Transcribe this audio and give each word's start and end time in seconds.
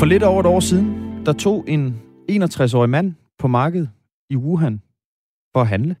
For 0.00 0.06
lidt 0.06 0.22
over 0.22 0.40
et 0.40 0.46
år 0.46 0.60
siden, 0.60 0.86
der 1.26 1.32
tog 1.32 1.64
en 1.68 2.02
61-årig 2.30 2.90
mand 2.90 3.14
på 3.38 3.48
markedet 3.48 3.90
i 4.30 4.36
Wuhan 4.36 4.82
for 5.52 5.60
at 5.60 5.66
handle. 5.66 5.96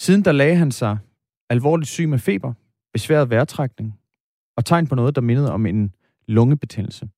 Siden 0.00 0.24
der 0.24 0.32
lagde 0.32 0.56
han 0.56 0.72
sig 0.72 0.98
alvorligt 1.50 1.88
syg 1.88 2.08
med 2.08 2.18
feber, 2.18 2.52
besværet 2.92 3.30
vejrtrækning 3.30 3.98
og 4.56 4.64
tegn 4.64 4.86
på 4.86 4.94
noget, 4.94 5.14
der 5.14 5.20
mindede 5.20 5.52
om 5.52 5.66
en 5.66 5.94
lungebetændelse. 6.28 7.08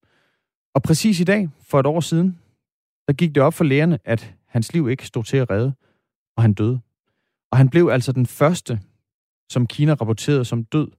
Og 0.74 0.82
præcis 0.82 1.20
i 1.20 1.24
dag, 1.24 1.48
for 1.60 1.80
et 1.80 1.86
år 1.86 2.00
siden, 2.00 2.38
der 3.08 3.12
gik 3.12 3.34
det 3.34 3.42
op 3.42 3.54
for 3.54 3.64
lægerne, 3.64 3.98
at 4.04 4.34
hans 4.46 4.72
liv 4.72 4.88
ikke 4.88 5.06
stod 5.06 5.24
til 5.24 5.36
at 5.36 5.50
redde, 5.50 5.72
og 6.36 6.42
han 6.42 6.52
døde. 6.52 6.80
Og 7.50 7.58
han 7.58 7.68
blev 7.68 7.88
altså 7.88 8.12
den 8.12 8.26
første, 8.26 8.80
som 9.50 9.66
Kina 9.66 9.94
rapporterede 9.94 10.44
som 10.44 10.64
død 10.64 10.90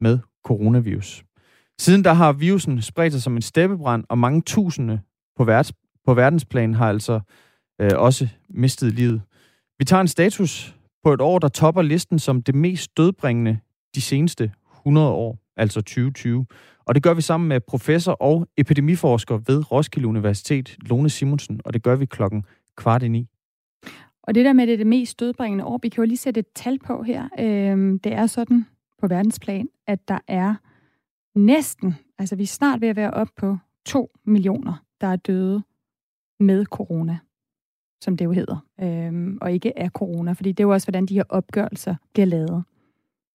med 0.00 0.18
coronavirus. 0.44 1.24
Siden 1.78 2.04
der 2.04 2.12
har 2.12 2.32
virusen 2.32 2.82
spredt 2.82 3.12
sig 3.12 3.22
som 3.22 3.36
en 3.36 3.42
steppebrand, 3.42 4.04
og 4.08 4.18
mange 4.18 4.42
tusinde 4.42 5.00
på, 5.36 5.44
verdens, 5.44 5.72
på 6.06 6.14
verdensplan 6.14 6.74
har 6.74 6.88
altså 6.88 7.20
øh, 7.80 7.90
også 7.96 8.28
mistet 8.48 8.92
livet. 8.92 9.22
Vi 9.78 9.84
tager 9.84 10.00
en 10.00 10.08
status 10.08 10.76
på 11.04 11.12
et 11.12 11.20
år, 11.20 11.38
der 11.38 11.48
topper 11.48 11.82
listen 11.82 12.18
som 12.18 12.42
det 12.42 12.54
mest 12.54 12.96
dødbringende 12.96 13.58
de 13.94 14.00
seneste 14.00 14.52
100 14.76 15.08
år, 15.08 15.38
altså 15.56 15.80
2020. 15.80 16.46
Og 16.86 16.94
det 16.94 17.02
gør 17.02 17.14
vi 17.14 17.20
sammen 17.20 17.48
med 17.48 17.60
professor 17.60 18.12
og 18.12 18.46
epidemiforsker 18.56 19.38
ved 19.46 19.72
Roskilde 19.72 20.08
Universitet, 20.08 20.76
Lone 20.80 21.10
Simonsen, 21.10 21.60
og 21.64 21.74
det 21.74 21.82
gør 21.82 21.96
vi 21.96 22.06
klokken 22.06 22.44
kvart 22.76 23.02
i 23.02 23.08
ni. 23.08 23.28
Og 24.22 24.34
det 24.34 24.44
der 24.44 24.52
med 24.52 24.66
det, 24.66 24.78
det 24.78 24.86
mest 24.86 25.20
dødbringende 25.20 25.64
år, 25.64 25.78
vi 25.82 25.88
kan 25.88 26.04
jo 26.04 26.08
lige 26.08 26.16
sætte 26.16 26.40
et 26.40 26.46
tal 26.54 26.78
på 26.78 27.02
her. 27.02 27.28
Øhm, 27.38 27.98
det 27.98 28.12
er 28.12 28.26
sådan 28.26 28.66
på 29.00 29.06
verdensplan, 29.06 29.68
at 29.86 30.08
der 30.08 30.18
er 30.28 30.54
næsten, 31.34 31.94
altså 32.18 32.36
vi 32.36 32.42
er 32.42 32.46
snart 32.46 32.80
ved 32.80 32.88
at 32.88 32.96
være 32.96 33.10
op 33.10 33.28
på 33.36 33.58
2 33.86 34.10
millioner, 34.24 34.84
der 35.00 35.06
er 35.06 35.16
døde 35.16 35.62
med 36.40 36.64
corona, 36.64 37.18
som 38.00 38.16
det 38.16 38.24
jo 38.24 38.32
hedder, 38.32 38.66
øhm, 38.80 39.38
og 39.40 39.52
ikke 39.52 39.78
af 39.78 39.90
corona, 39.90 40.32
fordi 40.32 40.52
det 40.52 40.60
er 40.60 40.64
jo 40.64 40.72
også, 40.72 40.86
hvordan 40.86 41.06
de 41.06 41.14
her 41.14 41.24
opgørelser 41.28 41.94
bliver 42.12 42.26
lavet. 42.26 42.64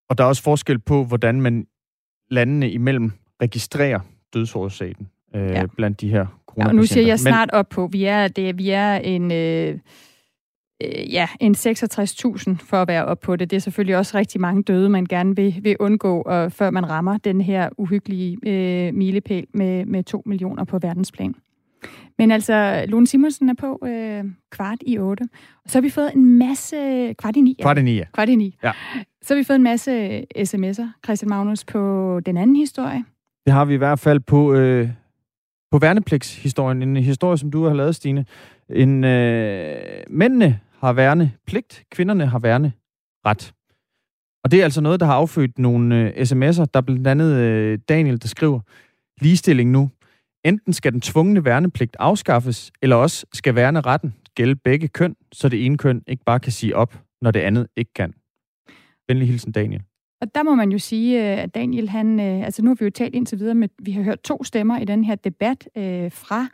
Og 0.08 0.18
der 0.18 0.24
er 0.24 0.28
også 0.28 0.42
forskel 0.42 0.78
på, 0.78 1.04
hvordan 1.04 1.40
man 1.40 1.66
landene 2.30 2.70
imellem 2.70 3.12
registrerer 3.42 4.00
dødsårsagen 4.34 5.08
øh, 5.34 5.42
ja. 5.42 5.66
blandt 5.76 6.00
de 6.00 6.08
her 6.08 6.26
coronapatienter. 6.46 6.64
Ja, 6.64 6.68
og 6.68 6.74
nu 6.74 6.86
siger 6.86 7.06
jeg 7.06 7.20
snart 7.20 7.48
Men... 7.52 7.58
op 7.58 7.68
på, 7.68 7.86
vi 7.86 8.04
er, 8.04 8.28
det, 8.28 8.58
vi 8.58 8.70
er 8.70 8.94
en... 8.94 9.32
Øh, 9.32 9.78
øh, 10.84 11.12
ja, 11.12 11.28
en 11.40 11.54
66.000 11.54 12.56
for 12.64 12.76
at 12.82 12.88
være 12.88 13.04
op 13.04 13.20
på 13.20 13.36
det. 13.36 13.50
Det 13.50 13.56
er 13.56 13.60
selvfølgelig 13.60 13.96
også 13.96 14.18
rigtig 14.18 14.40
mange 14.40 14.62
døde, 14.62 14.88
man 14.88 15.04
gerne 15.04 15.36
vil, 15.36 15.60
vil 15.62 15.76
undgå, 15.80 16.20
og 16.20 16.52
før 16.52 16.70
man 16.70 16.90
rammer 16.90 17.18
den 17.18 17.40
her 17.40 17.68
uhyggelige 17.78 18.38
øh, 18.46 18.94
milepæl 18.94 19.46
med, 19.54 19.84
med 19.84 20.04
2 20.04 20.22
millioner 20.26 20.64
på 20.64 20.78
verdensplan. 20.78 21.34
Men 22.18 22.30
altså, 22.30 22.84
Lone 22.88 23.06
Simonsen 23.06 23.48
er 23.48 23.54
på 23.54 23.86
øh, 23.86 24.24
kvart 24.50 24.78
i 24.86 24.98
otte. 24.98 25.22
Og 25.64 25.70
så 25.70 25.78
har 25.78 25.82
vi 25.82 25.90
fået 25.90 26.10
en 26.14 26.38
masse... 26.38 26.76
Kvart 27.18 27.36
i 27.36 27.40
ni, 27.40 27.56
ja. 27.58 27.62
Kvart 27.62 27.78
i 27.78 27.82
ni, 27.82 27.96
ja. 27.96 28.04
Kvart 28.12 28.28
i 28.28 28.34
ni. 28.34 28.56
Ja. 28.64 28.72
Så 29.22 29.34
har 29.34 29.38
vi 29.38 29.44
fået 29.44 29.56
en 29.56 29.62
masse 29.62 30.20
sms'er, 30.38 31.00
Christian 31.04 31.28
Magnus, 31.28 31.64
på 31.64 32.20
den 32.26 32.36
anden 32.36 32.56
historie. 32.56 33.04
Det 33.46 33.52
har 33.52 33.64
vi 33.64 33.74
i 33.74 33.76
hvert 33.76 33.98
fald 33.98 34.20
på, 34.20 34.54
øh, 34.54 34.88
på 35.70 35.78
værnepligtshistorien. 35.78 36.82
En 36.82 36.96
historie, 36.96 37.38
som 37.38 37.50
du 37.50 37.64
har 37.64 37.74
lavet, 37.74 37.94
Stine. 37.94 38.24
En, 38.70 39.04
øh, 39.04 39.76
mændene 40.08 40.60
har 40.80 40.92
værne 40.92 41.32
pligt, 41.46 41.84
kvinderne 41.90 42.26
har 42.26 42.38
værne 42.38 42.72
ret. 43.26 43.54
Og 44.44 44.50
det 44.50 44.60
er 44.60 44.64
altså 44.64 44.80
noget, 44.80 45.00
der 45.00 45.06
har 45.06 45.14
affødt 45.14 45.58
nogle 45.58 45.96
øh, 46.00 46.10
sms'er. 46.10 46.64
Der 46.64 46.80
er 46.80 46.80
blandt 46.80 47.06
andet 47.06 47.34
øh, 47.34 47.78
Daniel, 47.88 48.22
der 48.22 48.28
skriver, 48.28 48.60
ligestilling 49.20 49.70
nu. 49.70 49.90
Enten 50.44 50.72
skal 50.72 50.92
den 50.92 51.00
tvungne 51.00 51.44
værnepligt 51.44 51.96
afskaffes, 51.98 52.72
eller 52.82 52.96
også 52.96 53.26
skal 53.32 53.54
værneretten 53.54 54.14
gælde 54.34 54.56
begge 54.56 54.88
køn, 54.88 55.16
så 55.32 55.48
det 55.48 55.66
ene 55.66 55.78
køn 55.78 56.02
ikke 56.06 56.24
bare 56.24 56.40
kan 56.40 56.52
sige 56.52 56.76
op, 56.76 57.02
når 57.22 57.30
det 57.30 57.40
andet 57.40 57.66
ikke 57.76 57.92
kan. 57.94 58.14
Venlig 59.08 59.28
hilsen, 59.28 59.52
Daniel. 59.52 59.82
Og 60.20 60.34
der 60.34 60.42
må 60.42 60.54
man 60.54 60.72
jo 60.72 60.78
sige, 60.78 61.32
øh, 61.32 61.42
at 61.42 61.54
Daniel, 61.54 61.88
han, 61.88 62.20
øh, 62.20 62.44
altså 62.44 62.62
nu 62.62 62.70
har 62.70 62.74
vi 62.74 62.84
jo 62.84 62.90
talt 62.90 63.14
indtil 63.14 63.38
videre 63.38 63.54
med, 63.54 63.68
vi 63.78 63.92
har 63.92 64.02
hørt 64.02 64.20
to 64.20 64.44
stemmer 64.44 64.78
i 64.78 64.84
den 64.84 65.04
her 65.04 65.14
debat 65.14 65.68
øh, 65.76 66.12
fra 66.12 66.46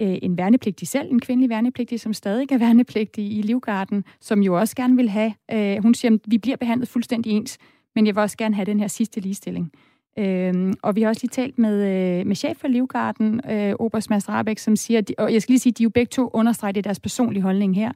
øh, 0.00 0.18
en 0.22 0.38
værnepligtig 0.38 0.88
selv, 0.88 1.12
en 1.12 1.20
kvindelig 1.20 1.50
værnepligtig, 1.50 2.00
som 2.00 2.12
stadig 2.12 2.52
er 2.52 2.58
værnepligtig 2.58 3.38
i 3.38 3.42
Livgarden, 3.42 4.04
som 4.20 4.42
jo 4.42 4.58
også 4.58 4.76
gerne 4.76 4.96
vil 4.96 5.08
have, 5.08 5.34
øh, 5.52 5.82
hun 5.82 5.94
siger, 5.94 6.14
at 6.14 6.20
vi 6.26 6.38
bliver 6.38 6.56
behandlet 6.56 6.88
fuldstændig 6.88 7.32
ens, 7.32 7.58
men 7.94 8.06
jeg 8.06 8.14
vil 8.14 8.22
også 8.22 8.36
gerne 8.36 8.54
have 8.54 8.64
den 8.64 8.80
her 8.80 8.88
sidste 8.88 9.20
ligestilling. 9.20 9.72
Øhm, 10.18 10.74
og 10.82 10.96
vi 10.96 11.02
har 11.02 11.08
også 11.08 11.22
lige 11.22 11.30
talt 11.30 11.58
med, 11.58 11.74
øh, 12.20 12.26
med 12.26 12.36
chef 12.36 12.56
for 12.56 12.68
Livgarden, 12.68 13.40
øh, 13.50 13.74
Oberst 13.78 14.10
Mads 14.10 14.28
Rabeck, 14.28 14.58
som 14.58 14.76
siger, 14.76 15.00
de, 15.00 15.14
og 15.18 15.32
jeg 15.32 15.42
skal 15.42 15.52
lige 15.52 15.60
sige, 15.60 15.72
de 15.72 15.82
jo 15.82 15.90
begge 15.90 16.10
to 16.10 16.30
understreger 16.32 16.72
det 16.72 16.84
deres 16.84 17.00
personlige 17.00 17.42
holdning 17.42 17.76
her, 17.76 17.92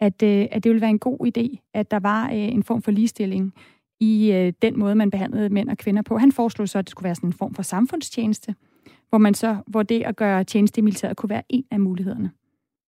at, 0.00 0.22
øh, 0.22 0.46
at 0.50 0.64
det 0.64 0.70
ville 0.70 0.80
være 0.80 0.90
en 0.90 0.98
god 0.98 1.26
idé, 1.26 1.70
at 1.74 1.90
der 1.90 1.98
var 1.98 2.26
øh, 2.26 2.38
en 2.38 2.62
form 2.62 2.82
for 2.82 2.90
ligestilling 2.90 3.54
i 4.00 4.32
øh, 4.32 4.52
den 4.62 4.78
måde, 4.78 4.94
man 4.94 5.10
behandlede 5.10 5.48
mænd 5.48 5.68
og 5.68 5.76
kvinder 5.76 6.02
på. 6.02 6.18
Han 6.18 6.32
foreslog 6.32 6.68
så, 6.68 6.78
at 6.78 6.84
det 6.84 6.90
skulle 6.90 7.04
være 7.04 7.14
sådan 7.14 7.28
en 7.28 7.32
form 7.32 7.54
for 7.54 7.62
samfundstjeneste, 7.62 8.54
hvor, 9.08 9.18
man 9.18 9.34
så, 9.34 9.56
hvor 9.66 9.82
det 9.82 10.02
at 10.02 10.16
gøre 10.16 10.44
tjeneste 10.44 10.78
i 10.78 10.82
militæret 10.82 11.16
kunne 11.16 11.30
være 11.30 11.42
en 11.48 11.64
af 11.70 11.80
mulighederne. 11.80 12.30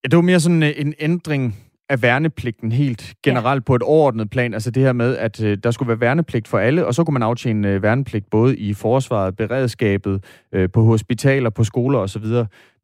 Ja, 0.03 0.07
det 0.07 0.15
var 0.15 0.21
mere 0.21 0.39
sådan 0.39 0.63
øh, 0.63 0.73
en 0.75 0.93
ændring 0.99 1.55
af 1.89 2.01
værnepligten 2.01 2.71
helt 2.71 3.13
generelt 3.23 3.61
ja. 3.61 3.63
på 3.65 3.75
et 3.75 3.81
overordnet 3.81 4.29
plan. 4.29 4.53
Altså 4.53 4.71
det 4.71 4.83
her 4.83 4.93
med, 4.93 5.17
at 5.17 5.43
øh, 5.43 5.57
der 5.63 5.71
skulle 5.71 5.89
være 5.89 5.99
værnepligt 5.99 6.47
for 6.47 6.57
alle, 6.57 6.85
og 6.85 6.95
så 6.95 7.03
kunne 7.03 7.13
man 7.13 7.23
aftjene 7.23 7.67
øh, 7.67 7.83
værnepligt 7.83 8.29
både 8.29 8.57
i 8.57 8.73
forsvaret, 8.73 9.35
beredskabet, 9.35 10.23
øh, 10.51 10.69
på 10.73 10.83
hospitaler, 10.83 11.49
på 11.49 11.63
skoler 11.63 11.99
osv. 11.99 12.25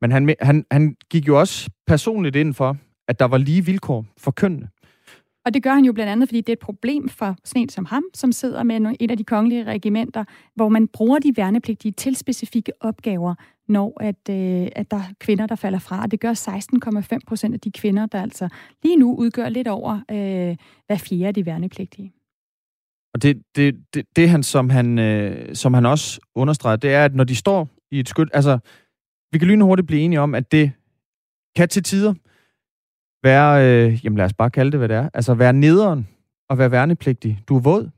Men 0.01 0.12
han, 0.12 0.35
han, 0.41 0.66
han 0.72 0.95
gik 1.09 1.28
jo 1.28 1.40
også 1.40 1.69
personligt 1.88 2.35
ind 2.35 2.53
for, 2.53 2.78
at 3.07 3.19
der 3.19 3.25
var 3.25 3.38
lige 3.38 3.66
vilkår 3.66 4.06
for 4.18 4.31
kønnene. 4.31 4.68
Og 5.45 5.53
det 5.53 5.63
gør 5.63 5.73
han 5.73 5.85
jo 5.85 5.94
blandt 5.94 6.11
andet, 6.11 6.29
fordi 6.29 6.41
det 6.41 6.50
er 6.50 6.53
et 6.53 6.59
problem 6.59 7.09
for 7.09 7.35
sådan 7.44 7.61
en 7.61 7.69
som 7.69 7.85
ham, 7.85 8.03
som 8.13 8.31
sidder 8.31 8.63
med 8.63 8.95
en 9.00 9.09
af 9.09 9.17
de 9.17 9.23
kongelige 9.23 9.63
regimenter, 9.63 10.23
hvor 10.56 10.69
man 10.69 10.88
bruger 10.88 11.19
de 11.19 11.33
værnepligtige 11.38 11.91
til 11.91 12.16
specifikke 12.16 12.72
opgaver, 12.79 13.35
når 13.67 14.01
at, 14.01 14.29
øh, 14.29 14.67
at 14.75 14.91
der 14.91 14.97
er 14.97 15.13
kvinder, 15.19 15.47
der 15.47 15.56
falder 15.56 15.79
fra. 15.79 16.01
Og 16.01 16.11
det 16.11 16.19
gør 16.19 16.33
16,5 16.33 17.19
procent 17.28 17.53
af 17.53 17.59
de 17.59 17.72
kvinder, 17.72 18.06
der 18.06 18.22
altså 18.22 18.50
lige 18.83 18.95
nu 18.95 19.16
udgør 19.16 19.50
lidt 19.50 19.67
over 19.67 19.94
øh, 20.11 20.56
hver 20.88 20.97
fjerde 20.97 21.28
af 21.28 21.33
de 21.33 21.45
værnepligtige. 21.45 22.13
Og 23.13 23.22
det, 23.22 23.41
det, 23.56 23.75
det, 23.94 24.06
det 24.16 24.29
han, 24.29 24.44
som 24.44 24.69
han, 24.69 25.00
øh, 25.00 25.56
som 25.56 25.73
han 25.73 25.85
også 25.85 26.19
understreger, 26.35 26.75
det 26.75 26.94
er, 26.94 27.06
at 27.06 27.16
når 27.16 27.23
de 27.23 27.35
står 27.35 27.69
i 27.91 28.00
et 28.00 28.09
skyld, 28.09 28.29
altså, 28.33 28.59
vi 29.31 29.38
kan 29.38 29.47
lynhurtigt 29.47 29.88
blive 29.88 30.01
enige 30.01 30.19
om, 30.19 30.35
at 30.35 30.51
det 30.51 30.72
kan 31.56 31.69
til 31.69 31.83
tider 31.83 32.13
være, 33.25 33.52
øh, 33.66 34.06
jamen 34.06 34.18
lad 34.18 34.25
os 34.25 34.34
bare 34.34 34.52
kalde 34.52 34.72
det, 34.72 34.80
hvad 34.80 34.90
det 34.90 34.97
er, 34.97 35.09
altså 35.13 35.34
være 35.34 35.53
nederen 35.53 36.08
og 36.50 36.58
være 36.58 36.72
værnepligtig. 36.72 37.44
Du 37.47 37.56
er 37.56 37.59
våd, 37.59 37.90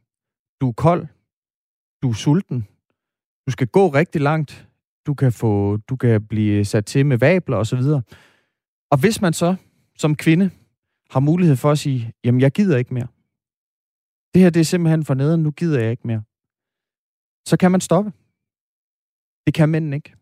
du 0.62 0.70
er 0.70 0.74
kold, 0.74 1.08
du 2.02 2.10
er 2.10 2.14
sulten, 2.14 2.68
du 3.48 3.52
skal 3.52 3.68
gå 3.68 3.88
rigtig 3.88 4.22
langt, 4.22 4.68
du 5.08 5.14
kan, 5.14 5.32
få, 5.32 5.78
du 5.78 5.96
kan 5.96 6.28
blive 6.28 6.66
sat 6.66 6.86
til 6.86 7.06
med 7.06 7.18
vabler 7.18 7.58
osv. 7.58 7.80
Og 8.92 9.00
hvis 9.00 9.22
man 9.22 9.34
så 9.34 9.56
som 9.98 10.16
kvinde 10.16 10.50
har 11.10 11.20
mulighed 11.20 11.56
for 11.56 11.72
at 11.72 11.80
sige, 11.80 12.14
jamen 12.24 12.42
jeg 12.42 12.52
gider 12.52 12.78
ikke 12.78 12.94
mere. 12.94 13.08
Det 14.34 14.42
her 14.42 14.50
det 14.50 14.60
er 14.60 14.64
simpelthen 14.64 15.06
for 15.06 15.14
neden, 15.14 15.44
nu 15.44 15.52
gider 15.52 15.80
jeg 15.80 15.92
ikke 15.92 16.08
mere. 16.08 16.24
Så 17.48 17.58
kan 17.58 17.72
man 17.72 17.82
stoppe. 17.82 18.12
Det 19.46 19.54
kan 19.54 19.70
mænden 19.70 19.94
ikke. 19.94 20.14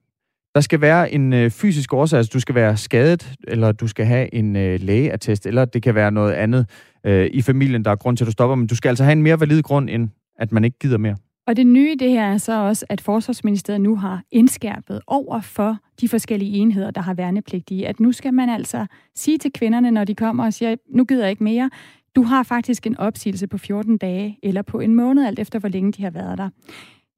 Der 0.55 0.61
skal 0.61 0.81
være 0.81 1.11
en 1.11 1.33
øh, 1.33 1.51
fysisk 1.51 1.93
årsag, 1.93 2.17
altså 2.17 2.31
du 2.33 2.39
skal 2.39 2.55
være 2.55 2.77
skadet, 2.77 3.33
eller 3.47 3.71
du 3.71 3.87
skal 3.87 4.05
have 4.05 4.33
en 4.33 4.55
øh, 4.55 4.79
lægeattest, 4.81 5.45
eller 5.45 5.65
det 5.65 5.83
kan 5.83 5.95
være 5.95 6.11
noget 6.11 6.33
andet 6.33 6.65
øh, 7.05 7.29
i 7.33 7.41
familien, 7.41 7.85
der 7.85 7.91
er 7.91 7.95
grund 7.95 8.17
til, 8.17 8.23
at 8.23 8.25
du 8.25 8.31
stopper, 8.31 8.55
men 8.55 8.67
du 8.67 8.75
skal 8.75 8.89
altså 8.89 9.03
have 9.03 9.11
en 9.11 9.21
mere 9.21 9.39
valid 9.39 9.61
grund, 9.61 9.89
end 9.89 10.09
at 10.39 10.51
man 10.51 10.63
ikke 10.63 10.79
gider 10.79 10.97
mere. 10.97 11.15
Og 11.47 11.55
det 11.55 11.67
nye 11.67 11.95
det 11.99 12.09
her 12.09 12.25
er 12.25 12.37
så 12.37 12.61
også, 12.61 12.85
at 12.89 13.01
Forsvarsministeriet 13.01 13.81
nu 13.81 13.95
har 13.95 14.23
indskærpet 14.31 15.01
over 15.07 15.41
for 15.41 15.77
de 16.01 16.09
forskellige 16.09 16.57
enheder, 16.57 16.91
der 16.91 17.01
har 17.01 17.13
værnepligtige, 17.13 17.87
at 17.87 17.99
nu 17.99 18.11
skal 18.11 18.33
man 18.33 18.49
altså 18.49 18.85
sige 19.15 19.37
til 19.37 19.51
kvinderne, 19.53 19.91
når 19.91 20.03
de 20.03 20.15
kommer 20.15 20.45
og 20.45 20.53
siger, 20.53 20.75
nu 20.89 21.03
gider 21.03 21.23
jeg 21.23 21.29
ikke 21.29 21.43
mere, 21.43 21.69
du 22.15 22.23
har 22.23 22.43
faktisk 22.43 22.87
en 22.87 22.97
opsigelse 22.97 23.47
på 23.47 23.57
14 23.57 23.97
dage 23.97 24.39
eller 24.43 24.61
på 24.61 24.79
en 24.79 24.95
måned, 24.95 25.25
alt 25.25 25.39
efter 25.39 25.59
hvor 25.59 25.69
længe 25.69 25.91
de 25.91 26.03
har 26.03 26.09
været 26.09 26.37
der. 26.37 26.49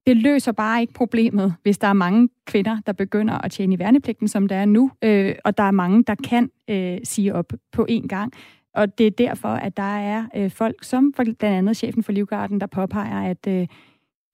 Det 0.07 0.17
løser 0.17 0.51
bare 0.51 0.81
ikke 0.81 0.93
problemet, 0.93 1.53
hvis 1.63 1.77
der 1.77 1.87
er 1.87 1.93
mange 1.93 2.29
kvinder, 2.45 2.77
der 2.85 2.93
begynder 2.93 3.33
at 3.45 3.51
tjene 3.51 3.75
i 3.75 3.79
værnepligten, 3.79 4.27
som 4.27 4.47
der 4.47 4.55
er 4.55 4.65
nu, 4.65 4.91
øh, 5.01 5.35
og 5.45 5.57
der 5.57 5.63
er 5.63 5.71
mange, 5.71 6.03
der 6.03 6.15
kan 6.15 6.51
øh, 6.69 6.97
sige 7.03 7.35
op 7.35 7.53
på 7.71 7.87
én 7.91 8.07
gang. 8.07 8.33
Og 8.73 8.97
det 8.97 9.07
er 9.07 9.11
derfor, 9.11 9.47
at 9.47 9.77
der 9.77 9.97
er 9.97 10.25
øh, 10.35 10.51
folk, 10.51 10.83
som 10.83 11.13
for, 11.15 11.23
blandt 11.23 11.43
andet 11.43 11.77
chefen 11.77 12.03
for 12.03 12.11
Livgarden, 12.11 12.61
der 12.61 12.67
påpeger, 12.67 13.29
at 13.29 13.47
øh, 13.47 13.67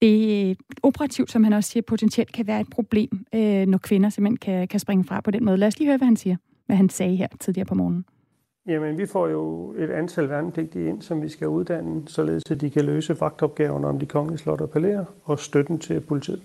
det 0.02 0.50
er 0.50 0.54
operativt, 0.82 1.30
som 1.30 1.44
han 1.44 1.52
også 1.52 1.70
siger, 1.70 1.82
potentielt 1.82 2.32
kan 2.32 2.46
være 2.46 2.60
et 2.60 2.70
problem, 2.70 3.26
øh, 3.34 3.66
når 3.66 3.78
kvinder 3.78 4.08
simpelthen 4.08 4.36
kan, 4.36 4.68
kan 4.68 4.80
springe 4.80 5.04
fra 5.04 5.20
på 5.20 5.30
den 5.30 5.44
måde. 5.44 5.56
Lad 5.56 5.68
os 5.68 5.78
lige 5.78 5.88
høre, 5.88 5.98
hvad 5.98 6.06
han 6.06 6.16
siger, 6.16 6.36
hvad 6.66 6.76
han 6.76 6.88
sagde 6.88 7.16
her 7.16 7.28
tidligere 7.40 7.66
på 7.66 7.74
morgenen. 7.74 8.04
Jamen, 8.66 8.98
vi 8.98 9.06
får 9.06 9.28
jo 9.28 9.74
et 9.78 9.90
antal 9.90 10.30
værnepligtige 10.30 10.88
ind, 10.88 11.02
som 11.02 11.22
vi 11.22 11.28
skal 11.28 11.48
uddanne, 11.48 12.02
således 12.06 12.42
at 12.50 12.60
de 12.60 12.70
kan 12.70 12.84
løse 12.84 13.20
vagtopgaverne 13.20 13.86
om 13.86 13.98
de 13.98 14.06
kongelige 14.06 14.38
slot 14.38 14.60
og 14.60 14.70
palæer 14.70 15.04
og 15.24 15.38
støtten 15.38 15.78
til 15.78 16.00
politiet. 16.00 16.42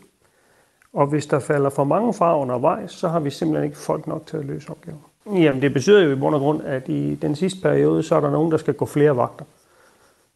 Og 0.94 1.07
hvis 1.07 1.25
der 1.25 1.39
falder 1.39 1.69
for 1.69 1.83
mange 1.83 2.13
fra 2.13 2.39
undervejs, 2.39 2.92
så 2.92 3.07
har 3.07 3.19
vi 3.19 3.30
simpelthen 3.30 3.66
ikke 3.66 3.77
folk 3.77 4.07
nok 4.07 4.25
til 4.25 4.38
at 4.38 4.45
løse 4.45 4.69
opgaven. 4.69 5.00
Jamen 5.25 5.62
det 5.62 5.74
betyder 5.74 6.04
jo 6.04 6.12
i 6.12 6.16
bund 6.16 6.36
og 6.36 6.42
grund, 6.42 6.62
at 6.63 6.89
i 6.89 7.16
den 7.16 7.36
sidste 7.36 7.62
periode, 7.62 8.04
så 8.04 8.16
er 8.16 8.19
der 8.19 8.31
nogen, 8.31 8.51
der 8.51 8.57
skal 8.57 8.74
gå 8.74 8.86
flere 8.86 9.18
vagter, 9.18 9.45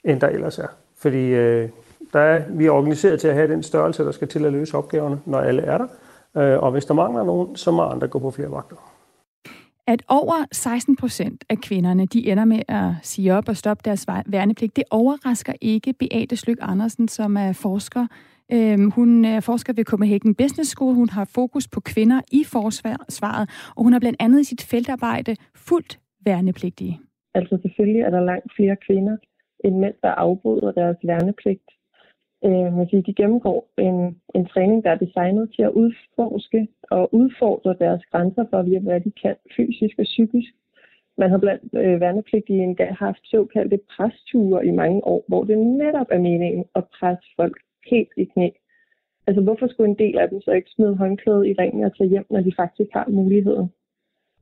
end 0.03 0.21
der 0.21 0.27
ellers 0.27 0.59
er. 0.59 0.67
Fordi 0.97 1.27
øh, 1.27 1.69
der 2.13 2.19
er, 2.19 2.43
vi 2.49 2.65
er 2.65 2.71
organiseret 2.71 3.19
til 3.19 3.27
at 3.27 3.33
have 3.35 3.47
den 3.47 3.63
størrelse, 3.63 4.03
der 4.03 4.11
skal 4.11 4.27
til 4.27 4.45
at 4.45 4.51
løse 4.51 4.77
opgaverne, 4.77 5.19
når 5.25 5.39
alle 5.39 5.61
er 5.61 5.77
der. 5.77 5.87
Øh, 6.37 6.63
og 6.63 6.71
hvis 6.71 6.85
der 6.85 6.93
mangler 6.93 7.23
nogen, 7.23 7.55
så 7.55 7.71
må 7.71 7.83
andre 7.83 8.07
gå 8.07 8.19
på 8.19 8.31
flere 8.31 8.51
vagter. 8.51 8.92
At 9.87 10.01
over 10.07 10.45
16 10.51 10.95
procent 10.95 11.43
af 11.49 11.57
kvinderne, 11.57 12.05
de 12.05 12.31
ender 12.31 12.45
med 12.45 12.61
at 12.67 12.91
sige 13.01 13.33
op 13.33 13.49
og 13.49 13.57
stoppe 13.57 13.81
deres 13.85 14.07
værnepligt, 14.25 14.75
det 14.75 14.83
overrasker 14.91 15.53
ikke 15.61 15.93
Beate 15.93 16.35
Slyk 16.35 16.57
Andersen, 16.61 17.07
som 17.07 17.37
er 17.37 17.53
forsker. 17.53 18.07
Øhm, 18.53 18.91
hun 18.91 19.25
er 19.25 19.39
forsker 19.39 19.73
ved 19.73 19.85
Copenhagen 19.85 20.35
Business 20.35 20.69
School. 20.69 20.93
Hun 20.93 21.09
har 21.09 21.25
fokus 21.35 21.67
på 21.67 21.79
kvinder 21.79 22.21
i 22.31 22.43
forsvaret, 22.43 23.49
og 23.75 23.83
hun 23.83 23.93
har 23.93 23.99
blandt 23.99 24.17
andet 24.19 24.39
i 24.41 24.43
sit 24.43 24.63
feltarbejde 24.63 25.35
fuldt 25.55 25.99
værnepligtige. 26.25 26.99
Altså 27.35 27.59
selvfølgelig 27.61 28.01
er 28.01 28.09
der 28.09 28.25
langt 28.31 28.51
flere 28.55 28.75
kvinder 28.87 29.17
end 29.65 29.75
mænd, 29.75 29.95
der 30.01 30.09
afbryder 30.09 30.71
deres 30.71 30.97
værnepligt. 31.03 31.67
Øh, 32.45 32.73
man 32.77 32.87
siger, 32.89 33.01
de 33.01 33.13
gennemgår 33.13 33.69
en, 33.77 34.21
en 34.35 34.45
træning, 34.45 34.83
der 34.83 34.91
er 34.91 35.03
designet 35.05 35.51
til 35.55 35.63
at 35.63 35.71
udforske 35.71 36.67
og 36.91 37.13
udfordre 37.13 37.75
deres 37.79 38.05
grænser 38.11 38.45
for, 38.49 38.79
hvad 38.79 39.01
de 39.01 39.11
kan 39.11 39.35
fysisk 39.55 39.95
og 39.99 40.03
psykisk. 40.03 40.51
Man 41.17 41.29
har 41.29 41.37
blandt 41.37 41.63
øh, 41.73 41.99
værnepligtige 41.99 42.63
endda 42.63 42.85
haft 42.99 43.19
såkaldte 43.23 43.79
presture 43.95 44.65
i 44.65 44.71
mange 44.71 45.07
år, 45.07 45.23
hvor 45.27 45.43
det 45.43 45.57
netop 45.57 46.07
er 46.11 46.19
meningen 46.19 46.65
at 46.75 46.83
presse 46.99 47.27
folk 47.35 47.57
helt 47.91 48.13
i 48.17 48.23
knæ. 48.23 48.49
Altså 49.27 49.41
hvorfor 49.41 49.67
skulle 49.67 49.89
en 49.89 49.97
del 49.97 50.17
af 50.17 50.29
dem 50.29 50.41
så 50.41 50.51
ikke 50.51 50.69
smide 50.69 50.95
håndklædet 50.95 51.47
i 51.47 51.53
ringen 51.53 51.83
og 51.83 51.97
tage 51.97 52.09
hjem, 52.09 52.25
når 52.29 52.41
de 52.41 52.53
faktisk 52.55 52.89
har 52.93 53.07
muligheden? 53.09 53.69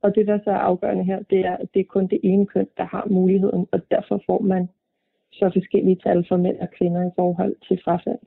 Og 0.02 0.14
det, 0.14 0.26
der 0.26 0.38
så 0.44 0.50
er 0.50 0.64
afgørende 0.70 1.04
her, 1.04 1.22
det 1.30 1.40
er, 1.40 1.56
at 1.56 1.68
det 1.74 1.80
er 1.80 1.84
kun 1.84 2.06
det 2.06 2.20
ene 2.22 2.46
køn, 2.46 2.68
der 2.76 2.84
har 2.84 3.06
muligheden, 3.10 3.66
og 3.72 3.80
derfor 3.90 4.22
får 4.26 4.42
man 4.42 4.68
så 5.32 5.50
forskellige 5.54 5.98
tal 6.04 6.24
for 6.28 6.36
mænd 6.36 6.56
og 6.60 6.68
kvinder 6.78 7.02
i 7.06 7.12
forhold 7.16 7.54
til 7.68 7.80
frafald. 7.84 8.18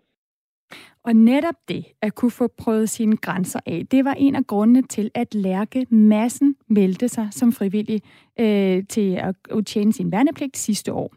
Og 1.04 1.14
netop 1.14 1.56
det, 1.68 1.86
at 2.02 2.16
kunne 2.16 2.32
få 2.32 2.48
prøvet 2.48 2.90
sine 2.90 3.18
grænser 3.18 3.60
af, 3.66 3.86
det 3.92 4.06
var 4.06 4.14
en 4.14 4.36
af 4.36 4.48
grundene 4.48 4.82
til, 4.82 5.12
at 5.14 5.36
Lærke 5.36 5.86
Massen 5.90 6.56
meldte 6.68 7.08
sig 7.08 7.28
som 7.32 7.52
frivillig 7.52 8.02
øh, 8.40 8.84
til 8.90 9.16
at 9.16 9.36
tjene 9.66 9.94
sin 9.94 10.12
værnepligt 10.12 10.58
sidste 10.58 10.94
år. 10.94 11.14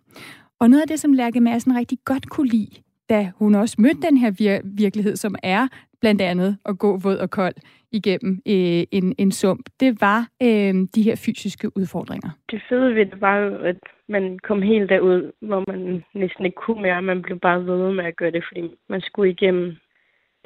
Og 0.61 0.71
noget 0.71 0.83
af 0.83 0.89
det, 0.89 1.01
som 1.01 1.13
Lærke 1.13 1.41
Massen 1.41 1.77
rigtig 1.77 1.99
godt 2.05 2.29
kunne 2.31 2.49
lide, 2.49 2.83
da 3.09 3.31
hun 3.37 3.55
også 3.55 3.77
mødte 3.79 4.01
den 4.03 4.17
her 4.17 4.31
vir- 4.31 4.63
virkelighed, 4.65 5.17
som 5.17 5.35
er 5.43 5.69
blandt 6.01 6.23
andet 6.23 6.59
at 6.65 6.79
gå 6.79 6.97
våd 6.97 7.17
og 7.17 7.31
kold 7.31 7.55
igennem 7.93 8.33
øh, 8.47 8.85
en, 8.91 9.15
en 9.19 9.33
sump, 9.33 9.69
det 9.81 10.01
var 10.01 10.29
øh, 10.43 10.75
de 10.95 11.03
her 11.03 11.17
fysiske 11.27 11.77
udfordringer. 11.77 12.31
Det 12.51 12.63
fede 12.69 12.95
ved 12.95 13.07
det 13.07 13.21
var 13.21 13.37
jo, 13.37 13.59
at 13.59 13.77
man 14.09 14.39
kom 14.39 14.63
helt 14.63 14.89
derud, 14.89 15.33
hvor 15.41 15.65
man 15.69 16.05
næsten 16.15 16.45
ikke 16.45 16.57
kunne 16.57 16.83
mere. 16.83 17.03
Man 17.03 17.23
blev 17.23 17.39
bare 17.41 17.67
ved 17.67 17.93
med 17.93 18.05
at 18.05 18.17
gøre 18.17 18.31
det, 18.31 18.45
fordi 18.49 18.71
man 18.89 19.01
skulle 19.01 19.31
igennem. 19.31 19.77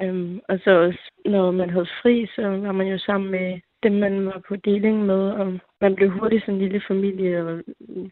Øhm, 0.01 0.39
og 0.49 0.59
så 0.63 0.71
også, 0.71 1.11
når 1.25 1.51
man 1.51 1.69
havde 1.69 1.87
fri, 2.01 2.27
så 2.35 2.41
var 2.41 2.71
man 2.71 2.87
jo 2.87 2.97
sammen 2.97 3.31
med 3.31 3.59
dem, 3.83 3.91
man 3.91 4.25
var 4.25 4.41
på 4.47 4.55
deling 4.55 5.05
med, 5.05 5.31
og 5.31 5.59
man 5.81 5.95
blev 5.95 6.09
hurtigt 6.09 6.41
sådan 6.41 6.55
en 6.55 6.61
lille 6.61 6.81
familie 6.87 7.45
og 7.45 7.63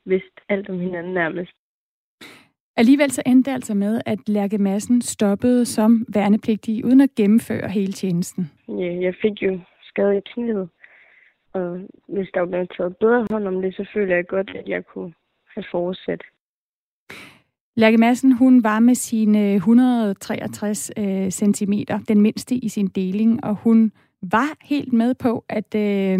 vidste 0.05 0.41
alt 0.49 0.69
om 0.69 0.79
hinanden 0.79 1.13
nærmest. 1.13 1.51
Alligevel 2.81 3.11
så 3.11 3.21
endte 3.25 3.49
det 3.49 3.55
altså 3.55 3.73
med, 3.73 4.01
at 4.05 4.19
Lærke 4.29 4.57
Madsen 4.57 5.01
stoppede 5.01 5.65
som 5.65 6.05
værnepligtig 6.13 6.85
uden 6.85 7.01
at 7.01 7.15
gennemføre 7.15 7.69
hele 7.69 7.93
tjenesten. 7.93 8.51
Ja, 8.67 9.01
jeg 9.01 9.13
fik 9.21 9.41
jo 9.41 9.59
skade 9.83 10.17
i 10.17 10.21
knæet, 10.33 10.69
og 11.53 11.79
hvis 12.07 12.29
der 12.33 12.41
var 12.41 12.65
taget 12.77 12.97
bedre 12.97 13.27
hånd 13.31 13.47
om 13.47 13.61
det, 13.61 13.75
så 13.75 13.85
føler 13.93 14.15
jeg 14.15 14.27
godt, 14.27 14.49
at 14.49 14.67
jeg 14.67 14.85
kunne 14.85 15.13
have 15.55 15.63
fortsat. 15.71 16.21
Lærke 17.75 17.97
Madsen, 17.97 18.31
hun 18.31 18.63
var 18.63 18.79
med 18.79 18.95
sine 18.95 19.53
163 19.53 20.91
øh, 20.97 21.29
cm, 21.29 21.73
den 22.07 22.21
mindste 22.21 22.55
i 22.55 22.69
sin 22.69 22.87
deling, 22.87 23.43
og 23.43 23.55
hun 23.55 23.91
var 24.21 24.57
helt 24.61 24.93
med 24.93 25.13
på, 25.13 25.45
at 25.49 25.75
øh, 25.75 26.19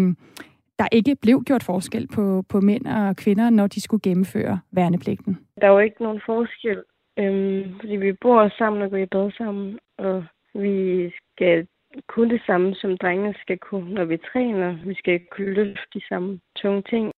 der 0.82 0.88
ikke 0.92 1.14
blev 1.24 1.42
gjort 1.48 1.62
forskel 1.62 2.08
på, 2.16 2.44
på 2.48 2.60
mænd 2.60 2.86
og 2.86 3.16
kvinder, 3.16 3.50
når 3.50 3.66
de 3.66 3.80
skulle 3.80 4.02
gennemføre 4.02 4.60
værnepligten? 4.72 5.38
Der 5.60 5.66
er 5.66 5.70
jo 5.70 5.78
ikke 5.78 6.02
nogen 6.02 6.20
forskel, 6.26 6.78
øhm, 7.18 7.62
fordi 7.80 7.96
vi 7.96 8.12
bor 8.12 8.48
sammen 8.58 8.82
og 8.82 8.90
går 8.90 8.96
i 8.96 9.06
bad 9.06 9.30
sammen, 9.38 9.78
og 9.98 10.24
vi 10.54 10.76
skal 11.18 11.66
kunne 12.08 12.30
det 12.30 12.42
samme, 12.46 12.74
som 12.74 12.98
drengene 12.98 13.34
skal 13.42 13.58
kunne, 13.58 13.94
når 13.94 14.04
vi 14.04 14.16
træner. 14.32 14.78
Vi 14.86 14.94
skal 14.94 15.20
kunne 15.32 15.54
løfte 15.54 15.86
de 15.94 16.02
samme 16.08 16.40
tunge 16.56 16.82
ting. 16.90 17.12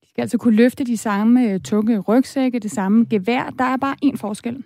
De 0.00 0.06
skal 0.10 0.22
altså 0.22 0.38
kunne 0.38 0.56
løfte 0.56 0.84
de 0.84 0.96
samme 0.96 1.52
øh, 1.52 1.60
tunge 1.60 2.00
rygsække, 2.00 2.58
det 2.58 2.70
samme 2.70 3.06
gevær. 3.10 3.44
Der 3.58 3.64
er 3.64 3.76
bare 3.76 3.96
én 4.04 4.16
forskel. 4.20 4.64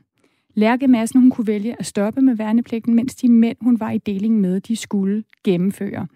Lærke 0.55 0.89
Madsen, 0.89 1.21
hun 1.21 1.31
kunne 1.31 1.47
vælge 1.47 1.77
at 1.79 1.87
stoppe 1.87 2.21
med 2.21 2.37
værnepligten, 2.37 2.95
mens 2.95 3.15
de 3.15 3.29
mænd, 3.29 3.57
hun 3.61 3.81
var 3.81 3.91
i 3.91 3.99
deling 3.99 4.41
med, 4.41 4.61
de 4.61 4.77
skulle 4.77 5.25
gennemføre. 5.45 6.07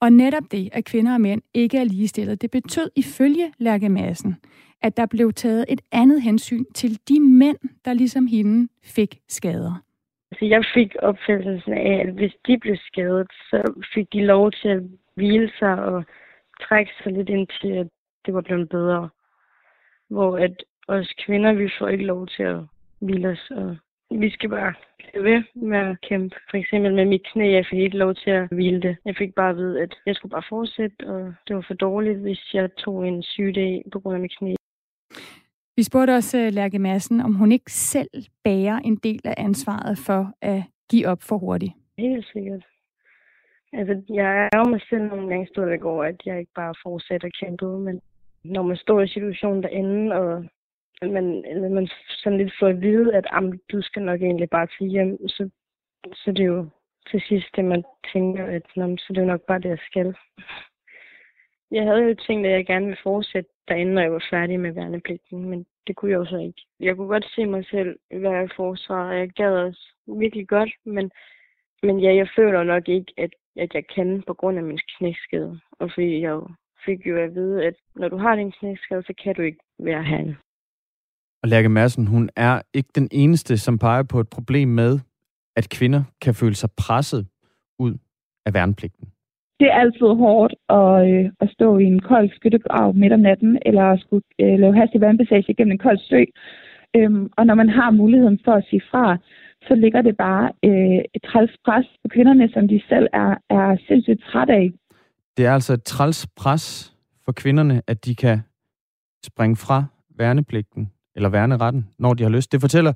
Og 0.00 0.12
netop 0.12 0.42
det, 0.50 0.68
at 0.72 0.84
kvinder 0.84 1.14
og 1.14 1.20
mænd 1.20 1.42
ikke 1.54 1.78
er 1.78 1.84
ligestillet, 1.84 2.42
det 2.42 2.50
betød 2.50 2.90
ifølge 2.96 3.52
Lærke 3.58 3.88
Madsen, 3.88 4.36
at 4.82 4.96
der 4.96 5.06
blev 5.06 5.32
taget 5.32 5.64
et 5.68 5.80
andet 5.92 6.22
hensyn 6.22 6.64
til 6.74 6.98
de 7.08 7.20
mænd, 7.20 7.56
der 7.84 7.92
ligesom 7.92 8.26
hende 8.26 8.68
fik 8.84 9.18
skader. 9.28 9.82
Altså, 10.30 10.44
jeg 10.44 10.64
fik 10.74 10.96
opfattelsen 11.02 11.72
af, 11.72 12.00
at 12.06 12.14
hvis 12.14 12.32
de 12.46 12.58
blev 12.58 12.76
skadet, 12.76 13.26
så 13.50 13.82
fik 13.94 14.12
de 14.12 14.20
lov 14.24 14.52
til 14.52 14.68
at 14.68 14.82
hvile 15.14 15.50
sig 15.58 15.74
og 15.84 16.04
trække 16.60 16.92
sig 17.02 17.12
lidt 17.12 17.28
ind 17.28 17.46
til, 17.60 17.68
at 17.68 17.88
det 18.26 18.34
var 18.34 18.40
blevet 18.40 18.68
bedre. 18.68 19.08
Hvor 20.10 20.38
at 20.38 20.64
os 20.88 21.12
kvinder, 21.26 21.52
vi 21.52 21.70
får 21.78 21.88
ikke 21.88 22.04
lov 22.04 22.26
til 22.26 22.42
at 22.42 22.58
hvile 23.00 23.28
os 23.28 23.50
og 23.50 23.76
vi 24.10 24.30
skal 24.30 24.50
bare 24.50 24.74
blive 24.98 25.24
ved 25.24 25.42
med 25.54 25.78
at 25.78 26.00
kæmpe. 26.00 26.36
For 26.50 26.56
eksempel 26.56 26.94
med 26.94 27.04
mit 27.04 27.26
knæ, 27.32 27.52
jeg 27.52 27.66
fik 27.70 27.78
ikke 27.78 27.96
lov 27.96 28.14
til 28.14 28.30
at 28.30 28.48
hvile 28.50 28.80
det. 28.82 28.96
Jeg 29.04 29.14
fik 29.18 29.34
bare 29.34 29.50
at 29.50 29.56
vide, 29.56 29.82
at 29.82 29.94
jeg 30.06 30.14
skulle 30.14 30.30
bare 30.30 30.42
fortsætte, 30.48 31.06
og 31.06 31.34
det 31.48 31.56
var 31.56 31.64
for 31.66 31.74
dårligt, 31.74 32.18
hvis 32.18 32.54
jeg 32.54 32.74
tog 32.76 33.08
en 33.08 33.22
sygedag 33.22 33.84
på 33.92 34.00
grund 34.00 34.14
af 34.14 34.20
mit 34.20 34.38
knæ. 34.38 34.54
Vi 35.76 35.82
spurgte 35.82 36.16
også 36.16 36.38
øh, 36.38 36.52
Lærke 36.52 36.78
Madsen, 36.78 37.20
om 37.20 37.34
hun 37.34 37.52
ikke 37.52 37.72
selv 37.72 38.08
bærer 38.44 38.78
en 38.78 38.96
del 38.96 39.20
af 39.24 39.34
ansvaret 39.36 39.98
for 39.98 40.32
at 40.42 40.62
give 40.90 41.08
op 41.08 41.22
for 41.22 41.38
hurtigt. 41.38 41.72
Helt 41.98 42.26
sikkert. 42.32 42.64
Altså, 43.72 44.02
jeg 44.08 44.48
er 44.52 44.58
jo 44.58 44.64
mig 44.70 44.80
selv 44.90 45.02
nogle 45.02 45.28
gange 45.28 45.46
stået 45.46 45.80
går, 45.80 46.04
at 46.04 46.16
jeg 46.26 46.38
ikke 46.38 46.52
bare 46.54 46.74
fortsætter 46.82 47.28
kæmpe, 47.40 47.78
men 47.78 48.00
når 48.44 48.62
man 48.62 48.76
står 48.76 49.00
i 49.00 49.08
situationen 49.08 49.62
derinde, 49.62 50.14
og 50.14 50.44
man, 51.02 51.44
eller 51.44 51.68
man 51.68 51.88
sådan 52.08 52.38
lidt 52.38 52.52
får 52.60 52.66
at 52.66 52.80
vide, 52.80 53.14
at 53.14 53.24
du 53.72 53.82
skal 53.82 54.02
nok 54.02 54.22
egentlig 54.22 54.50
bare 54.50 54.66
til 54.78 54.86
hjem, 54.86 55.28
så, 55.28 55.50
så 56.14 56.32
det 56.32 56.40
er 56.40 56.54
jo 56.56 56.68
til 57.10 57.20
sidst 57.28 57.56
det, 57.56 57.64
man 57.64 57.84
tænker, 58.12 58.46
at 58.46 58.62
så 58.74 59.06
det 59.08 59.18
er 59.18 59.32
nok 59.32 59.40
bare 59.46 59.58
det, 59.58 59.68
jeg 59.68 59.78
skal. 59.90 60.14
Jeg 61.70 61.84
havde 61.84 62.02
jo 62.02 62.14
tænkt, 62.14 62.46
at 62.46 62.52
jeg 62.52 62.66
gerne 62.66 62.84
ville 62.84 63.02
fortsætte 63.02 63.50
derinde, 63.68 63.94
når 63.94 64.02
jeg 64.02 64.12
var 64.12 64.24
færdig 64.30 64.60
med 64.60 64.72
værnepligten, 64.72 65.48
men 65.48 65.66
det 65.86 65.96
kunne 65.96 66.10
jeg 66.10 66.18
jo 66.18 66.24
så 66.24 66.36
ikke. 66.36 66.62
Jeg 66.80 66.96
kunne 66.96 67.08
godt 67.08 67.26
se 67.34 67.46
mig 67.46 67.66
selv 67.66 67.98
være 68.10 68.44
i 68.44 68.48
forsvaret, 68.56 69.10
og 69.10 69.18
jeg 69.18 69.28
gad 69.28 69.52
også 69.52 69.92
virkelig 70.06 70.48
godt, 70.48 70.70
men, 70.84 71.10
men 71.82 72.00
ja, 72.00 72.14
jeg 72.14 72.28
føler 72.36 72.62
nok 72.62 72.88
ikke, 72.88 73.12
at, 73.16 73.30
at 73.56 73.74
jeg 73.74 73.86
kan 73.86 74.22
på 74.26 74.34
grund 74.34 74.58
af 74.58 74.64
min 74.64 74.78
knæskade. 74.98 75.60
Og 75.72 75.90
fordi 75.94 76.20
jeg 76.20 76.40
fik 76.84 77.06
jo 77.06 77.16
at 77.16 77.34
vide, 77.34 77.64
at 77.64 77.74
når 77.94 78.08
du 78.08 78.16
har 78.16 78.36
din 78.36 78.52
knæskade, 78.52 79.02
så 79.02 79.14
kan 79.22 79.34
du 79.34 79.42
ikke 79.42 79.60
være 79.78 80.04
herinde. 80.04 80.36
Og 81.46 81.50
Lærke 81.50 81.68
Madsen, 81.68 82.06
hun 82.06 82.30
er 82.36 82.62
ikke 82.74 82.88
den 82.94 83.08
eneste, 83.12 83.58
som 83.58 83.78
peger 83.78 84.02
på 84.02 84.20
et 84.20 84.28
problem 84.28 84.68
med, 84.68 84.98
at 85.56 85.68
kvinder 85.68 86.02
kan 86.20 86.34
føle 86.34 86.54
sig 86.54 86.70
presset 86.76 87.26
ud 87.78 87.94
af 88.46 88.54
værnepligten. 88.54 89.08
Det 89.60 89.66
er 89.68 89.78
altid 89.84 90.06
hårdt 90.24 90.54
at, 90.68 90.92
øh, 91.10 91.30
at 91.40 91.48
stå 91.50 91.78
i 91.78 91.84
en 91.84 92.00
kold 92.00 92.30
skyttegrav 92.36 92.94
midt 92.94 93.12
om 93.12 93.20
natten, 93.20 93.58
eller 93.66 93.84
at 93.84 94.00
skulle 94.00 94.24
øh, 94.40 94.58
lave 94.58 94.76
hastig 94.76 95.00
vandpassage 95.00 95.54
gennem 95.54 95.72
en 95.72 95.78
kold 95.78 95.98
sø. 96.08 96.22
Øhm, 96.96 97.28
og 97.36 97.46
når 97.46 97.54
man 97.54 97.68
har 97.68 97.90
muligheden 97.90 98.38
for 98.44 98.52
at 98.52 98.66
sige 98.70 98.82
fra, 98.90 99.16
så 99.68 99.74
ligger 99.74 100.02
det 100.02 100.16
bare 100.16 100.46
øh, 100.64 101.00
et 101.14 101.22
træls 101.28 101.54
pres 101.64 101.86
på 102.02 102.08
kvinderne, 102.14 102.48
som 102.54 102.68
de 102.68 102.80
selv 102.88 103.06
er, 103.12 103.34
er 103.50 103.76
sindssygt 103.88 104.22
træt 104.30 104.50
af. 104.50 104.72
Det 105.36 105.46
er 105.46 105.52
altså 105.54 105.72
et 105.72 105.84
træls 105.84 106.26
pres 106.36 106.94
for 107.24 107.32
kvinderne, 107.32 107.82
at 107.86 108.04
de 108.04 108.14
kan 108.14 108.38
springe 109.24 109.56
fra 109.56 109.84
værnepligten 110.18 110.90
eller 111.16 111.28
værneretten, 111.28 111.86
når 111.98 112.14
de 112.14 112.22
har 112.22 112.30
lyst. 112.30 112.52
Det 112.52 112.60
fortæller 112.60 112.92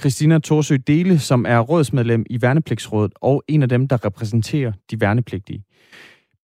Christina 0.00 0.38
Torsø 0.38 0.76
Dele, 0.86 1.18
som 1.18 1.46
er 1.48 1.60
rådsmedlem 1.60 2.24
i 2.30 2.42
Værnepligtsrådet 2.42 3.12
og 3.20 3.42
en 3.48 3.62
af 3.62 3.68
dem, 3.68 3.88
der 3.88 4.04
repræsenterer 4.04 4.72
de 4.90 5.00
værnepligtige. 5.00 5.62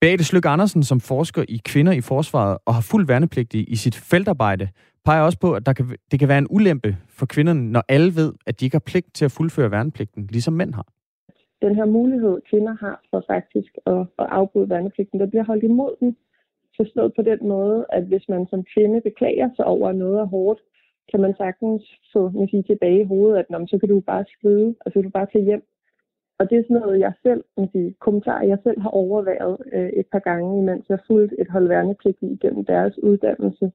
Beate 0.00 0.24
Slyk 0.24 0.44
Andersen, 0.46 0.82
som 0.82 1.00
forsker 1.00 1.44
i 1.48 1.60
kvinder 1.64 1.92
i 1.92 2.00
forsvaret 2.00 2.58
og 2.66 2.74
har 2.74 2.80
fuld 2.80 3.06
værnepligtige 3.06 3.64
i 3.64 3.76
sit 3.76 3.94
feltarbejde, 3.94 4.68
peger 5.04 5.22
også 5.22 5.38
på, 5.38 5.52
at 5.52 5.66
der 5.66 5.72
kan, 5.72 5.96
det 6.10 6.18
kan 6.18 6.28
være 6.28 6.38
en 6.38 6.46
ulempe 6.50 6.96
for 7.08 7.26
kvinderne, 7.26 7.72
når 7.72 7.82
alle 7.88 8.16
ved, 8.16 8.32
at 8.46 8.60
de 8.60 8.64
ikke 8.64 8.74
har 8.74 8.86
pligt 8.86 9.14
til 9.14 9.24
at 9.24 9.30
fuldføre 9.30 9.70
værnepligten, 9.70 10.28
ligesom 10.30 10.54
mænd 10.54 10.74
har. 10.74 10.86
den 11.62 11.74
her 11.74 11.84
mulighed, 11.84 12.34
kvinder 12.50 12.74
har 12.80 12.96
for 13.10 13.24
faktisk 13.26 13.72
at, 13.86 14.00
at 14.18 14.26
afbryde 14.38 14.70
værnepligten, 14.70 15.20
der 15.20 15.26
bliver 15.26 15.44
holdt 15.44 15.64
imod 15.64 15.92
den. 16.00 16.16
Forstået 16.76 17.12
på 17.16 17.22
den 17.22 17.48
måde, 17.48 17.86
at 17.92 18.02
hvis 18.02 18.24
man 18.28 18.46
som 18.50 18.64
kvinde 18.74 19.00
beklager 19.00 19.48
sig 19.56 19.64
over 19.64 19.92
noget 19.92 20.18
er 20.20 20.24
hårdt, 20.24 20.60
kan 21.10 21.20
man 21.20 21.34
sagtens 21.36 21.82
få 22.12 22.30
man 22.30 22.48
sige, 22.48 22.62
tilbage 22.62 23.00
i 23.00 23.04
hovedet, 23.04 23.38
at 23.38 23.68
så 23.70 23.78
kan 23.78 23.88
du 23.88 24.00
bare 24.00 24.24
skrive, 24.34 24.74
og 24.80 24.86
så 24.86 24.92
kan 24.92 25.02
du 25.02 25.10
bare 25.10 25.26
tage 25.32 25.44
hjem. 25.44 25.62
Og 26.38 26.50
det 26.50 26.58
er 26.58 26.62
sådan 26.62 26.76
noget, 26.76 27.00
jeg 27.00 27.12
selv, 27.22 27.44
man 27.56 27.68
sige, 27.72 27.94
kommentarer, 28.00 28.46
jeg 28.46 28.58
selv 28.62 28.80
har 28.80 28.90
overvejet 28.90 29.56
øh, 29.72 29.88
et 29.88 30.06
par 30.12 30.18
gange, 30.18 30.58
imens 30.58 30.88
jeg 30.88 30.98
fulgte 31.06 31.40
et 31.40 31.48
hold 31.50 31.68
værnepligt 31.68 32.18
igennem 32.20 32.64
deres 32.64 32.98
uddannelse. 32.98 33.72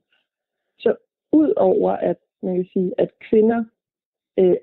Så 0.80 0.96
ud 1.32 1.54
over, 1.58 1.92
at 1.92 2.18
man 2.44 2.56
kan 2.56 2.68
sige, 2.74 2.94
at 2.98 3.10
kvinder, 3.30 3.64
øh, 4.40 4.56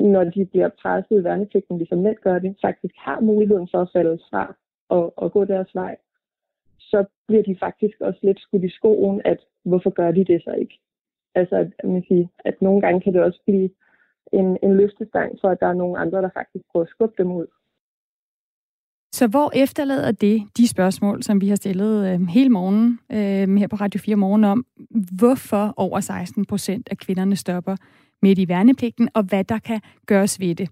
når 0.00 0.24
de 0.24 0.46
bliver 0.46 0.68
presset 0.82 1.20
i 1.20 1.24
værnepligten, 1.24 1.78
ligesom 1.78 1.98
mænd 1.98 2.16
gør 2.16 2.38
det, 2.38 2.56
faktisk 2.62 2.94
har 2.98 3.20
muligheden 3.20 3.68
for 3.70 3.78
at 3.78 3.90
falde 3.92 4.18
fra 4.30 4.56
og, 4.88 5.18
og 5.18 5.32
gå 5.32 5.44
deres 5.44 5.74
vej, 5.74 5.96
så 6.78 7.04
bliver 7.26 7.42
de 7.42 7.56
faktisk 7.60 8.00
også 8.00 8.20
lidt 8.22 8.40
skudt 8.40 8.64
i 8.64 8.68
skoen, 8.68 9.22
at 9.24 9.40
hvorfor 9.64 9.90
gør 9.90 10.10
de 10.10 10.24
det 10.24 10.42
så 10.44 10.52
ikke? 10.52 10.78
Altså, 11.40 11.56
at, 11.56 11.88
man 11.88 12.04
siger, 12.08 12.26
at 12.44 12.62
nogle 12.62 12.80
gange 12.80 13.00
kan 13.00 13.12
det 13.12 13.22
også 13.22 13.40
blive 13.46 13.70
en, 14.32 14.58
en 14.62 14.76
løftestang 14.76 15.30
for, 15.40 15.48
at 15.48 15.60
der 15.60 15.66
er 15.66 15.80
nogle 15.82 15.98
andre, 15.98 16.22
der 16.22 16.30
faktisk 16.34 16.64
prøver 16.72 16.84
at 16.84 16.90
skubbe 16.90 17.14
dem 17.18 17.32
ud. 17.32 17.46
Så 19.12 19.26
hvor 19.26 19.50
efterlader 19.54 20.12
det 20.12 20.42
de 20.56 20.68
spørgsmål, 20.68 21.22
som 21.22 21.40
vi 21.40 21.48
har 21.48 21.56
stillet 21.56 22.12
øh, 22.12 22.26
hele 22.28 22.50
morgen 22.50 22.98
øh, 23.12 23.56
her 23.56 23.68
på 23.68 23.76
Radio 23.76 24.00
4 24.00 24.16
morgen 24.16 24.44
om, 24.44 24.66
hvorfor 25.18 25.74
over 25.76 26.00
16 26.00 26.44
procent 26.44 26.88
af 26.90 26.98
kvinderne 26.98 27.36
stopper 27.36 27.76
midt 28.22 28.38
i 28.38 28.48
værnepligten, 28.48 29.08
og 29.14 29.22
hvad 29.22 29.44
der 29.44 29.58
kan 29.58 29.80
gøres 30.06 30.40
ved 30.40 30.54
det. 30.54 30.68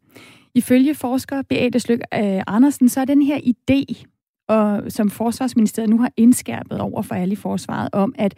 Ifølge 0.54 0.94
forsker 0.94 1.42
Beate 1.42 1.80
Slyk 1.80 2.00
øh, 2.14 2.42
Andersen, 2.47 2.88
så 2.88 3.00
er 3.00 3.04
den 3.04 3.23
her 3.23 3.38
idé, 3.38 4.04
og, 4.49 4.83
som 4.88 5.11
Forsvarsministeriet 5.11 5.90
nu 5.90 5.99
har 5.99 6.12
indskærpet 6.16 6.80
over 6.80 7.02
for 7.02 7.14
alle 7.14 7.33
i 7.33 7.37
forsvaret, 7.37 7.88
om 7.92 8.14
at 8.18 8.35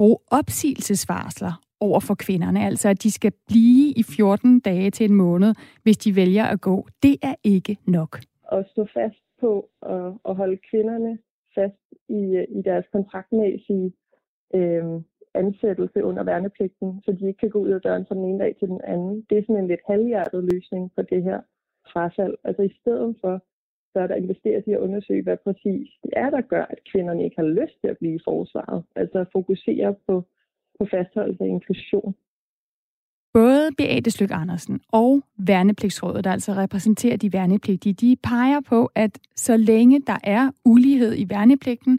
bruge 0.00 0.18
opsigelsesvarsler 0.30 1.52
over 1.80 2.00
for 2.00 2.14
kvinderne, 2.14 2.60
altså 2.66 2.88
at 2.88 3.02
de 3.02 3.10
skal 3.10 3.32
blive 3.48 3.92
i 4.00 4.02
14 4.02 4.60
dage 4.60 4.90
til 4.90 5.10
en 5.10 5.16
måned, 5.16 5.54
hvis 5.82 5.96
de 5.96 6.16
vælger 6.16 6.44
at 6.44 6.60
gå. 6.60 6.86
Det 7.02 7.16
er 7.22 7.34
ikke 7.44 7.76
nok. 7.86 8.12
At 8.52 8.66
stå 8.70 8.86
fast 8.94 9.22
på 9.40 9.68
at, 9.82 10.12
at 10.28 10.36
holde 10.36 10.58
kvinderne 10.70 11.18
fast 11.54 11.82
i, 12.08 12.22
i 12.58 12.62
deres 12.62 12.86
kontraktmæssige 12.92 13.92
øh, 14.54 14.84
ansættelse 15.34 16.04
under 16.04 16.22
værnepligten, 16.24 17.02
så 17.04 17.12
de 17.12 17.26
ikke 17.28 17.38
kan 17.38 17.50
gå 17.50 17.58
ud 17.58 17.68
af 17.68 17.80
døren 17.80 18.06
fra 18.08 18.14
den 18.14 18.24
ene 18.24 18.38
dag 18.38 18.56
til 18.58 18.68
den 18.68 18.80
anden. 18.84 19.26
Det 19.30 19.38
er 19.38 19.42
sådan 19.42 19.62
en 19.62 19.68
lidt 19.68 19.84
halvhjertet 19.86 20.48
løsning 20.52 20.90
på 20.96 21.02
det 21.02 21.22
her 21.22 21.40
frafald. 21.92 22.34
Altså 22.44 22.62
i 22.62 22.72
stedet 22.80 23.16
for, 23.20 23.42
så 23.92 24.06
der 24.06 24.14
investeres 24.14 24.64
i 24.66 24.72
at 24.72 24.78
undersøge, 24.78 25.22
hvad 25.22 25.36
præcis 25.44 25.88
det 26.02 26.12
er, 26.16 26.30
der 26.30 26.40
gør, 26.40 26.64
at 26.70 26.78
kvinderne 26.92 27.24
ikke 27.24 27.36
har 27.36 27.48
lyst 27.60 27.76
til 27.80 27.88
at 27.88 27.98
blive 27.98 28.14
i 28.14 28.24
forsvaret. 28.24 28.84
Altså 28.96 29.18
at 29.18 29.28
fokusere 29.32 29.94
på, 30.06 30.24
på 30.78 30.86
fastholdelse 30.90 31.42
og 31.42 31.48
inklusion. 31.48 32.14
Både 33.32 33.70
Beate 33.78 34.10
Slyk 34.10 34.30
Andersen 34.32 34.80
og 34.88 35.22
Værnepligtsrådet, 35.38 36.24
der 36.24 36.32
altså 36.32 36.52
repræsenterer 36.52 37.16
de 37.16 37.32
værnepligtige, 37.32 37.92
de 37.92 38.16
peger 38.22 38.60
på, 38.60 38.90
at 38.94 39.18
så 39.36 39.56
længe 39.56 40.00
der 40.06 40.18
er 40.24 40.50
ulighed 40.64 41.14
i 41.18 41.26
værnepligten, 41.28 41.98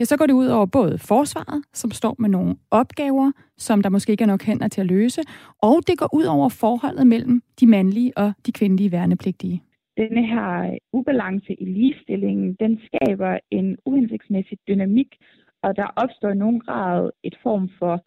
ja, 0.00 0.04
så 0.04 0.16
går 0.16 0.26
det 0.26 0.32
ud 0.32 0.46
over 0.46 0.66
både 0.66 0.98
forsvaret, 0.98 1.64
som 1.72 1.90
står 1.90 2.16
med 2.18 2.28
nogle 2.28 2.56
opgaver, 2.70 3.32
som 3.58 3.82
der 3.82 3.88
måske 3.88 4.10
ikke 4.10 4.22
er 4.22 4.26
nok 4.26 4.42
hænder 4.42 4.68
til 4.68 4.80
at 4.80 4.86
løse, 4.86 5.22
og 5.62 5.86
det 5.86 5.98
går 5.98 6.14
ud 6.14 6.24
over 6.24 6.48
forholdet 6.48 7.06
mellem 7.06 7.42
de 7.60 7.66
mandlige 7.66 8.12
og 8.18 8.32
de 8.46 8.52
kvindelige 8.52 8.92
værnepligtige. 8.92 9.62
Denne 9.96 10.26
her 10.26 10.72
øh, 10.72 10.76
ubalance 10.92 11.52
i 11.54 11.64
ligestillingen, 11.64 12.54
den 12.60 12.80
skaber 12.86 13.38
en 13.50 13.78
uhensigtsmæssig 13.86 14.58
dynamik, 14.68 15.16
og 15.62 15.76
der 15.76 15.86
opstår 15.96 16.30
i 16.30 16.34
nogen 16.34 16.60
grad 16.60 17.10
et 17.22 17.36
form 17.42 17.68
for 17.78 18.04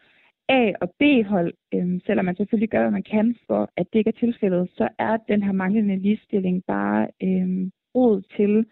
A- 0.50 0.74
og 0.82 0.90
B-hold, 1.00 1.54
øhm, 1.74 2.00
selvom 2.06 2.26
man 2.26 2.36
selvfølgelig 2.36 2.70
gør, 2.70 2.82
hvad 2.82 2.92
man 2.92 3.04
kan 3.04 3.36
for, 3.48 3.70
at 3.78 3.88
det 3.94 4.00
ikke 4.00 4.14
er 4.16 4.20
tilfældet, 4.26 4.70
så 4.78 4.90
er 5.00 5.18
den 5.18 5.44
her 5.44 5.52
manglende 5.52 5.96
ligestilling 5.96 6.64
bare 6.68 7.08
øhm, 7.24 7.72
råd 7.96 8.22
til 8.38 8.66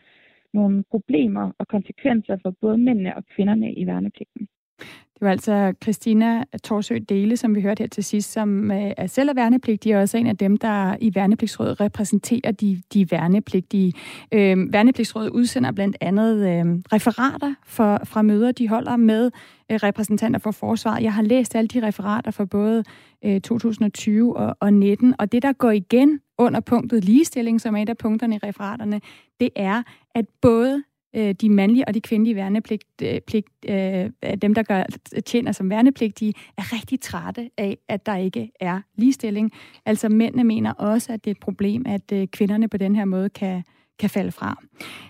nogle 0.54 0.84
problemer 0.92 1.52
og 1.60 1.68
konsekvenser 1.68 2.38
for 2.42 2.52
både 2.62 2.78
mændene 2.78 3.16
og 3.16 3.26
kvinderne 3.26 3.74
i 3.74 3.86
værnepligten. 3.88 4.48
Det 4.80 5.22
var 5.22 5.32
altså 5.32 5.74
Christina 5.84 6.44
Torsø 6.64 6.98
Dele, 7.10 7.38
som 7.38 7.56
vi 7.56 7.62
hørte 7.62 7.82
her 7.82 7.88
til 7.88 8.04
sidst, 8.04 8.32
som 8.32 8.72
øh, 8.72 8.92
er 8.98 9.08
selv 9.08 9.30
er 9.30 9.34
værnepligtig, 9.34 9.96
og 9.96 10.02
også 10.02 10.18
en 10.18 10.28
af 10.28 10.38
dem, 10.38 10.58
der 10.58 10.96
i 11.02 11.16
Værnepligtsrådet 11.16 11.82
repræsenterer 11.82 12.52
de, 12.52 12.82
de 12.94 13.12
værnepligtige. 13.12 13.94
Øh, 14.32 14.74
Værnepligtsrådet 14.74 15.30
udsender 15.30 15.72
blandt 15.72 15.98
andet 16.02 16.38
øh, 16.38 16.66
referater 16.94 17.54
for, 17.66 18.00
fra 18.04 18.22
møder, 18.22 18.52
de 18.52 18.68
holder 18.68 18.96
med 18.96 19.32
øh, 19.72 19.76
repræsentanter 19.84 20.40
for 20.40 20.52
forsvaret. 20.52 21.04
Jeg 21.04 21.14
har 21.14 21.22
læst 21.22 21.56
alle 21.56 21.68
de 21.68 21.88
referater 21.88 22.32
for 22.32 22.46
både 22.46 22.84
øh, 23.26 23.42
2020 23.42 24.38
og, 24.38 24.58
og 24.60 24.74
19, 24.74 25.16
og 25.20 25.32
det, 25.32 25.44
der 25.44 25.54
går 25.54 25.72
igen 25.72 26.20
under 26.38 26.60
punktet 26.60 27.06
ligestilling, 27.06 27.62
som 27.62 27.76
er 27.76 27.82
et 27.82 27.90
af 27.90 27.98
punkterne 27.98 28.36
i 28.36 28.40
referaterne, 28.44 29.02
det 29.40 29.50
er, 29.56 29.84
at 30.16 30.26
både 30.42 30.84
øh, 31.16 31.36
de 31.42 31.50
mandlige 31.50 31.88
og 31.88 31.94
de 31.94 32.02
kvindelige 32.02 32.36
værnepligt, 32.36 32.84
øh, 33.02 33.22
pligt, 33.22 33.48
øh, 33.70 34.10
dem, 34.42 34.54
der 34.54 34.64
gør, 34.64 34.84
tjener 35.26 35.52
som 35.52 35.70
værnepligtige, 35.70 36.34
er 36.58 36.74
rigtig 36.74 37.00
trætte 37.00 37.50
af, 37.58 37.78
at 37.88 38.06
der 38.06 38.16
ikke 38.16 38.52
er 38.60 38.82
ligestilling. 38.96 39.52
Altså 39.86 40.10
mændene 40.10 40.44
mener 40.44 40.74
også, 40.74 41.14
at 41.14 41.26
det 41.26 41.32
er 41.32 41.36
et 41.36 41.40
problem, 41.40 41.84
at 41.86 42.12
øh, 42.14 42.28
kvinderne 42.28 42.68
på 42.68 42.78
den 42.78 42.96
her 42.96 43.06
måde 43.06 43.30
kan, 43.30 43.64
kan 44.00 44.10
falde 44.10 44.32
fra. 44.32 44.62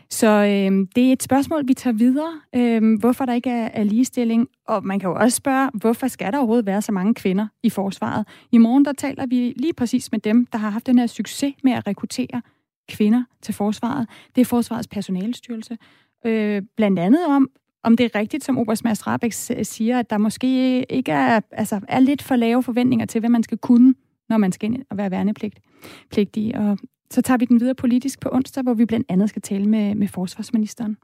Så 0.09 0.27
øh, 0.27 0.87
det 0.95 1.09
er 1.09 1.13
et 1.13 1.23
spørgsmål, 1.23 1.67
vi 1.67 1.73
tager 1.73 1.93
videre. 1.93 2.41
Øh, 2.55 2.99
hvorfor 2.99 3.25
der 3.25 3.33
ikke 3.33 3.49
er, 3.49 3.69
er 3.73 3.83
ligestilling. 3.83 4.47
Og 4.67 4.85
man 4.85 4.99
kan 4.99 5.09
jo 5.09 5.15
også 5.15 5.35
spørge, 5.35 5.69
hvorfor 5.73 6.07
skal 6.07 6.31
der 6.31 6.37
overhovedet 6.37 6.65
være 6.65 6.81
så 6.81 6.91
mange 6.91 7.13
kvinder 7.13 7.47
i 7.63 7.69
forsvaret? 7.69 8.27
I 8.51 8.57
morgen 8.57 8.85
der 8.85 8.93
taler 8.93 9.25
vi 9.25 9.53
lige 9.57 9.73
præcis 9.73 10.11
med 10.11 10.19
dem, 10.19 10.45
der 10.45 10.57
har 10.57 10.69
haft 10.69 10.87
den 10.87 10.99
her 10.99 11.07
succes 11.07 11.53
med 11.63 11.71
at 11.71 11.87
rekruttere 11.87 12.41
kvinder 12.89 13.23
til 13.41 13.53
forsvaret. 13.53 14.07
Det 14.35 14.41
er 14.41 14.45
Forsvarets 14.45 14.87
personalestyrelse. 14.87 15.77
Øh, 16.25 16.61
blandt 16.77 16.99
andet 16.99 17.25
om, 17.25 17.49
om 17.83 17.97
det 17.97 18.03
er 18.03 18.19
rigtigt, 18.19 18.43
som 18.43 18.57
Oberst 18.57 18.83
Mads 18.83 19.07
Rabeck 19.07 19.33
siger, 19.63 19.99
at 19.99 20.09
der 20.09 20.17
måske 20.17 20.83
ikke 20.91 21.11
er, 21.11 21.39
altså, 21.51 21.79
er 21.87 21.99
lidt 21.99 22.21
for 22.21 22.35
lave 22.35 22.63
forventninger 22.63 23.05
til, 23.05 23.19
hvad 23.19 23.29
man 23.29 23.43
skal 23.43 23.57
kunne, 23.57 23.93
når 24.29 24.37
man 24.37 24.51
skal 24.51 24.73
ind 24.73 24.83
og 24.89 24.97
være 24.97 25.11
værnepligtig. 25.11 26.57
Og 26.57 26.77
så 27.11 27.21
tager 27.21 27.37
vi 27.37 27.45
den 27.45 27.59
videre 27.59 27.75
politisk 27.75 28.19
på 28.19 28.29
onsdag, 28.31 28.63
hvor 28.63 28.73
vi 28.73 28.85
blandt 28.85 29.05
andet 29.09 29.29
skal 29.29 29.41
tale 29.41 29.65
med, 29.65 29.95
med 29.95 30.07
forsvarsministeren. 30.07 30.97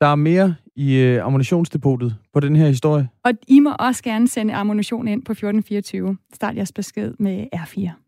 Der 0.00 0.06
er 0.06 0.14
mere 0.14 0.54
i 0.76 0.96
øh, 0.96 1.24
ammunitionsdepotet 1.24 2.16
på 2.32 2.40
den 2.40 2.56
her 2.56 2.68
historie. 2.68 3.08
Og 3.24 3.32
I 3.48 3.60
må 3.60 3.74
også 3.78 4.02
gerne 4.02 4.28
sende 4.28 4.54
ammunition 4.54 5.08
ind 5.08 5.22
på 5.24 5.32
1424. 5.32 6.16
Start 6.34 6.56
jeres 6.56 6.72
besked 6.72 7.14
med 7.18 7.46
R4. 7.54 8.03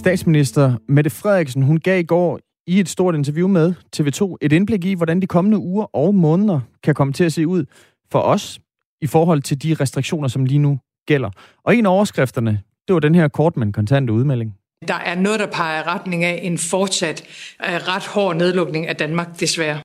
Statsminister 0.00 0.76
Mette 0.88 1.10
Frederiksen, 1.10 1.62
hun 1.62 1.76
gav 1.76 2.00
i 2.00 2.02
går 2.02 2.40
i 2.66 2.80
et 2.80 2.88
stort 2.88 3.14
interview 3.14 3.48
med 3.48 3.74
TV2 3.96 4.36
et 4.40 4.52
indblik 4.52 4.84
i, 4.84 4.94
hvordan 4.94 5.22
de 5.22 5.26
kommende 5.26 5.58
uger 5.58 5.96
og 5.96 6.14
måneder 6.14 6.60
kan 6.82 6.94
komme 6.94 7.12
til 7.12 7.24
at 7.24 7.32
se 7.32 7.46
ud 7.46 7.64
for 8.12 8.18
os 8.18 8.60
i 9.00 9.06
forhold 9.06 9.42
til 9.42 9.62
de 9.62 9.76
restriktioner, 9.80 10.28
som 10.28 10.44
lige 10.44 10.58
nu 10.58 10.78
gælder. 11.06 11.30
Og 11.64 11.76
en 11.76 11.86
af 11.86 11.90
overskrifterne, 11.90 12.60
det 12.88 12.94
var 12.94 13.00
den 13.00 13.14
her 13.14 13.28
kort, 13.28 13.56
men 13.56 13.72
kontante 13.72 14.12
udmelding. 14.12 14.54
Der 14.88 14.94
er 14.94 15.14
noget, 15.14 15.40
der 15.40 15.46
peger 15.46 15.94
retning 15.94 16.24
af 16.24 16.40
en 16.42 16.58
fortsat 16.58 17.24
uh, 17.60 17.66
ret 17.66 18.06
hård 18.06 18.36
nedlukning 18.36 18.88
af 18.88 18.96
Danmark, 18.96 19.40
desværre. 19.40 19.80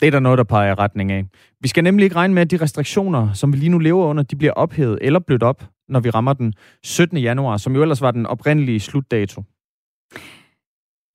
Det 0.00 0.06
er 0.06 0.10
der 0.10 0.20
noget, 0.20 0.38
der 0.38 0.44
peger 0.44 0.78
retning 0.78 1.12
af. 1.12 1.24
Vi 1.60 1.68
skal 1.68 1.84
nemlig 1.84 2.04
ikke 2.04 2.16
regne 2.16 2.34
med, 2.34 2.42
at 2.42 2.50
de 2.50 2.56
restriktioner, 2.56 3.32
som 3.32 3.52
vi 3.52 3.58
lige 3.58 3.68
nu 3.68 3.78
lever 3.78 4.06
under, 4.06 4.22
de 4.22 4.36
bliver 4.36 4.52
ophævet 4.52 4.98
eller 5.02 5.18
blødt 5.18 5.42
op, 5.42 5.64
når 5.88 6.00
vi 6.00 6.10
rammer 6.10 6.32
den 6.32 6.54
17. 6.84 7.18
januar, 7.18 7.56
som 7.56 7.74
jo 7.74 7.82
ellers 7.82 8.00
var 8.00 8.10
den 8.10 8.26
oprindelige 8.26 8.80
slutdato. 8.80 9.42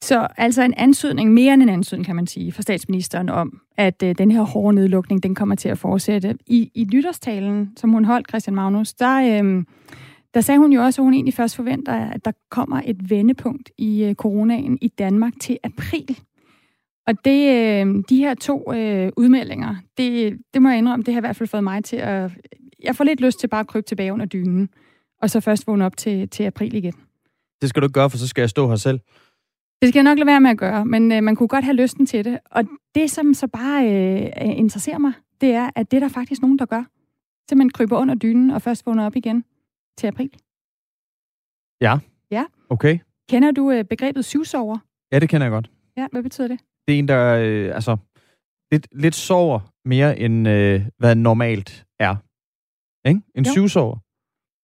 Så 0.04 0.28
altså 0.38 0.64
en 0.64 0.74
ansøgning, 0.78 1.34
mere 1.34 1.54
end 1.54 1.64
en 1.64 1.70
ansøgning, 1.70 2.06
kan 2.06 2.16
man 2.16 2.28
sige, 2.28 2.52
fra 2.52 2.62
statsministeren 2.62 3.30
om, 3.30 3.62
at 3.78 4.04
øh, 4.04 4.16
den 4.18 4.32
her 4.32 4.42
hårde 4.42 4.76
nedlukning, 4.76 5.24
den 5.24 5.36
kommer 5.36 5.56
til 5.56 5.70
at 5.70 5.78
fortsætte. 5.78 6.38
I, 6.48 6.72
i 6.76 6.88
nytårstalen, 6.94 7.74
som 7.78 7.90
hun 7.90 8.06
holdt, 8.06 8.30
Christian 8.30 8.56
Magnus, 8.56 8.94
der, 8.94 9.44
øh, 9.44 9.64
der 10.34 10.42
sagde 10.42 10.60
hun 10.60 10.74
jo 10.74 10.82
også, 10.82 11.02
at 11.02 11.04
hun 11.04 11.14
egentlig 11.14 11.34
først 11.34 11.56
forventer, 11.56 11.94
at 11.94 12.26
der 12.26 12.32
kommer 12.52 12.82
et 12.86 13.10
vendepunkt 13.10 13.72
i 13.78 14.04
øh, 14.04 14.16
coronaen 14.16 14.78
i 14.82 14.88
Danmark 14.88 15.34
til 15.42 15.58
april. 15.64 16.20
Og 17.08 17.26
det, 17.26 17.48
øh, 17.50 18.04
de 18.10 18.18
her 18.18 18.34
to 18.34 18.74
øh, 18.74 19.12
udmeldinger, 19.18 19.76
det, 19.98 20.38
det 20.54 20.62
må 20.62 20.70
jeg 20.70 20.78
indrømme, 20.78 21.04
det 21.04 21.14
har 21.14 21.20
i 21.20 21.26
hvert 21.26 21.36
fald 21.36 21.50
fået 21.50 21.64
mig 21.64 21.84
til 21.84 21.98
at... 21.98 22.32
Jeg 22.84 22.96
får 22.96 23.04
lidt 23.04 23.22
lyst 23.22 23.40
til 23.40 23.48
bare 23.48 23.60
at 23.60 23.68
krybe 23.68 23.86
tilbage 23.88 24.14
under 24.14 24.26
dynen, 24.26 24.70
og 25.22 25.30
så 25.30 25.40
først 25.40 25.68
vågne 25.68 25.86
op 25.86 25.98
til, 25.98 26.30
til 26.30 26.44
april 26.44 26.74
igen. 26.74 26.94
Det 27.62 27.70
skal 27.70 27.82
du 27.82 27.86
ikke 27.86 27.94
gøre, 27.94 28.10
for 28.10 28.18
så 28.18 28.28
skal 28.28 28.42
jeg 28.42 28.50
stå 28.50 28.70
her 28.70 28.76
selv. 28.76 29.00
Det 29.82 29.90
skal 29.90 30.00
jeg 30.00 30.04
nok 30.04 30.18
lade 30.18 30.28
være 30.28 30.42
med 30.42 30.50
at 30.50 30.58
gøre, 30.58 30.86
men 30.86 31.12
øh, 31.12 31.24
man 31.24 31.36
kunne 31.36 31.48
godt 31.48 31.66
have 31.66 31.76
lysten 31.76 32.06
til 32.06 32.26
det. 32.26 32.40
Og 32.52 32.64
det, 32.96 33.12
som 33.12 33.34
så 33.34 33.48
bare 33.48 33.84
øh, 33.86 34.58
interesserer 34.58 34.98
mig, 34.98 35.14
det 35.42 35.50
er, 35.50 35.70
at 35.76 35.92
det 35.92 35.98
er 35.98 36.02
der 36.02 36.10
faktisk 36.10 36.42
nogen, 36.42 36.60
der 36.60 36.66
gør. 36.66 36.84
Så 37.50 37.56
man 37.56 37.70
kryber 37.70 37.98
under 37.98 38.16
dynen 38.16 38.52
og 38.52 38.62
først 38.62 38.86
vågner 38.86 39.06
op 39.06 39.16
igen 39.16 39.46
til 39.98 40.08
april. 40.08 40.30
Ja. 41.82 41.98
Ja. 42.32 42.46
Okay. 42.70 43.00
Kender 43.30 43.52
du 43.52 43.72
øh, 43.72 43.84
begrebet 43.86 44.26
syvsover? 44.26 44.78
Ja, 45.12 45.20
det 45.20 45.30
kender 45.30 45.46
jeg 45.46 45.52
godt. 45.52 45.72
Ja, 45.98 46.08
hvad 46.12 46.24
betyder 46.24 46.48
det? 46.48 46.60
Det 46.88 46.96
er 46.96 47.00
en, 47.00 47.08
der 47.08 47.36
øh, 47.36 47.76
altså, 47.76 47.98
lidt, 48.72 48.88
lidt 48.92 49.16
sover 49.16 49.60
mere, 49.86 50.20
end 50.20 50.48
øh, 50.48 50.82
hvad 50.98 51.16
normalt 51.16 51.86
er. 52.00 52.16
Ikke? 53.06 53.22
En 53.36 53.46
Jo. 53.46 53.52
syvsover. 53.52 53.98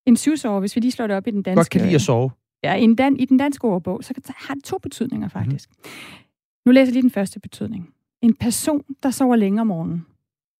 En 0.05 0.17
syvsover, 0.17 0.59
hvis 0.59 0.75
vi 0.75 0.81
lige 0.81 0.91
slår 0.91 1.07
det 1.07 1.15
op 1.15 1.27
i 1.27 1.31
den 1.31 1.41
danske... 1.43 1.57
Godt 1.57 1.69
kan 1.69 1.81
lide 1.81 1.95
at 1.95 2.01
sove. 2.01 2.31
Ja, 2.63 2.75
i, 2.75 2.95
dan, 2.95 3.17
i 3.17 3.25
den 3.25 3.37
danske 3.37 3.67
ordbog, 3.67 4.03
så 4.03 4.13
har 4.37 4.53
det 4.53 4.63
to 4.63 4.77
betydninger 4.77 5.27
faktisk. 5.27 5.69
Mm. 5.69 5.89
Nu 6.65 6.71
læser 6.71 6.85
jeg 6.85 6.93
lige 6.93 7.01
den 7.01 7.11
første 7.11 7.39
betydning. 7.39 7.93
En 8.21 8.33
person, 8.33 8.83
der 9.03 9.09
sover 9.09 9.35
længe 9.35 9.61
om 9.61 9.67
morgenen. 9.67 10.05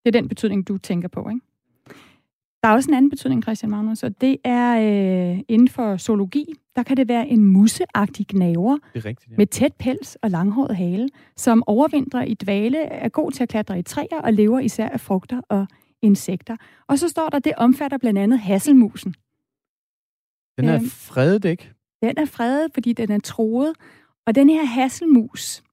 Det 0.05 0.15
er 0.15 0.21
den 0.21 0.27
betydning, 0.27 0.67
du 0.67 0.77
tænker 0.77 1.07
på, 1.07 1.29
ikke? 1.29 1.41
Der 2.63 2.69
er 2.69 2.74
også 2.74 2.89
en 2.89 2.95
anden 2.95 3.09
betydning, 3.09 3.43
Christian 3.43 3.69
Magnus, 3.69 4.03
og 4.03 4.21
det 4.21 4.38
er 4.43 4.79
øh, 5.33 5.39
inden 5.48 5.67
for 5.67 5.98
zoologi, 5.98 6.45
der 6.75 6.83
kan 6.83 6.98
det 6.98 7.07
være 7.07 7.27
en 7.27 7.45
museagtig 7.45 8.27
gnaver 8.27 8.77
Det 8.93 9.05
er 9.05 9.05
rigtigt, 9.05 9.31
ja. 9.31 9.36
med 9.38 9.48
tæt 9.48 9.74
pels 9.74 10.15
og 10.15 10.29
langhåret 10.29 10.75
hale, 10.75 11.09
som 11.38 11.63
overvintrer 11.67 12.24
i 12.24 12.33
dvale, 12.33 12.77
er 12.77 13.09
god 13.09 13.31
til 13.31 13.43
at 13.43 13.50
klatre 13.50 13.79
i 13.79 13.81
træer 13.81 14.19
og 14.24 14.33
lever 14.33 14.59
især 14.59 14.89
af 14.89 15.00
frugter 15.00 15.41
og 15.50 15.67
insekter. 16.01 16.57
Og 16.87 16.99
så 16.99 17.09
står 17.09 17.29
der, 17.29 17.39
det 17.39 17.53
omfatter 17.57 17.97
blandt 17.97 18.19
andet 18.19 18.39
hasselmusen. 18.39 19.15
Den 20.57 20.65
er 20.69 20.75
Øhm. 20.75 20.85
fredet, 20.89 21.45
ikke? 21.45 21.73
Den 22.03 22.17
er 22.17 22.25
fredet, 22.25 22.73
fordi 22.73 22.93
den 22.93 23.11
er 23.11 23.19
troet. 23.19 23.73
Og 24.27 24.35
den 24.35 24.49
her 24.49 24.65
hasselmus, 24.65 25.63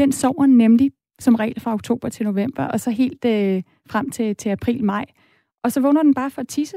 den 0.00 0.12
sover 0.12 0.46
nemlig 0.46 0.92
som 1.18 1.34
regel 1.34 1.60
fra 1.60 1.72
oktober 1.74 2.08
til 2.08 2.24
november, 2.26 2.64
og 2.64 2.80
så 2.80 2.90
helt 2.90 3.24
øh, 3.24 3.62
frem 3.90 4.10
til, 4.10 4.36
til 4.36 4.48
april-maj. 4.48 5.04
Og 5.64 5.72
så 5.72 5.80
vågner 5.80 6.02
den 6.02 6.14
bare 6.14 6.30
for 6.30 6.40
at 6.40 6.48
tisse. 6.48 6.76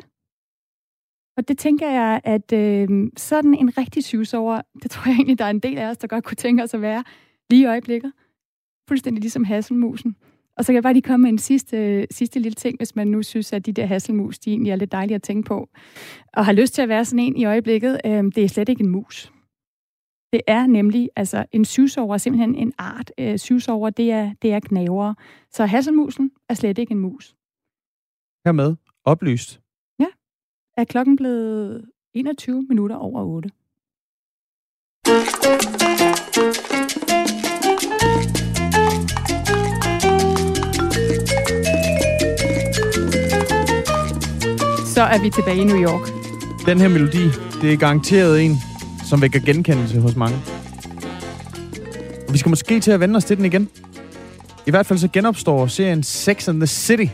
Og 1.38 1.48
det 1.48 1.58
tænker 1.58 1.90
jeg, 1.90 2.22
at 2.24 2.54
øh, 2.54 3.12
sådan 3.18 3.54
en 3.54 3.78
rigtig 3.78 4.04
syvsover, 4.04 4.62
det 4.84 4.92
tror 4.92 5.10
jeg 5.10 5.16
egentlig, 5.16 5.40
der 5.40 5.46
er 5.46 5.50
en 5.50 5.60
del 5.60 5.78
af 5.78 5.90
os, 5.90 5.98
der 5.98 6.08
godt 6.08 6.24
kunne 6.24 6.36
tænke 6.36 6.64
os 6.64 6.74
at 6.74 6.82
være 6.82 7.04
lige 7.50 7.62
i 7.62 7.66
øjeblikket. 7.66 8.14
Fuldstændig 8.88 9.22
ligesom 9.22 9.44
hasselmusen. 9.44 10.16
Og 10.58 10.66
så 10.66 10.68
kan 10.68 10.76
jeg 10.76 10.84
bare 10.84 10.94
lige 10.94 11.04
komme 11.04 11.24
med 11.24 11.30
en 11.30 11.38
sidste, 11.38 12.08
sidste 12.12 12.40
lille 12.40 12.56
ting, 12.56 12.78
hvis 12.78 12.96
man 12.96 13.08
nu 13.08 13.24
synes, 13.24 13.54
at 13.54 13.66
de 13.66 13.72
der 13.72 13.86
hasselmus, 13.86 14.40
de 14.40 14.50
egentlig 14.50 14.72
er 14.72 14.76
lidt 14.76 14.92
dejlige 14.92 15.16
at 15.16 15.24
tænke 15.24 15.48
på, 15.48 15.70
og 16.34 16.46
har 16.46 16.54
lyst 16.54 16.74
til 16.74 16.82
at 16.82 16.90
være 16.90 17.06
sådan 17.06 17.20
en 17.20 17.38
i 17.38 17.46
øjeblikket. 17.46 18.02
Øh, 18.06 18.24
det 18.24 18.38
er 18.38 18.48
slet 18.48 18.70
ikke 18.70 18.84
en 18.84 18.90
mus. 18.90 19.32
Det 20.34 20.42
er 20.48 20.68
nemlig, 20.68 21.10
altså 21.16 21.46
en 21.52 21.66
syvsover 21.66 22.14
er 22.14 22.18
simpelthen 22.18 22.56
en 22.56 22.74
art. 22.78 23.12
Øh, 23.18 23.38
syvsover, 23.38 23.90
det 23.90 24.12
er, 24.12 24.34
det 24.42 24.54
er 24.54 24.60
knavere. 24.60 25.16
Så 25.52 25.66
hasselmusen 25.66 26.32
er 26.50 26.54
slet 26.54 26.78
ikke 26.78 26.92
en 26.92 27.00
mus. 27.00 27.36
Hermed 28.46 28.76
oplyst. 29.06 29.62
Er 30.78 30.84
klokken 30.84 31.16
blevet 31.16 31.86
21 32.14 32.64
minutter 32.64 32.96
over 32.96 33.24
8? 33.24 33.50
Så 44.98 45.04
er 45.16 45.20
vi 45.24 45.30
tilbage 45.30 45.60
i 45.64 45.68
New 45.72 45.82
York. 45.90 46.06
Den 46.70 46.78
her 46.82 46.90
melodi, 46.96 47.26
det 47.62 47.70
er 47.74 47.78
garanteret 47.86 48.34
en, 48.46 48.54
som 49.10 49.18
vækker 49.24 49.40
genkendelse 49.50 49.98
hos 50.06 50.16
mange. 50.24 50.38
Og 52.28 52.32
vi 52.34 52.38
skal 52.42 52.50
måske 52.50 52.80
til 52.86 52.92
at 52.92 53.00
vende 53.00 53.16
os 53.18 53.26
til 53.26 53.38
den 53.38 53.46
igen. 53.46 53.64
I 54.68 54.72
hvert 54.74 54.86
fald 54.86 55.00
så 55.00 55.10
genopstår 55.16 55.68
serien 55.68 56.04
Sex 56.04 56.50
and 56.50 56.60
the 56.64 56.68
City, 56.68 57.08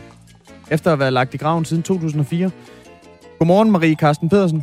efter 0.74 0.86
at 0.90 0.92
have 0.94 1.00
været 1.04 1.12
lagt 1.12 1.34
i 1.34 1.36
graven 1.36 1.64
siden 1.64 1.82
2004. 1.82 2.50
Godmorgen, 3.38 3.70
Marie 3.70 3.96
Carsten 4.02 4.28
Pedersen. 4.28 4.62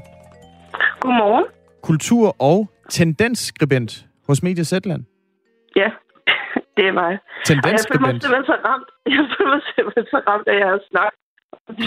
Godmorgen. 1.00 1.46
Kultur- 1.84 2.36
og 2.40 2.70
tendensskribent 2.90 4.06
hos 4.28 4.44
Media 4.44 4.64
Zetland. 4.64 5.04
Ja, 5.76 5.90
det 6.78 6.84
er 6.92 6.94
mig. 7.04 7.12
Og 7.12 7.50
jeg 7.50 7.58
føler 7.58 7.62
mig 7.62 7.64
Tendensskribent. 7.64 8.24
simpelthen 8.24 8.46
så 8.52 8.58
ramt. 8.68 8.90
Jeg 9.16 9.24
føler 9.34 9.52
mig 9.56 9.62
simpelthen 9.76 10.06
så 10.14 10.18
ramt, 10.30 10.48
at 10.52 10.56
jeg 10.62 10.68
har 10.74 10.80
snakket 10.92 11.21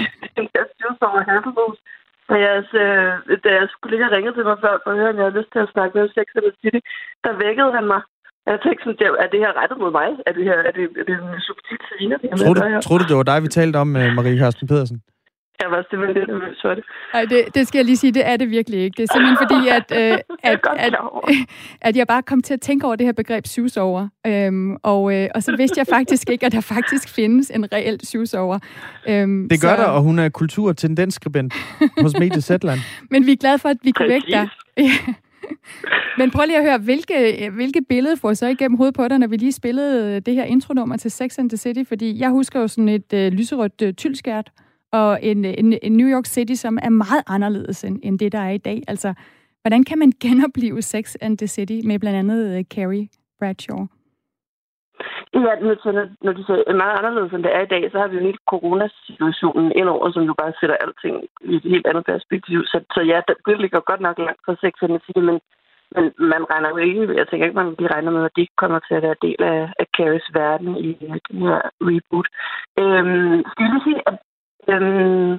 den 0.36 0.46
der 0.54 0.64
stivsommer 0.72 1.20
Hasselhus. 1.30 1.78
Da 2.28 2.34
jeres, 2.46 2.70
øh, 2.84 3.12
da 3.44 3.48
jeres 3.56 3.74
kollega 3.82 4.04
ringede 4.16 4.34
til 4.36 4.44
mig 4.50 4.56
før, 4.64 4.74
for 4.82 4.90
at 4.90 4.98
høre, 5.00 5.10
om 5.12 5.16
jeg 5.18 5.24
havde 5.26 5.38
lyst 5.40 5.50
til 5.52 5.60
at 5.66 5.72
snakke 5.74 5.92
med 5.98 6.04
Sex 6.16 6.26
and 6.36 6.44
the 6.46 6.54
City, 6.62 6.80
der 7.24 7.32
vækkede 7.44 7.70
han 7.78 7.86
mig. 7.92 8.00
Jeg 8.50 8.58
tænkte 8.64 8.82
sådan, 8.84 8.98
"Det- 9.00 9.20
er 9.24 9.28
det 9.32 9.40
her 9.44 9.52
rettet 9.60 9.78
mod 9.82 9.92
mig? 10.00 10.08
Er 10.28 10.32
det 10.36 10.44
her 10.48 10.58
er 10.68 10.72
det, 10.78 10.84
er 11.00 11.04
det 11.08 11.14
en 11.22 11.40
subtil 11.48 11.76
sviner? 11.88 12.18
her 12.22 12.36
Tror 12.36 12.54
her?" 12.68 12.76
du, 12.76 12.82
tror 12.86 12.98
du, 12.98 13.04
det 13.10 13.16
var 13.20 13.28
dig, 13.32 13.38
vi 13.46 13.48
talte 13.58 13.76
om, 13.84 13.90
øh, 14.00 14.08
Marie 14.16 14.38
Carsten 14.42 14.66
Pedersen? 14.72 14.96
Jeg 15.62 15.70
var 15.70 15.86
simpelthen 15.90 16.16
lidt 16.18 16.28
nervøs 16.28 16.58
for 16.62 16.74
det. 16.74 16.84
Nej, 17.14 17.24
det, 17.24 17.54
det 17.54 17.68
skal 17.68 17.78
jeg 17.78 17.84
lige 17.84 17.96
sige, 17.96 18.12
det 18.12 18.26
er 18.26 18.36
det 18.36 18.50
virkelig 18.50 18.80
ikke. 18.80 18.96
Det 18.96 19.02
er 19.02 19.12
simpelthen 19.14 19.38
fordi, 19.42 19.68
at, 19.78 20.12
øh, 20.12 20.18
at, 20.42 20.60
at, 20.76 20.94
at 21.88 21.96
jeg 21.96 22.06
bare 22.06 22.22
kom 22.22 22.42
til 22.42 22.54
at 22.54 22.60
tænke 22.60 22.86
over 22.86 22.96
det 22.96 23.06
her 23.06 23.12
begreb 23.12 23.46
syvsover. 23.46 24.08
Øhm, 24.26 24.76
og, 24.82 25.14
øh, 25.14 25.28
og 25.34 25.42
så 25.42 25.56
vidste 25.56 25.78
jeg 25.78 25.86
faktisk 25.86 26.30
ikke, 26.30 26.46
at 26.46 26.52
der 26.52 26.60
faktisk 26.60 27.08
findes 27.08 27.50
en 27.50 27.72
reel 27.72 28.06
syvsover. 28.06 28.58
Øhm, 29.08 29.48
Det 29.48 29.60
gør 29.60 29.76
så, 29.76 29.82
der, 29.82 29.88
og 29.88 30.02
hun 30.02 30.18
er 30.18 30.28
kultur- 30.28 30.68
og 30.68 30.76
tendensskribent 30.76 31.54
hos 32.00 32.18
Media 32.18 32.40
Zetland. 32.40 32.80
Men 33.10 33.26
vi 33.26 33.32
er 33.32 33.36
glade 33.36 33.58
for, 33.58 33.68
at 33.68 33.76
vi 33.82 33.90
kunne 33.90 34.08
vække 34.08 34.26
dig. 34.30 34.48
Men 36.18 36.30
prøv 36.30 36.44
lige 36.46 36.58
at 36.58 36.64
høre, 36.64 36.78
hvilke, 36.78 37.50
hvilke 37.54 37.80
billede 37.88 38.16
får 38.16 38.34
så 38.34 38.46
igennem 38.46 38.76
hovedet 38.76 38.94
på 38.94 39.08
dig, 39.08 39.18
når 39.18 39.26
vi 39.26 39.36
lige 39.36 39.52
spillede 39.52 40.20
det 40.20 40.34
her 40.34 40.44
intronummer 40.44 40.96
til 40.96 41.10
Sex 41.10 41.38
and 41.38 41.50
the 41.50 41.56
City? 41.56 41.82
Fordi 41.88 42.20
jeg 42.20 42.30
husker 42.30 42.60
jo 42.60 42.68
sådan 42.68 42.88
et 42.88 43.12
øh, 43.14 43.32
lyserødt 43.32 43.82
øh, 43.82 43.92
tyldskært, 43.94 44.50
og 44.98 45.18
en, 45.22 45.44
en, 45.44 45.78
en 45.82 45.92
New 46.00 46.08
York 46.14 46.26
City, 46.26 46.54
som 46.54 46.78
er 46.82 46.90
meget 46.90 47.24
anderledes 47.26 47.84
end, 47.84 48.00
end 48.02 48.18
det, 48.18 48.32
der 48.32 48.38
er 48.38 48.50
i 48.50 48.64
dag. 48.68 48.78
Altså, 48.88 49.14
hvordan 49.62 49.84
kan 49.84 49.98
man 49.98 50.12
genopleve 50.24 50.82
Sex 50.82 51.16
and 51.20 51.38
the 51.38 51.46
City 51.46 51.78
med 51.88 51.98
blandt 51.98 52.18
andet 52.18 52.40
uh, 52.58 52.64
Carrie 52.74 53.08
Bradshaw? 53.38 53.80
Ja, 55.46 55.54
når, 55.66 55.74
når 56.24 56.32
de 56.32 56.42
så 56.44 56.54
er 56.66 56.76
meget 56.82 56.98
anderledes, 56.98 57.32
end 57.32 57.44
det 57.44 57.52
er 57.54 57.62
i 57.64 57.72
dag, 57.74 57.82
så 57.92 57.98
har 57.98 58.08
vi 58.08 58.16
jo 58.16 58.22
hele 58.28 58.40
coronasituationen 58.52 59.72
indover, 59.80 60.12
som 60.12 60.22
jo 60.30 60.34
bare 60.42 60.52
sætter 60.60 60.76
alting 60.84 61.16
i 61.50 61.54
et 61.56 61.66
helt 61.72 61.86
andet 61.86 62.04
perspektiv. 62.12 62.58
Så, 62.70 62.78
så 62.94 63.00
ja, 63.12 63.18
det, 63.46 63.60
ligger 63.60 63.80
godt 63.90 64.00
nok 64.00 64.18
langt 64.18 64.40
fra 64.46 64.54
Sex 64.62 64.74
and 64.82 64.92
the 64.94 65.00
City, 65.06 65.22
men, 65.28 65.38
men 65.94 66.04
man 66.32 66.42
regner 66.50 66.68
jo 66.68 66.76
ikke, 66.76 67.00
jeg 67.20 67.26
tænker 67.26 67.46
ikke, 67.46 67.60
man 67.60 67.76
de 67.80 67.94
regner 67.94 68.10
med, 68.10 68.24
at 68.24 68.36
de 68.36 68.46
kommer 68.62 68.78
til 68.78 68.94
at 68.94 69.02
være 69.06 69.22
del 69.26 69.40
af, 69.52 69.60
af 69.80 69.86
Carries 69.96 70.28
verden 70.40 70.76
i 70.86 70.88
den 71.00 71.38
her 71.44 71.58
reboot. 71.88 72.28
Øhm, 72.82 73.38
skal 73.50 73.64
jeg 73.64 73.72
lige 73.72 73.86
sige, 73.88 74.00
at 74.10 74.16
øhm, 74.68 75.38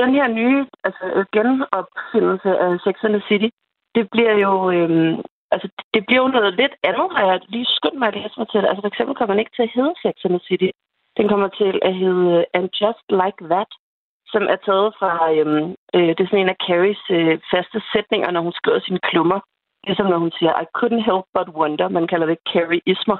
den 0.00 0.10
her 0.14 0.26
nye 0.40 0.66
altså, 0.84 1.24
genopfindelse 1.32 2.50
af 2.64 2.70
Sex 2.84 2.96
and 3.06 3.14
the 3.16 3.22
City, 3.28 3.48
det 3.94 4.04
bliver 4.12 4.34
jo... 4.44 4.70
Øhm, 4.70 5.22
altså, 5.54 5.68
det 5.94 6.02
bliver 6.06 6.22
jo 6.22 6.28
noget 6.28 6.54
lidt 6.54 6.74
andet, 6.82 7.08
har 7.16 7.24
jeg 7.30 7.40
lige 7.48 7.66
skyndt 7.76 7.98
mig 7.98 8.08
at 8.08 8.14
læse 8.14 8.34
mig 8.38 8.48
til. 8.48 8.58
Altså, 8.58 8.80
for 8.82 8.90
eksempel 8.92 9.14
kommer 9.16 9.34
den 9.34 9.42
ikke 9.42 9.56
til 9.56 9.66
at 9.68 9.74
hedde 9.76 9.94
Sex 10.02 10.14
and 10.24 10.34
the 10.36 10.46
City. 10.48 10.70
Den 11.18 11.28
kommer 11.28 11.48
til 11.48 11.78
at 11.82 11.94
hedde 12.02 12.26
øh, 12.38 12.44
And 12.56 12.68
Just 12.80 13.04
Like 13.22 13.40
That, 13.52 13.70
som 14.32 14.42
er 14.54 14.58
taget 14.66 14.88
fra, 14.98 15.12
øhm, 15.36 15.68
øh, 15.96 16.10
det 16.14 16.20
er 16.20 16.30
sådan 16.30 16.44
en 16.44 16.54
af 16.54 16.62
Carries 16.66 17.04
øh, 17.18 17.38
faste 17.52 17.78
sætninger, 17.92 18.30
når 18.30 18.42
hun 18.46 18.58
skriver 18.60 18.80
sine 18.80 19.00
klummer. 19.08 19.40
Ligesom 19.86 20.06
når 20.06 20.18
hun 20.24 20.32
siger, 20.38 20.52
I 20.62 20.66
couldn't 20.78 21.04
help 21.10 21.26
but 21.36 21.48
wonder. 21.58 21.88
Man 21.88 22.06
kalder 22.06 22.26
det 22.26 22.38
Carrie-ismer, 22.50 23.18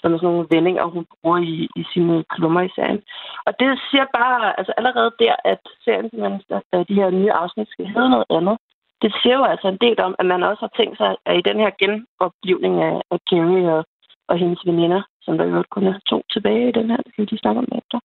som 0.00 0.12
er 0.12 0.18
sådan 0.18 0.28
nogle 0.32 0.50
vendinger, 0.50 0.84
hun 0.84 1.06
bruger 1.10 1.38
i, 1.38 1.68
i 1.80 1.82
sine 1.92 2.24
klummer 2.34 2.60
i 2.60 2.74
serien. 2.76 3.02
Og 3.46 3.52
det 3.60 3.68
siger 3.90 4.06
bare, 4.20 4.58
altså 4.58 4.72
allerede 4.76 5.12
der, 5.18 5.34
at 5.44 5.60
serien, 5.84 6.42
at 6.72 6.88
de 6.88 6.94
her 7.00 7.10
nye 7.10 7.32
afsnit 7.32 7.68
skal 7.70 7.86
hedde 7.86 8.10
noget 8.10 8.26
andet, 8.30 8.56
det 9.02 9.10
siger 9.22 9.36
jo 9.38 9.44
altså 9.44 9.68
en 9.68 9.82
del 9.86 10.00
om, 10.00 10.14
at 10.18 10.26
man 10.26 10.42
også 10.42 10.60
har 10.60 10.72
tænkt 10.76 10.96
sig, 10.98 11.16
at 11.26 11.38
i 11.38 11.48
den 11.48 11.58
her 11.62 11.70
genoplivning 11.82 12.82
af, 12.82 12.96
af 13.10 13.18
Carrie 13.30 13.72
og, 13.76 13.84
og 14.28 14.38
hendes 14.38 14.66
veninder, 14.66 15.02
som 15.22 15.38
der 15.38 15.44
jo 15.44 15.64
kun 15.70 15.86
er 15.86 15.98
to 16.10 16.22
tilbage 16.32 16.68
i 16.68 16.76
den 16.78 16.90
her, 16.90 16.96
det 16.96 17.14
kan 17.14 17.26
de 17.26 17.38
snakke 17.38 17.58
om 17.58 17.68
efter, 17.80 17.98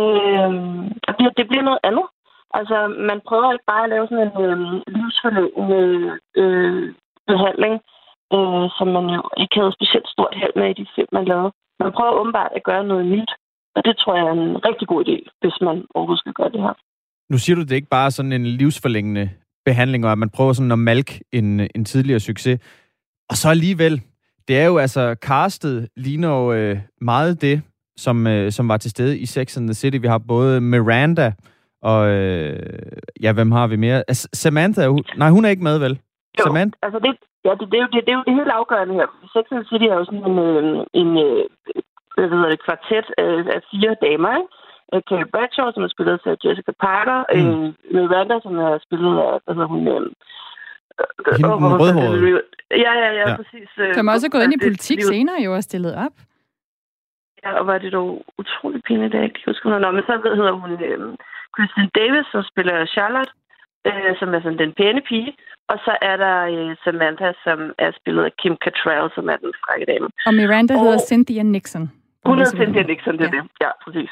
øh, 0.00 0.52
det, 1.06 1.14
bliver, 1.16 1.32
det 1.38 1.48
bliver 1.48 1.62
noget 1.62 1.84
andet. 1.88 2.06
Altså, 2.58 2.76
man 3.10 3.20
prøver 3.28 3.52
ikke 3.52 3.70
bare 3.72 3.84
at 3.84 3.90
lave 3.90 4.08
sådan 4.08 4.26
en 4.26 4.32
øh, 4.44 4.82
livsforlængende 4.96 6.18
øh, 6.36 6.94
behandling, 7.26 7.74
øh, 8.38 8.64
som 8.78 8.88
man 8.96 9.06
jo 9.16 9.22
ikke 9.42 9.56
havde 9.60 9.76
specielt 9.78 10.08
stort 10.14 10.34
held 10.40 10.54
med 10.60 10.66
i 10.70 10.78
de 10.80 10.86
film, 10.94 11.10
man 11.18 11.24
lavede. 11.32 11.50
Man 11.82 11.92
prøver 11.96 12.18
åbenbart 12.20 12.52
at 12.56 12.66
gøre 12.70 12.84
noget 12.90 13.04
nyt, 13.14 13.30
og 13.76 13.80
det 13.86 13.94
tror 13.96 14.14
jeg 14.16 14.26
er 14.26 14.32
en 14.32 14.64
rigtig 14.68 14.86
god 14.92 15.00
idé, 15.04 15.16
hvis 15.40 15.56
man 15.66 15.76
overhovedet 15.94 16.22
skal 16.22 16.32
gøre 16.40 16.52
det 16.54 16.60
her. 16.66 16.74
Nu 17.32 17.38
siger 17.38 17.56
du, 17.56 17.62
det 17.62 17.72
ikke 17.72 17.96
bare 17.98 18.10
sådan 18.10 18.32
en 18.32 18.46
livsforlængende 18.46 19.30
behandling, 19.64 20.04
og 20.06 20.12
at 20.12 20.18
man 20.18 20.30
prøver 20.30 20.52
sådan 20.52 20.72
at 20.72 20.78
malke 20.78 21.20
en, 21.32 21.60
en 21.74 21.84
tidligere 21.84 22.20
succes. 22.20 22.60
Og 23.30 23.36
så 23.36 23.48
alligevel, 23.48 24.02
det 24.48 24.58
er 24.58 24.66
jo 24.66 24.78
altså, 24.78 25.16
castet 25.22 25.88
ligner 25.96 26.28
jo 26.28 26.52
øh, 26.52 26.78
meget 27.00 27.42
det, 27.42 27.62
som, 27.96 28.26
øh, 28.26 28.52
som 28.52 28.68
var 28.68 28.76
til 28.76 28.90
stede 28.90 29.18
i 29.18 29.26
Sex 29.26 29.56
and 29.56 29.66
the 29.66 29.74
City. 29.74 29.96
Vi 29.96 30.06
har 30.06 30.18
både 30.18 30.60
Miranda 30.60 31.32
og, 31.82 32.08
øh, 32.08 32.78
ja, 33.22 33.32
hvem 33.32 33.52
har 33.52 33.66
vi 33.66 33.76
mere? 33.76 34.04
Altså, 34.08 34.28
Samantha, 34.32 34.86
hun, 34.86 35.04
nej, 35.16 35.30
hun 35.30 35.44
er 35.44 35.48
ikke 35.48 35.62
med, 35.62 35.78
vel? 35.78 36.00
Jo, 36.38 36.44
Samantha? 36.46 36.76
altså 36.86 36.98
det, 37.04 37.12
ja, 37.46 37.50
det, 37.60 37.66
det, 37.72 37.76
er 37.78 37.84
jo, 37.84 37.88
det, 37.92 38.00
det 38.06 38.12
er 38.12 38.18
jo 38.20 38.24
det 38.28 38.34
helt 38.40 38.52
afgørende 38.60 38.94
her. 39.00 39.08
Sex 39.34 39.44
and 39.56 39.66
City 39.70 39.86
er 39.92 39.96
jo 40.00 40.04
sådan 40.08 40.24
en, 40.30 40.38
øh, 40.48 40.64
en 41.00 41.10
øh, 41.26 41.44
hvad 42.14 42.28
hedder 42.32 42.48
det, 42.52 42.64
kvartet 42.66 43.06
af, 43.24 43.32
af 43.56 43.60
fire 43.70 43.92
damer, 44.06 44.32
ikke? 44.40 44.50
Øh, 44.92 45.00
Carrie 45.08 45.30
Bradshaw, 45.34 45.68
som 45.74 45.82
er 45.86 45.92
spillet 45.94 46.20
af 46.30 46.36
Jessica 46.44 46.72
Parker, 46.86 47.18
Mm. 47.34 47.38
øh, 47.38 47.74
Miranda, 47.94 48.36
som 48.46 48.54
er 48.66 48.72
spillet 48.86 49.12
af, 49.26 49.32
hvad 49.44 49.54
hedder 49.56 49.70
hun, 49.74 49.82
øh, 49.94 49.94
Hende, 51.38 51.48
den 51.48 51.80
rødhårede. 51.82 52.42
Ja, 52.84 52.92
ja, 53.02 53.10
ja, 53.20 53.24
Ja. 53.30 53.36
præcis. 53.40 53.70
øh, 53.78 53.94
Som 53.94 54.08
også 54.14 54.26
er 54.26 54.30
gået 54.34 54.44
ind 54.44 54.52
i 54.54 54.56
det- 54.56 54.66
politik 54.68 54.96
livet- 54.98 55.12
senere 55.14 55.38
jo 55.46 55.50
og 55.58 55.62
stillet 55.62 55.94
op. 56.06 56.14
Ja, 57.44 57.50
og 57.60 57.66
var 57.66 57.78
det 57.78 57.92
dog 57.92 58.10
utrolig 58.38 58.80
pinligt, 58.88 59.14
at 59.14 59.18
jeg 59.18 59.24
ikke 59.28 59.34
kan 59.40 59.50
huske, 59.50 59.62
hun 59.68 59.80
Nå, 59.80 59.90
men 59.90 60.02
så 60.08 60.14
hedder 60.38 60.52
hun 60.62 60.70
øh, 60.88 60.98
Kristen 61.56 61.88
Davis, 62.00 62.26
som 62.32 62.42
spiller 62.50 62.86
Charlotte, 62.94 63.32
øh, 63.88 64.12
som 64.20 64.34
er 64.34 64.40
sådan 64.42 64.58
den 64.58 64.72
pæne 64.78 65.00
pige. 65.08 65.36
Og 65.68 65.78
så 65.86 65.92
er 66.02 66.16
der 66.16 66.36
øh, 66.54 66.76
Samantha, 66.84 67.32
som 67.44 67.58
er 67.78 67.90
spillet 68.00 68.24
af 68.24 68.32
Kim 68.40 68.56
Cattrall, 68.64 69.10
som 69.14 69.28
er 69.28 69.36
den 69.36 69.52
frække 69.64 69.86
dame. 69.92 70.08
Og 70.26 70.34
Miranda 70.34 70.74
Og- 70.74 70.80
hedder 70.80 70.98
Cynthia 70.98 71.42
Nixon. 71.42 71.90
Hun 72.26 72.38
er 72.40 72.44
så 72.44 72.56
Cynthia. 72.56 72.82
Nixon, 72.82 73.18
det 73.18 73.26
er 73.26 73.34
Ja. 73.36 73.42
det. 73.42 73.50
Ja, 73.64 73.70
præcis. 73.84 74.10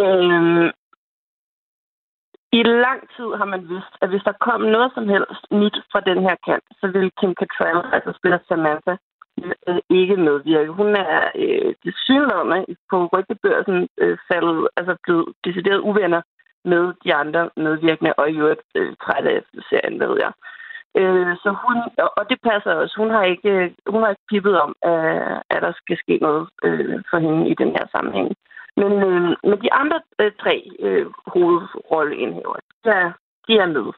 Øhm, 0.00 0.66
I 2.52 2.62
lang 2.62 3.00
tid 3.16 3.28
har 3.40 3.44
man 3.54 3.62
vidst, 3.68 3.92
at 4.02 4.08
hvis 4.08 4.22
der 4.28 4.32
kom 4.46 4.60
noget 4.60 4.90
som 4.94 5.08
helst 5.08 5.42
nyt 5.50 5.76
fra 5.92 6.00
den 6.00 6.18
her 6.26 6.36
kant, 6.46 6.64
så 6.80 6.86
ville 6.94 7.10
Kim 7.20 7.32
Cattrall, 7.40 7.80
altså 7.94 8.10
spiller 8.18 8.38
Samantha, 8.48 8.94
øh, 9.68 9.80
ikke 9.90 10.16
medvirke. 10.16 10.70
Hun 10.80 10.90
er 10.96 11.30
øh, 11.42 11.74
til 11.82 11.92
synligheden 12.06 12.76
på 12.90 12.96
rygtebørsen 13.12 13.88
øh, 14.02 14.18
faldet, 14.32 14.68
altså 14.76 14.96
blevet 15.04 15.26
decideret 15.44 15.78
uvenner 15.90 16.22
med 16.64 16.92
de 17.04 17.14
andre 17.14 17.50
medvirkende, 17.56 18.12
og 18.16 18.30
i 18.30 18.36
øvrigt 18.38 18.62
øh, 18.74 18.96
træt 19.02 19.26
af 19.26 19.42
serien, 19.70 20.00
ved 20.00 20.16
jeg. 20.24 20.32
Øh, 21.00 21.36
så 21.42 21.48
hun, 21.64 21.76
og- 22.16 22.28
det 22.30 22.38
passer 22.42 22.72
også. 22.74 22.94
Hun 22.96 23.10
har 23.10 23.24
ikke, 23.24 23.50
øh, 23.50 23.70
hun 23.86 24.02
har 24.02 24.10
ikke 24.10 24.28
pippet 24.30 24.60
om, 24.60 24.74
at, 24.82 25.42
at 25.50 25.62
der 25.62 25.72
skal 25.76 25.96
ske 25.98 26.18
noget 26.20 26.48
øh, 26.64 27.02
for 27.10 27.18
hende 27.18 27.48
i 27.50 27.54
den 27.54 27.68
her 27.68 27.86
sammenhæng. 27.92 28.34
Men, 28.76 28.92
øh, 28.92 29.36
men 29.48 29.62
de 29.62 29.72
andre 29.72 30.00
øh, 30.20 30.32
tre 30.42 30.70
øh, 30.80 31.06
hovedrolleindhæver, 31.26 32.56
de 32.84 32.90
er, 32.90 33.12
de 33.48 33.58
er 33.58 33.66
med. 33.66 33.88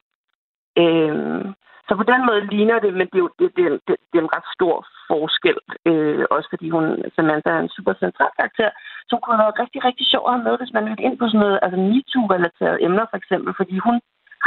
Øh, 0.83 1.45
så 1.87 1.93
på 1.95 2.05
den 2.11 2.21
måde 2.27 2.41
ligner 2.53 2.79
det, 2.85 2.93
men 2.99 3.07
det 3.11 3.17
er 3.17 3.25
jo 3.25 3.31
det, 3.39 3.49
det, 3.57 3.65
det, 3.87 3.95
det 4.09 4.15
er 4.17 4.25
en 4.25 4.35
ret 4.37 4.49
stor 4.55 4.75
forskel. 5.09 5.57
Øh, 5.89 6.25
også 6.35 6.47
fordi 6.53 6.67
hun, 6.75 6.85
Samantha 7.15 7.49
er 7.53 7.61
en 7.63 7.75
super 7.77 7.93
central 8.03 8.31
karakter, 8.39 8.69
som 9.09 9.19
kunne 9.19 9.35
have 9.35 9.45
været 9.45 9.61
rigtig, 9.63 9.79
rigtig 9.87 10.05
sjov 10.11 10.23
at 10.25 10.33
have 10.33 10.45
med, 10.47 10.57
hvis 10.57 10.75
man 10.75 10.85
ville 10.85 11.05
ind 11.07 11.17
på 11.17 11.25
sådan 11.27 11.43
noget, 11.45 11.59
altså 11.63 11.77
MeToo-relaterede 11.89 12.83
emner 12.87 13.05
for 13.09 13.17
eksempel, 13.21 13.51
fordi 13.59 13.75
hun 13.87 13.95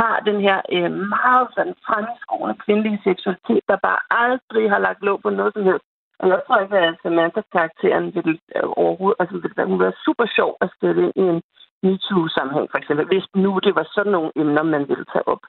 har 0.00 0.14
den 0.28 0.38
her 0.46 0.58
øh, 0.76 0.90
meget 1.16 1.46
sådan 1.56 1.74
fremskående 1.86 2.56
kvindelige 2.64 3.00
seksualitet, 3.08 3.62
der 3.70 3.84
bare 3.88 4.00
aldrig 4.24 4.64
har 4.72 4.80
lagt 4.86 5.02
låg 5.08 5.18
på 5.22 5.30
noget 5.30 5.52
som 5.54 5.64
helst. 5.70 5.86
Og 6.20 6.28
jeg 6.28 6.40
tror 6.46 6.58
ikke, 6.58 6.78
at 6.78 6.94
Samantha-karakteren 7.02 8.06
vil 8.16 8.30
øh, 8.56 8.68
overhovedet, 8.82 9.20
altså 9.20 9.36
vil, 9.42 9.70
hun 9.70 9.80
være 9.80 10.00
super 10.04 10.26
sjov 10.36 10.50
at 10.60 10.68
stille 10.76 11.02
ind 11.04 11.12
i 11.22 11.24
en 11.32 11.40
MeToo-sammenhæng, 11.84 12.68
for 12.70 12.78
eksempel, 12.78 13.06
hvis 13.06 13.26
nu 13.34 13.50
det 13.66 13.74
var 13.78 13.86
sådan 13.94 14.12
nogle 14.12 14.30
emner, 14.36 14.62
man 14.62 14.88
ville 14.90 15.06
tage 15.12 15.28
op. 15.28 15.42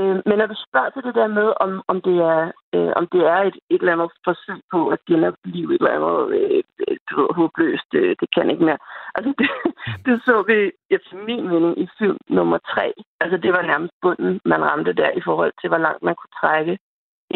Øh, 0.00 0.16
men 0.26 0.36
når 0.38 0.46
du 0.46 0.56
spørger 0.66 0.90
til 0.90 1.02
det 1.02 1.14
der 1.14 1.26
med, 1.26 1.48
om, 1.64 1.82
om, 1.92 2.00
det, 2.00 2.16
er, 2.32 2.42
øh, 2.74 2.92
om 2.96 3.06
det 3.14 3.22
er 3.34 3.40
et, 3.48 3.56
et 3.70 3.80
eller 3.80 3.92
andet 3.92 4.10
forsøg 4.24 4.60
på 4.72 4.88
at 4.88 4.98
genopleve 5.08 5.74
et 5.74 5.80
eller 5.80 5.96
andet 5.96 6.20
øh, 6.38 6.62
du 7.10 7.12
ved, 7.20 7.28
håbløst, 7.38 7.90
øh, 7.94 8.16
det 8.20 8.28
kan 8.34 8.50
ikke 8.50 8.64
mere. 8.64 8.80
Altså, 9.14 9.30
det, 9.38 9.48
det 10.04 10.22
så 10.26 10.34
vi 10.48 10.56
efter 10.96 11.16
min 11.28 11.48
mening 11.52 11.78
i 11.84 11.86
film 11.98 12.18
nummer 12.28 12.58
tre. 12.72 12.86
Altså, 13.20 13.36
det 13.44 13.52
var 13.52 13.62
nærmest 13.62 13.94
bunden, 14.02 14.40
man 14.44 14.64
ramte 14.70 14.92
der 14.92 15.10
i 15.10 15.22
forhold 15.28 15.52
til, 15.60 15.68
hvor 15.68 15.82
langt 15.86 16.02
man 16.02 16.14
kunne 16.14 16.36
trække 16.42 16.78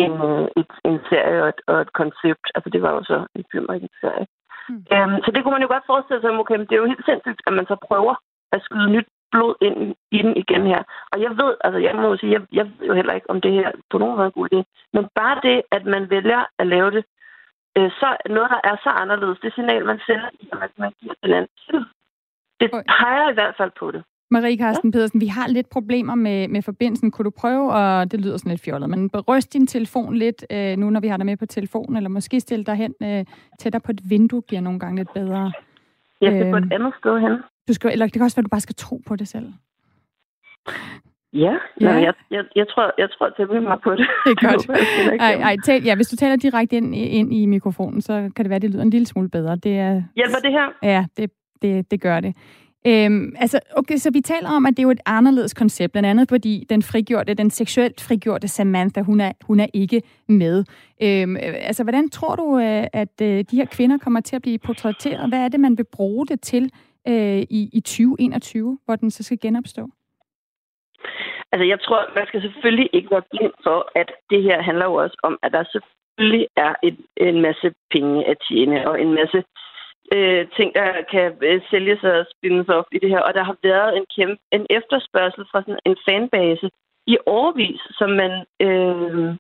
en, 0.05 0.13
øh, 0.29 0.49
et, 0.61 0.73
en 0.85 1.01
serie 1.11 1.43
og 1.43 1.49
et, 1.49 1.61
og 1.67 1.81
et 1.81 1.93
koncept. 1.93 2.47
Altså, 2.55 2.71
det 2.71 2.83
var 2.83 2.93
jo 2.97 3.03
så 3.05 3.27
en 3.37 3.45
film 3.53 3.67
og 3.69 3.75
ikke 3.75 3.91
en 3.93 4.01
serie. 4.01 4.27
Mm. 4.69 4.85
Øhm, 4.95 5.19
så 5.25 5.31
det 5.31 5.41
kunne 5.43 5.57
man 5.57 5.65
jo 5.67 5.73
godt 5.75 5.91
forestille 5.93 6.21
sig, 6.21 6.31
okay, 6.31 6.59
det 6.59 6.75
er 6.75 6.83
jo 6.83 6.93
helt 6.93 7.07
sindssygt, 7.09 7.41
at 7.47 7.53
man 7.59 7.67
så 7.67 7.77
prøver 7.89 8.15
at 8.53 8.63
skyde 8.67 8.91
nyt 8.95 9.09
blod 9.33 9.55
ind 9.67 9.95
i 10.17 10.19
den 10.23 10.37
igen 10.43 10.65
her. 10.73 10.83
Og 11.13 11.17
jeg 11.25 11.31
ved, 11.31 11.53
altså 11.65 11.79
jeg 11.87 11.95
må 11.97 12.17
sige, 12.17 12.33
jeg, 12.33 12.43
jeg 12.53 12.65
ved 12.79 12.87
jo 12.87 12.95
heller 12.95 13.15
ikke, 13.15 13.31
om 13.31 13.41
det 13.41 13.53
her 13.53 13.71
på 13.91 13.99
nogen 13.99 14.17
måde 14.17 14.25
er 14.27 14.31
en 14.33 14.39
god 14.41 14.49
idé. 14.53 14.61
Men 14.95 15.05
bare 15.15 15.37
det, 15.49 15.63
at 15.77 15.85
man 15.95 16.11
vælger 16.11 16.43
at 16.59 16.67
lave 16.67 16.91
det, 16.91 17.05
øh, 17.77 17.91
så 18.01 18.09
noget, 18.37 18.51
der 18.55 18.61
er 18.71 18.77
så 18.85 18.91
anderledes, 19.03 19.39
det 19.43 19.55
signal, 19.55 19.85
man 19.85 19.99
sender 20.07 20.29
i, 20.41 20.49
at 20.53 20.71
man 20.79 20.93
giver 21.01 21.15
anden 21.23 21.49
tid. 21.71 21.83
Det 22.61 22.69
peger 23.01 23.31
i 23.31 23.35
hvert 23.35 23.55
fald 23.59 23.71
på 23.81 23.91
det. 23.91 24.03
Marie 24.31 24.59
Carsten 24.59 24.93
Pedersen, 24.93 25.21
vi 25.21 25.27
har 25.27 25.49
lidt 25.49 25.71
problemer 25.71 26.15
med, 26.15 26.49
med 26.49 26.63
forbindelsen. 26.63 27.11
Kunne 27.11 27.25
du 27.25 27.31
prøve, 27.31 27.73
og 27.73 28.13
det 28.13 28.21
lyder 28.21 28.37
sådan 28.37 28.51
lidt 28.51 28.65
fjollet, 28.65 28.91
men 28.91 29.11
ryst 29.29 29.53
din 29.53 29.67
telefon 29.67 30.15
lidt, 30.17 30.45
øh, 30.53 30.77
nu 30.77 30.91
når 30.91 31.01
vi 31.01 31.09
har 31.09 31.17
dig 31.17 31.27
med 31.27 31.37
på 31.37 31.47
telefonen, 31.47 31.97
eller 31.97 32.09
måske 32.11 32.41
stille 32.41 32.65
dig 32.65 32.75
hen 32.75 32.95
øh, 33.03 33.25
tættere 33.59 33.81
på 33.81 33.93
et 33.93 34.01
vindue, 34.11 34.41
giver 34.49 34.61
nogle 34.61 34.81
gange 34.81 34.97
lidt 34.97 35.13
bedre. 35.15 35.53
Jeg 36.21 36.33
skal 36.33 36.51
på 36.51 36.57
Øhm. 36.57 36.67
et 36.67 36.73
andet 36.73 36.95
sted 36.99 37.19
hen. 37.21 37.43
Du 37.69 37.73
skal, 37.73 37.93
eller 37.93 38.07
det 38.07 38.13
kan 38.13 38.23
også 38.23 38.37
være, 38.37 38.41
at 38.41 38.45
du 38.45 38.49
bare 38.49 38.61
skal 38.61 38.75
tro 38.75 39.01
på 39.07 39.17
det 39.17 39.29
selv. 39.29 39.53
Ja, 41.33 41.55
Ja. 41.81 41.91
jeg, 41.91 42.15
jeg, 42.31 42.45
jeg, 42.57 42.67
tror, 42.69 42.93
jeg 42.99 43.09
tror 43.11 43.29
temmelig 43.37 43.63
meget 43.63 43.81
på 43.85 43.91
det. 43.91 44.07
Det 44.27 44.31
er 44.43 44.51
godt. 44.51 44.69
Ej, 45.21 45.33
ej, 45.35 45.57
tal, 45.65 45.83
ja, 45.85 45.95
hvis 45.95 46.09
du 46.09 46.17
taler 46.17 46.37
direkte 46.37 46.77
ind, 46.77 46.95
ind 46.95 47.35
i 47.35 47.47
mikrofonen, 47.47 48.01
så 48.01 48.31
kan 48.37 48.45
det 48.45 48.49
være, 48.51 48.57
at 48.57 48.63
det 48.63 48.71
lyder 48.71 48.83
en 48.83 48.91
lille 48.91 49.07
smule 49.07 49.29
bedre. 49.29 49.57
Det 49.57 49.79
er, 49.79 50.03
Hjælper 50.17 50.39
det 50.43 50.51
her? 50.53 50.69
Ja, 50.83 51.05
det, 51.17 51.31
det, 51.63 51.91
det 51.91 52.01
gør 52.01 52.21
det. 52.21 52.37
Øhm, 52.87 53.35
altså, 53.39 53.61
okay, 53.77 53.97
så 53.97 54.11
vi 54.11 54.21
taler 54.21 54.49
om, 54.51 54.67
at 54.67 54.71
det 54.71 54.79
er 54.79 54.83
jo 54.83 54.91
et 54.91 55.01
anderledes 55.07 55.55
koncept, 55.55 55.93
blandt 55.93 56.09
andet 56.09 56.29
fordi 56.29 56.67
den 56.71 56.83
frigjorte, 56.83 57.35
den 57.35 57.51
seksuelt 57.51 58.01
frigjorte 58.01 58.49
Samantha, 58.49 59.01
hun 59.01 59.21
er, 59.21 59.33
hun 59.45 59.61
er 59.61 59.67
ikke 59.75 60.03
med. 60.29 60.65
Øhm, 61.03 61.37
øh, 61.37 61.43
altså, 61.43 61.83
hvordan 61.83 62.11
tror 62.11 62.37
du, 62.37 62.59
øh, 62.59 62.85
at 62.93 63.21
øh, 63.23 63.45
de 63.51 63.57
her 63.57 63.65
kvinder 63.65 63.99
kommer 63.99 64.21
til 64.21 64.37
at 64.37 64.43
blive 64.43 64.59
portrætteret? 64.59 65.29
Hvad 65.29 65.39
er 65.39 65.49
det, 65.49 65.61
man 65.61 65.79
vil 65.79 65.85
bruge 65.93 66.27
det 66.27 66.41
til 66.41 66.71
øh, 67.09 67.43
i, 67.59 67.71
i 67.73 67.81
2021, 67.81 68.79
hvor 68.85 68.97
den 68.97 69.11
så 69.11 69.23
skal 69.23 69.39
genopstå? 69.41 69.89
Altså, 71.53 71.65
jeg 71.65 71.81
tror, 71.81 72.01
man 72.17 72.27
skal 72.27 72.43
selvfølgelig 72.43 72.91
ikke 72.93 73.11
være 73.11 73.31
blind 73.31 73.53
for, 73.63 73.91
at 73.95 74.13
det 74.31 74.43
her 74.43 74.63
handler 74.63 74.85
jo 74.85 74.95
også 74.95 75.17
om, 75.23 75.39
at 75.43 75.53
der 75.53 75.65
selvfølgelig 75.73 76.47
er 76.57 76.75
et, 76.83 76.99
en 77.17 77.41
masse 77.41 77.75
penge 77.91 78.27
at 78.31 78.37
tjene, 78.49 78.89
og 78.89 79.01
en 79.01 79.13
masse 79.15 79.45
øh, 80.15 80.47
ting, 80.57 80.75
der 80.75 80.89
kan 81.11 81.27
øh, 81.43 81.61
sælges 81.71 82.03
og 82.03 82.27
spindes 82.35 82.69
op 82.69 82.89
i 82.93 82.99
det 82.99 83.11
her. 83.11 83.21
Og 83.21 83.35
der 83.35 83.45
har 83.45 83.57
været 83.63 83.97
en 83.97 84.07
kæmpe 84.17 84.43
en 84.53 84.67
efterspørgsel 84.71 85.45
fra 85.51 85.61
sådan 85.61 85.81
en 85.87 85.97
fanbase 86.09 86.71
i 87.07 87.17
årvis, 87.27 87.81
som 87.99 88.11
man 88.11 88.33
øh, 88.67 89.37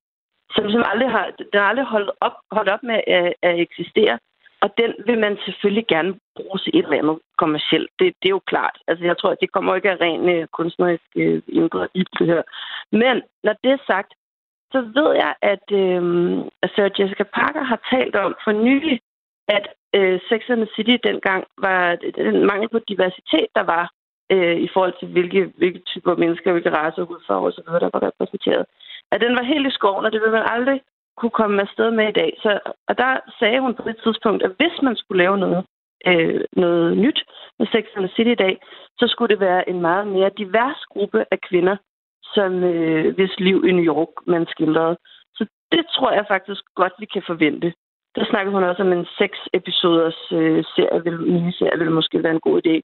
som, 0.54 0.64
som 0.70 0.82
aldrig 0.90 1.10
har, 1.10 1.24
den 1.38 1.60
har 1.60 1.68
aldrig 1.72 1.86
holdt 1.86 2.10
op, 2.20 2.36
holdt 2.50 2.70
op 2.74 2.82
med 2.82 3.00
at, 3.06 3.34
at 3.42 3.60
eksistere. 3.60 4.18
Og 4.62 4.68
den 4.78 4.90
vil 5.06 5.18
man 5.18 5.38
selvfølgelig 5.44 5.86
gerne 5.86 6.12
bruge 6.36 6.58
til 6.58 6.72
et 6.78 6.84
eller 6.84 6.98
andet 6.98 7.18
kommercielt. 7.38 7.90
Det, 7.98 8.06
det 8.20 8.28
er 8.28 8.36
jo 8.38 8.48
klart. 8.52 8.76
Altså, 8.88 9.04
jeg 9.04 9.18
tror, 9.18 9.30
at 9.30 9.40
det 9.40 9.52
kommer 9.52 9.74
ikke 9.74 9.90
af 9.90 10.00
ren 10.00 10.28
øh, 10.28 10.46
kunstnerisk 10.46 11.08
øh, 11.16 11.42
indre 11.48 11.88
i 11.94 12.04
det 12.18 12.26
her. 12.26 12.42
Men 12.92 13.22
når 13.44 13.54
det 13.64 13.70
er 13.72 13.86
sagt, 13.86 14.10
så 14.72 14.80
ved 14.98 15.10
jeg, 15.24 15.34
at 15.42 15.66
øh, 15.82 16.02
Sarah 16.72 17.00
Jessica 17.00 17.24
Parker 17.38 17.62
har 17.62 17.80
talt 17.92 18.16
om 18.16 18.36
for 18.44 18.52
nylig, 18.52 19.00
at 19.48 19.66
øh, 19.96 20.20
Sex 20.28 20.40
and 20.48 20.60
the 20.62 20.74
City 20.76 20.96
dengang 21.08 21.44
var 21.58 21.96
den 22.16 22.46
mangel 22.46 22.68
på 22.68 22.78
diversitet, 22.88 23.48
der 23.58 23.64
var 23.74 23.84
øh, 24.32 24.56
i 24.66 24.68
forhold 24.72 24.94
til, 24.98 25.08
hvilke, 25.08 25.52
hvilke 25.56 25.82
typer 25.86 26.16
mennesker, 26.16 26.52
hvilke 26.52 26.76
raser, 26.78 27.02
hudfarver 27.02 27.48
osv., 27.48 27.68
der 27.84 27.90
var 27.94 28.02
repræsenteret. 28.08 28.64
At 29.12 29.20
den 29.20 29.32
var 29.38 29.44
helt 29.52 29.66
i 29.66 29.76
skoven, 29.78 30.04
og 30.04 30.12
det 30.12 30.20
vil 30.20 30.30
man 30.30 30.46
aldrig 30.54 30.80
kunne 31.20 31.38
komme 31.40 31.62
afsted 31.62 31.90
med 31.90 32.08
i 32.08 32.18
dag. 32.20 32.30
Så, 32.42 32.50
og 32.88 32.98
der 32.98 33.12
sagde 33.38 33.60
hun 33.60 33.74
på 33.74 33.88
et 33.88 34.00
tidspunkt, 34.04 34.42
at 34.42 34.52
hvis 34.58 34.76
man 34.82 34.96
skulle 34.96 35.22
lave 35.24 35.38
noget, 35.38 35.64
øh, 36.06 36.40
noget 36.52 36.98
nyt 36.98 37.20
med 37.58 37.66
Sex 37.72 37.84
and 37.96 38.04
the 38.04 38.14
City 38.16 38.30
i 38.30 38.42
dag, 38.46 38.54
så 38.98 39.04
skulle 39.08 39.30
det 39.34 39.40
være 39.40 39.68
en 39.68 39.80
meget 39.80 40.06
mere 40.06 40.30
divers 40.38 40.80
gruppe 40.94 41.24
af 41.30 41.38
kvinder, 41.48 41.76
som 42.34 42.64
øh, 42.64 43.14
hvis 43.14 43.40
liv 43.40 43.64
i 43.68 43.72
New 43.72 43.94
York 43.94 44.12
man 44.26 44.46
skildrede. 44.46 44.96
Så 45.36 45.46
det 45.72 45.86
tror 45.94 46.10
jeg 46.12 46.24
faktisk 46.28 46.62
godt, 46.74 46.92
vi 46.98 47.06
kan 47.06 47.22
forvente. 47.26 47.72
Der 48.16 48.24
snakkede 48.30 48.54
hun 48.54 48.64
også 48.64 48.82
om 48.82 48.92
en 48.92 49.06
seks 49.18 49.38
episoders 49.52 50.20
øh, 50.32 50.64
serie, 50.74 51.04
vil, 51.04 51.20
miniserie, 51.20 51.78
ville 51.78 51.92
måske 51.92 52.22
være 52.22 52.32
en 52.32 52.46
god 52.48 52.60
idé. 52.66 52.76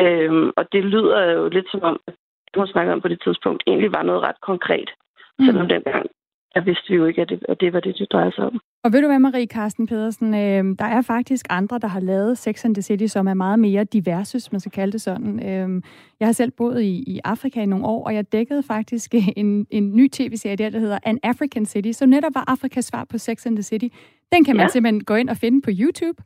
Øhm, 0.00 0.52
og 0.56 0.72
det 0.72 0.84
lyder 0.84 1.30
jo 1.30 1.48
lidt 1.48 1.70
som 1.70 1.82
om, 1.82 2.00
at 2.06 2.14
det, 2.54 2.60
hun 2.60 2.66
snakkede 2.66 2.92
om 2.92 3.00
på 3.00 3.08
det 3.08 3.20
tidspunkt, 3.24 3.62
egentlig 3.66 3.92
var 3.92 4.02
noget 4.02 4.22
ret 4.22 4.40
konkret. 4.40 4.90
Mm. 5.38 5.44
Selvom 5.46 5.68
dengang, 5.68 6.06
der 6.54 6.64
vidste 6.64 6.84
vi 6.88 6.94
jo 6.94 7.04
ikke, 7.06 7.22
at 7.22 7.28
det, 7.28 7.42
at 7.48 7.56
det 7.60 7.72
var 7.72 7.80
det, 7.80 7.94
det 7.98 8.12
drejede 8.12 8.32
sig 8.34 8.44
om. 8.44 8.60
Og 8.84 8.92
ved 8.92 9.00
du 9.00 9.06
hvad, 9.06 9.18
Marie 9.18 9.46
Carsten 9.46 9.86
Pedersen, 9.86 10.34
øh, 10.34 10.64
der 10.78 10.84
er 10.84 11.02
faktisk 11.02 11.46
andre, 11.50 11.78
der 11.78 11.88
har 11.88 12.00
lavet 12.00 12.38
Sex 12.38 12.64
and 12.64 12.74
the 12.74 12.82
City, 12.82 13.06
som 13.06 13.26
er 13.28 13.34
meget 13.34 13.58
mere 13.58 13.84
diverse, 13.84 14.34
hvis 14.34 14.52
man 14.52 14.60
skal 14.60 14.72
kalde 14.72 14.92
det 14.92 15.00
sådan. 15.00 15.48
Øh, 15.48 15.82
jeg 16.20 16.28
har 16.28 16.32
selv 16.32 16.50
boet 16.50 16.82
i, 16.82 17.04
i 17.06 17.20
Afrika 17.24 17.62
i 17.62 17.66
nogle 17.66 17.86
år, 17.86 18.04
og 18.06 18.14
jeg 18.14 18.32
dækkede 18.32 18.62
faktisk 18.62 19.14
en, 19.36 19.66
en 19.70 19.96
ny 19.96 20.08
tv-serie 20.08 20.56
der, 20.56 20.70
der 20.70 20.78
hedder 20.78 20.98
An 21.02 21.18
African 21.22 21.66
City, 21.66 21.90
som 21.92 22.08
netop 22.08 22.34
var 22.34 22.44
Afrikas 22.46 22.84
svar 22.84 23.04
på 23.04 23.18
Sex 23.18 23.46
and 23.46 23.56
the 23.56 23.62
City. 23.62 23.88
Den 24.32 24.44
kan 24.44 24.56
man 24.56 24.64
Ja. 24.64 24.68
simpelthen 24.68 25.04
gå 25.04 25.14
ind 25.14 25.28
og 25.28 25.36
finde 25.36 25.62
på 25.62 25.70
YouTube. 25.72 26.22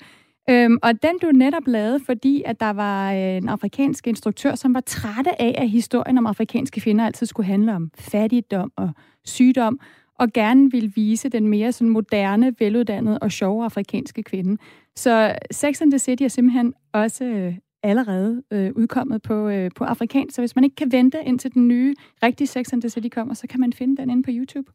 Øhm, 0.50 0.78
og 0.82 0.92
den 1.02 1.10
blev 1.20 1.32
netop 1.32 1.66
lavet, 1.66 2.02
fordi 2.06 2.42
at 2.46 2.60
der 2.60 2.70
var 2.70 3.12
øh, 3.12 3.18
en 3.36 3.48
afrikansk 3.48 4.06
instruktør, 4.06 4.54
som 4.54 4.74
var 4.74 4.80
trætte 4.80 5.42
af, 5.42 5.54
at 5.58 5.68
historien 5.70 6.18
om 6.18 6.26
afrikanske 6.26 6.80
kvinder 6.80 7.06
altid 7.06 7.26
skulle 7.26 7.46
handle 7.46 7.74
om 7.74 7.90
fattigdom 7.98 8.72
og 8.76 8.90
sygdom, 9.24 9.80
og 10.18 10.32
gerne 10.32 10.70
ville 10.70 10.92
vise 10.94 11.28
den 11.28 11.48
mere 11.48 11.72
sådan 11.72 11.88
moderne, 11.88 12.54
veluddannede 12.58 13.18
og 13.18 13.32
sjove 13.32 13.64
afrikanske 13.64 14.22
kvinde. 14.22 14.56
Så 14.96 15.38
Sex 15.50 15.82
and 15.82 15.90
the 15.90 15.98
City 15.98 16.22
er 16.22 16.28
simpelthen 16.28 16.74
også 16.92 17.24
øh, 17.24 17.54
allerede 17.82 18.42
øh, 18.50 18.72
udkommet 18.76 19.22
på, 19.22 19.48
øh, 19.48 19.70
på 19.76 19.84
afrikansk, 19.84 20.34
så 20.34 20.42
hvis 20.42 20.56
man 20.56 20.64
ikke 20.64 20.76
kan 20.76 20.92
vente 20.92 21.24
indtil 21.24 21.54
den 21.54 21.68
nye 21.68 21.94
rigtige 22.22 22.46
Sex 22.46 22.72
and 22.72 22.82
the 22.82 22.88
City 22.88 23.08
kommer, 23.08 23.34
så 23.34 23.46
kan 23.46 23.60
man 23.60 23.72
finde 23.72 23.96
den 23.96 24.10
inde 24.10 24.22
på 24.22 24.30
YouTube. 24.32 24.70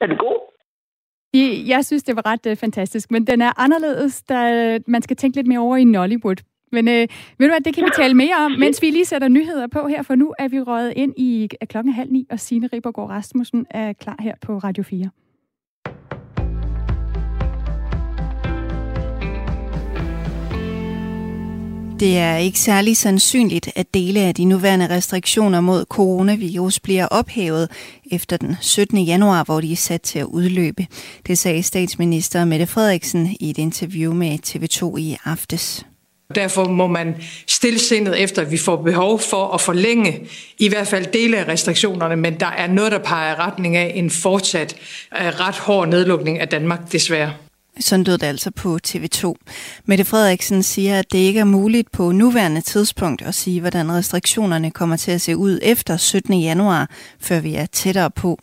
Er 0.00 0.06
det 0.06 0.18
god? 0.18 0.48
Jeg 1.66 1.84
synes, 1.84 2.02
det 2.02 2.16
var 2.16 2.26
ret 2.26 2.46
øh, 2.46 2.56
fantastisk, 2.56 3.10
men 3.10 3.26
den 3.26 3.42
er 3.42 3.60
anderledes, 3.60 4.22
da 4.22 4.78
man 4.86 5.02
skal 5.02 5.16
tænke 5.16 5.36
lidt 5.36 5.46
mere 5.46 5.58
over 5.58 5.76
i 5.76 5.84
Nollywood. 5.84 6.36
Men 6.72 6.88
øh, 6.88 7.08
ved 7.38 7.46
du 7.46 7.52
hvad, 7.52 7.60
det 7.60 7.74
kan 7.74 7.84
vi 7.84 7.90
tale 7.96 8.14
mere 8.14 8.36
om, 8.36 8.52
mens 8.52 8.82
vi 8.82 8.90
lige 8.90 9.04
sætter 9.04 9.28
nyheder 9.28 9.66
på 9.66 9.88
her, 9.88 10.02
for 10.02 10.14
nu 10.14 10.34
er 10.38 10.48
vi 10.48 10.60
røget 10.60 10.92
ind 10.96 11.14
i 11.16 11.48
klokken 11.68 11.92
halv 11.92 12.12
ni, 12.12 12.26
og 12.30 12.40
Signe 12.40 12.68
Ribergaard 12.72 13.10
Rasmussen 13.10 13.66
er 13.70 13.92
klar 13.92 14.16
her 14.20 14.34
på 14.42 14.58
Radio 14.58 14.82
4. 14.82 15.10
Det 22.00 22.18
er 22.18 22.36
ikke 22.36 22.58
særlig 22.58 22.96
sandsynligt, 22.96 23.70
at 23.76 23.94
dele 23.94 24.20
af 24.20 24.34
de 24.34 24.44
nuværende 24.44 24.88
restriktioner 24.90 25.60
mod 25.60 25.84
coronavirus 25.84 26.80
bliver 26.80 27.06
ophævet 27.06 27.70
efter 28.12 28.36
den 28.36 28.56
17. 28.60 28.98
januar, 28.98 29.44
hvor 29.44 29.60
de 29.60 29.72
er 29.72 29.76
sat 29.76 30.02
til 30.02 30.18
at 30.18 30.24
udløbe. 30.24 30.86
Det 31.26 31.38
sagde 31.38 31.62
statsminister 31.62 32.44
Mette 32.44 32.66
Frederiksen 32.66 33.36
i 33.40 33.50
et 33.50 33.58
interview 33.58 34.14
med 34.14 34.38
TV2 34.46 34.96
i 34.96 35.16
aftes. 35.24 35.87
Derfor 36.34 36.68
må 36.68 36.86
man 36.86 37.14
stille 37.46 37.78
sindet 37.78 38.22
efter, 38.22 38.42
at 38.42 38.50
vi 38.50 38.56
får 38.56 38.76
behov 38.76 39.20
for 39.20 39.54
at 39.54 39.60
forlænge 39.60 40.28
i 40.58 40.68
hvert 40.68 40.88
fald 40.88 41.06
dele 41.06 41.38
af 41.38 41.48
restriktionerne, 41.48 42.16
men 42.16 42.40
der 42.40 42.46
er 42.46 42.66
noget, 42.66 42.92
der 42.92 42.98
peger 42.98 43.32
i 43.32 43.34
retning 43.34 43.76
af 43.76 43.92
en 43.94 44.10
fortsat 44.10 44.76
øh, 45.20 45.26
ret 45.26 45.54
hård 45.54 45.88
nedlukning 45.88 46.40
af 46.40 46.48
Danmark, 46.48 46.92
desværre. 46.92 47.32
Sådan 47.80 48.04
lød 48.04 48.18
det 48.18 48.26
altså 48.26 48.50
på 48.50 48.78
TV2. 48.88 49.34
Mette 49.84 50.04
Frederiksen 50.04 50.62
siger, 50.62 50.98
at 50.98 51.12
det 51.12 51.18
ikke 51.18 51.40
er 51.40 51.44
muligt 51.44 51.92
på 51.92 52.12
nuværende 52.12 52.60
tidspunkt 52.60 53.22
at 53.22 53.34
sige, 53.34 53.60
hvordan 53.60 53.92
restriktionerne 53.92 54.70
kommer 54.70 54.96
til 54.96 55.10
at 55.10 55.20
se 55.20 55.36
ud 55.36 55.58
efter 55.62 55.96
17. 55.96 56.40
januar, 56.40 56.90
før 57.20 57.40
vi 57.40 57.54
er 57.54 57.66
tættere 57.66 58.10
på. 58.10 58.38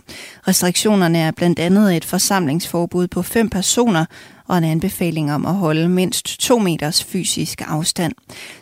Restriktionerne 0.47 1.19
er 1.19 1.31
blandt 1.31 1.59
andet 1.59 1.95
et 1.95 2.05
forsamlingsforbud 2.05 3.07
på 3.07 3.21
fem 3.21 3.49
personer 3.49 4.05
og 4.47 4.57
en 4.57 4.63
anbefaling 4.63 5.33
om 5.33 5.45
at 5.45 5.53
holde 5.53 5.89
mindst 5.89 6.39
to 6.39 6.59
meters 6.59 7.03
fysisk 7.03 7.61
afstand. 7.67 8.13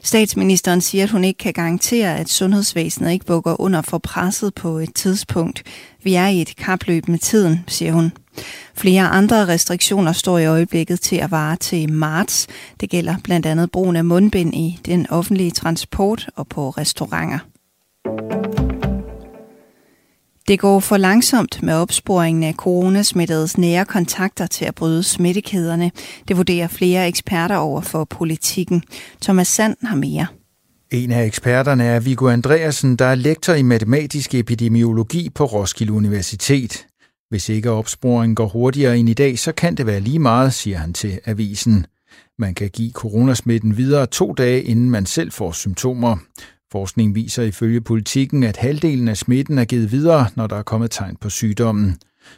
Statsministeren 0.03 0.81
siger, 0.81 1.03
at 1.03 1.09
hun 1.09 1.23
ikke 1.23 1.37
kan 1.37 1.53
garantere, 1.53 2.17
at 2.17 2.29
sundhedsvæsenet 2.29 3.11
ikke 3.11 3.25
bukker 3.25 3.61
under 3.61 3.81
for 3.81 3.97
presset 3.97 4.53
på 4.53 4.77
et 4.77 4.93
tidspunkt. 4.95 5.63
Vi 6.03 6.13
er 6.13 6.27
i 6.27 6.41
et 6.41 6.55
kapløb 6.55 7.07
med 7.07 7.19
tiden, 7.19 7.59
siger 7.67 7.93
hun. 7.93 8.11
Flere 8.75 9.07
andre 9.07 9.47
restriktioner 9.47 10.11
står 10.11 10.37
i 10.37 10.45
øjeblikket 10.45 11.01
til 11.01 11.15
at 11.15 11.31
vare 11.31 11.55
til 11.55 11.91
marts. 11.91 12.47
Det 12.79 12.89
gælder 12.89 13.15
blandt 13.23 13.45
andet 13.45 13.71
brugen 13.71 13.95
af 13.95 14.05
mundbind 14.05 14.55
i 14.55 14.79
den 14.85 15.07
offentlige 15.09 15.51
transport 15.51 16.29
og 16.35 16.47
på 16.47 16.69
restauranter. 16.69 17.39
Det 20.47 20.59
går 20.59 20.79
for 20.79 20.97
langsomt 20.97 21.63
med 21.63 21.73
opsporingen 21.73 22.43
af 22.43 22.53
coronasmittedes 22.53 23.57
nære 23.57 23.85
kontakter 23.85 24.47
til 24.47 24.65
at 24.65 24.75
bryde 24.75 25.03
smittekæderne. 25.03 25.91
Det 26.27 26.37
vurderer 26.37 26.67
flere 26.67 27.07
eksperter 27.07 27.55
over 27.55 27.81
for 27.81 28.03
politikken. 28.03 28.83
Thomas 29.21 29.47
Sand 29.47 29.77
har 29.81 29.95
mere. 29.95 30.27
En 30.91 31.11
af 31.11 31.25
eksperterne 31.25 31.83
er 31.83 31.99
Viggo 31.99 32.29
Andreasen, 32.29 32.95
der 32.95 33.05
er 33.05 33.15
lektor 33.15 33.53
i 33.53 33.61
matematisk 33.61 34.35
epidemiologi 34.35 35.29
på 35.29 35.45
Roskilde 35.45 35.93
Universitet. 35.93 36.85
Hvis 37.29 37.49
ikke 37.49 37.71
opsporingen 37.71 38.35
går 38.35 38.47
hurtigere 38.47 38.97
end 38.97 39.09
i 39.09 39.13
dag, 39.13 39.39
så 39.39 39.51
kan 39.51 39.75
det 39.75 39.85
være 39.85 39.99
lige 39.99 40.19
meget, 40.19 40.53
siger 40.53 40.77
han 40.77 40.93
til 40.93 41.19
avisen. 41.25 41.85
Man 42.39 42.53
kan 42.53 42.69
give 42.69 42.91
coronasmitten 42.91 43.77
videre 43.77 44.05
to 44.05 44.33
dage, 44.33 44.63
inden 44.63 44.89
man 44.89 45.05
selv 45.05 45.31
får 45.31 45.51
symptomer. 45.51 46.17
Forskning 46.73 47.15
viser 47.15 47.43
ifølge 47.43 47.81
politikken, 47.81 48.43
at 48.43 48.57
halvdelen 48.57 49.07
af 49.07 49.17
smitten 49.17 49.57
er 49.57 49.65
givet 49.65 49.91
videre, 49.91 50.27
når 50.35 50.47
der 50.47 50.55
er 50.55 50.63
kommet 50.63 50.91
tegn 50.91 51.15
på 51.15 51.29
sygdommen. 51.29 51.97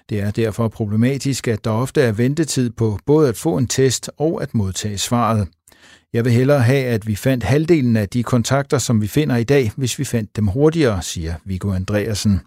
Det 0.10 0.19
er 0.19 0.32
derfor 0.32 0.67
problematisk, 0.67 1.48
at 1.48 1.65
der 1.65 1.71
ofte 1.71 2.02
er 2.02 2.12
ventetid 2.12 2.69
på 2.69 3.00
både 3.06 3.30
at 3.30 3.38
få 3.38 3.58
en 3.58 3.67
test 3.67 4.12
og 4.17 4.41
at 4.41 4.56
modtage 4.56 4.98
svaret. 4.98 5.48
Jeg 6.13 6.26
vil 6.26 6.34
hellere 6.34 6.60
have, 6.60 6.86
at 6.86 7.08
vi 7.08 7.15
fandt 7.15 7.43
halvdelen 7.43 7.98
af 7.98 8.10
de 8.10 8.24
kontakter, 8.24 8.78
som 8.78 9.02
vi 9.02 9.08
finder 9.08 9.36
i 9.36 9.43
dag, 9.43 9.71
hvis 9.78 10.00
vi 10.00 10.04
fandt 10.04 10.36
dem 10.36 10.48
hurtigere, 10.48 11.02
siger 11.02 11.34
Viggo 11.45 11.71
Andreasen. 11.71 12.41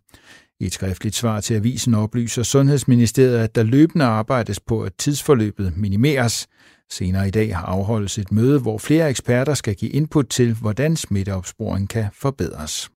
I 0.60 0.66
et 0.66 0.74
skriftligt 0.74 1.14
svar 1.16 1.40
til 1.40 1.54
avisen 1.54 1.94
oplyser 1.94 2.42
Sundhedsministeriet, 2.42 3.38
at 3.38 3.54
der 3.54 3.62
løbende 3.62 4.04
arbejdes 4.04 4.60
på, 4.60 4.82
at 4.82 4.92
tidsforløbet 4.98 5.76
minimeres. 5.76 6.46
Senere 6.90 7.28
i 7.28 7.30
dag 7.30 7.56
har 7.56 7.66
afholdes 7.66 8.18
et 8.18 8.32
møde, 8.32 8.60
hvor 8.60 8.78
flere 8.78 9.10
eksperter 9.10 9.54
skal 9.54 9.74
give 9.74 9.90
input 9.90 10.26
til, 10.26 10.54
hvordan 10.54 10.96
smitteopsporing 10.96 11.88
kan 11.88 12.06
forbedres. 12.12 12.90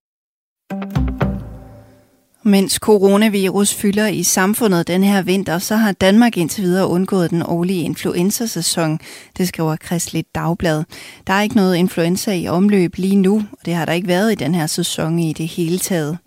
Mens 2.45 2.73
coronavirus 2.73 3.73
fylder 3.73 4.07
i 4.07 4.23
samfundet 4.23 4.87
den 4.87 5.03
her 5.03 5.21
vinter, 5.21 5.57
så 5.57 5.75
har 5.75 5.91
Danmark 5.91 6.37
indtil 6.37 6.63
videre 6.63 6.87
undgået 6.87 7.29
den 7.29 7.43
årlige 7.45 7.83
influenzasæson, 7.83 8.99
det 9.37 9.47
skriver 9.47 9.75
Kristeligt 9.75 10.35
Dagblad. 10.35 10.83
Der 11.27 11.33
er 11.33 11.41
ikke 11.41 11.55
noget 11.55 11.75
influenza 11.75 12.33
i 12.33 12.47
omløb 12.47 12.95
lige 12.95 13.15
nu, 13.15 13.35
og 13.51 13.65
det 13.65 13.73
har 13.73 13.85
der 13.85 13.93
ikke 13.93 14.07
været 14.07 14.31
i 14.31 14.35
den 14.35 14.55
her 14.55 14.67
sæson 14.67 15.19
i 15.19 15.33
det 15.33 15.47
hele 15.47 15.79
taget. 15.79 16.17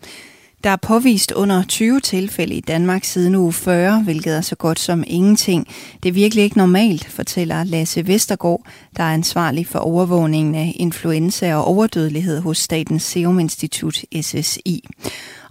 Der 0.67 0.73
er 0.73 0.77
påvist 0.77 1.33
under 1.33 1.65
20 1.65 2.01
tilfælde 2.01 2.55
i 2.55 2.61
Danmark 2.61 3.05
siden 3.05 3.35
uge 3.35 3.53
40, 3.53 4.03
hvilket 4.03 4.37
er 4.37 4.41
så 4.41 4.57
godt 4.57 4.79
som 4.79 5.05
ingenting. 5.07 5.69
Det 6.03 6.09
er 6.09 6.13
virkelig 6.13 6.45
ikke 6.45 6.59
normalt, 6.59 7.05
fortæller 7.05 7.65
Lasse 7.65 8.07
Vestergaard, 8.07 8.67
der 8.97 9.03
er 9.03 9.15
ansvarlig 9.15 9.67
for 9.67 9.79
overvågningen 9.79 10.55
af 10.55 10.73
influenza 10.77 11.55
og 11.55 11.65
overdødelighed 11.65 12.41
hos 12.41 12.59
Statens 12.59 13.03
Serum 13.03 13.39
Institut 13.39 14.05
SSI. 14.21 14.85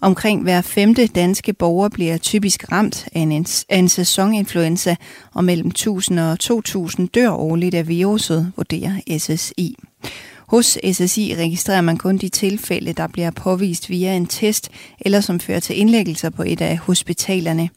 Omkring 0.01 0.43
hver 0.43 0.61
femte 0.61 1.07
danske 1.07 1.53
borger 1.53 1.89
bliver 1.89 2.17
typisk 2.17 2.71
ramt 2.71 3.07
af 3.13 3.19
en, 3.19 3.45
af 3.69 3.77
en 3.77 3.89
sæsoninfluenza, 3.89 4.95
og 5.33 5.43
mellem 5.43 5.67
1000 5.67 6.19
og 6.19 6.39
2000 6.39 7.09
dør 7.09 7.31
årligt 7.31 7.75
af 7.75 7.87
viruset, 7.87 8.51
vurderer 8.55 9.17
SSI. 9.17 9.77
Hos 10.47 10.77
SSI 10.91 11.35
registrerer 11.37 11.81
man 11.81 11.97
kun 11.97 12.17
de 12.17 12.29
tilfælde, 12.29 12.93
der 12.93 13.07
bliver 13.07 13.31
påvist 13.31 13.89
via 13.89 14.15
en 14.15 14.25
test, 14.25 14.69
eller 15.01 15.21
som 15.21 15.39
fører 15.39 15.59
til 15.59 15.79
indlæggelser 15.79 16.29
på 16.29 16.43
et 16.43 16.61
af 16.61 16.77
hospitalerne. 16.77 17.69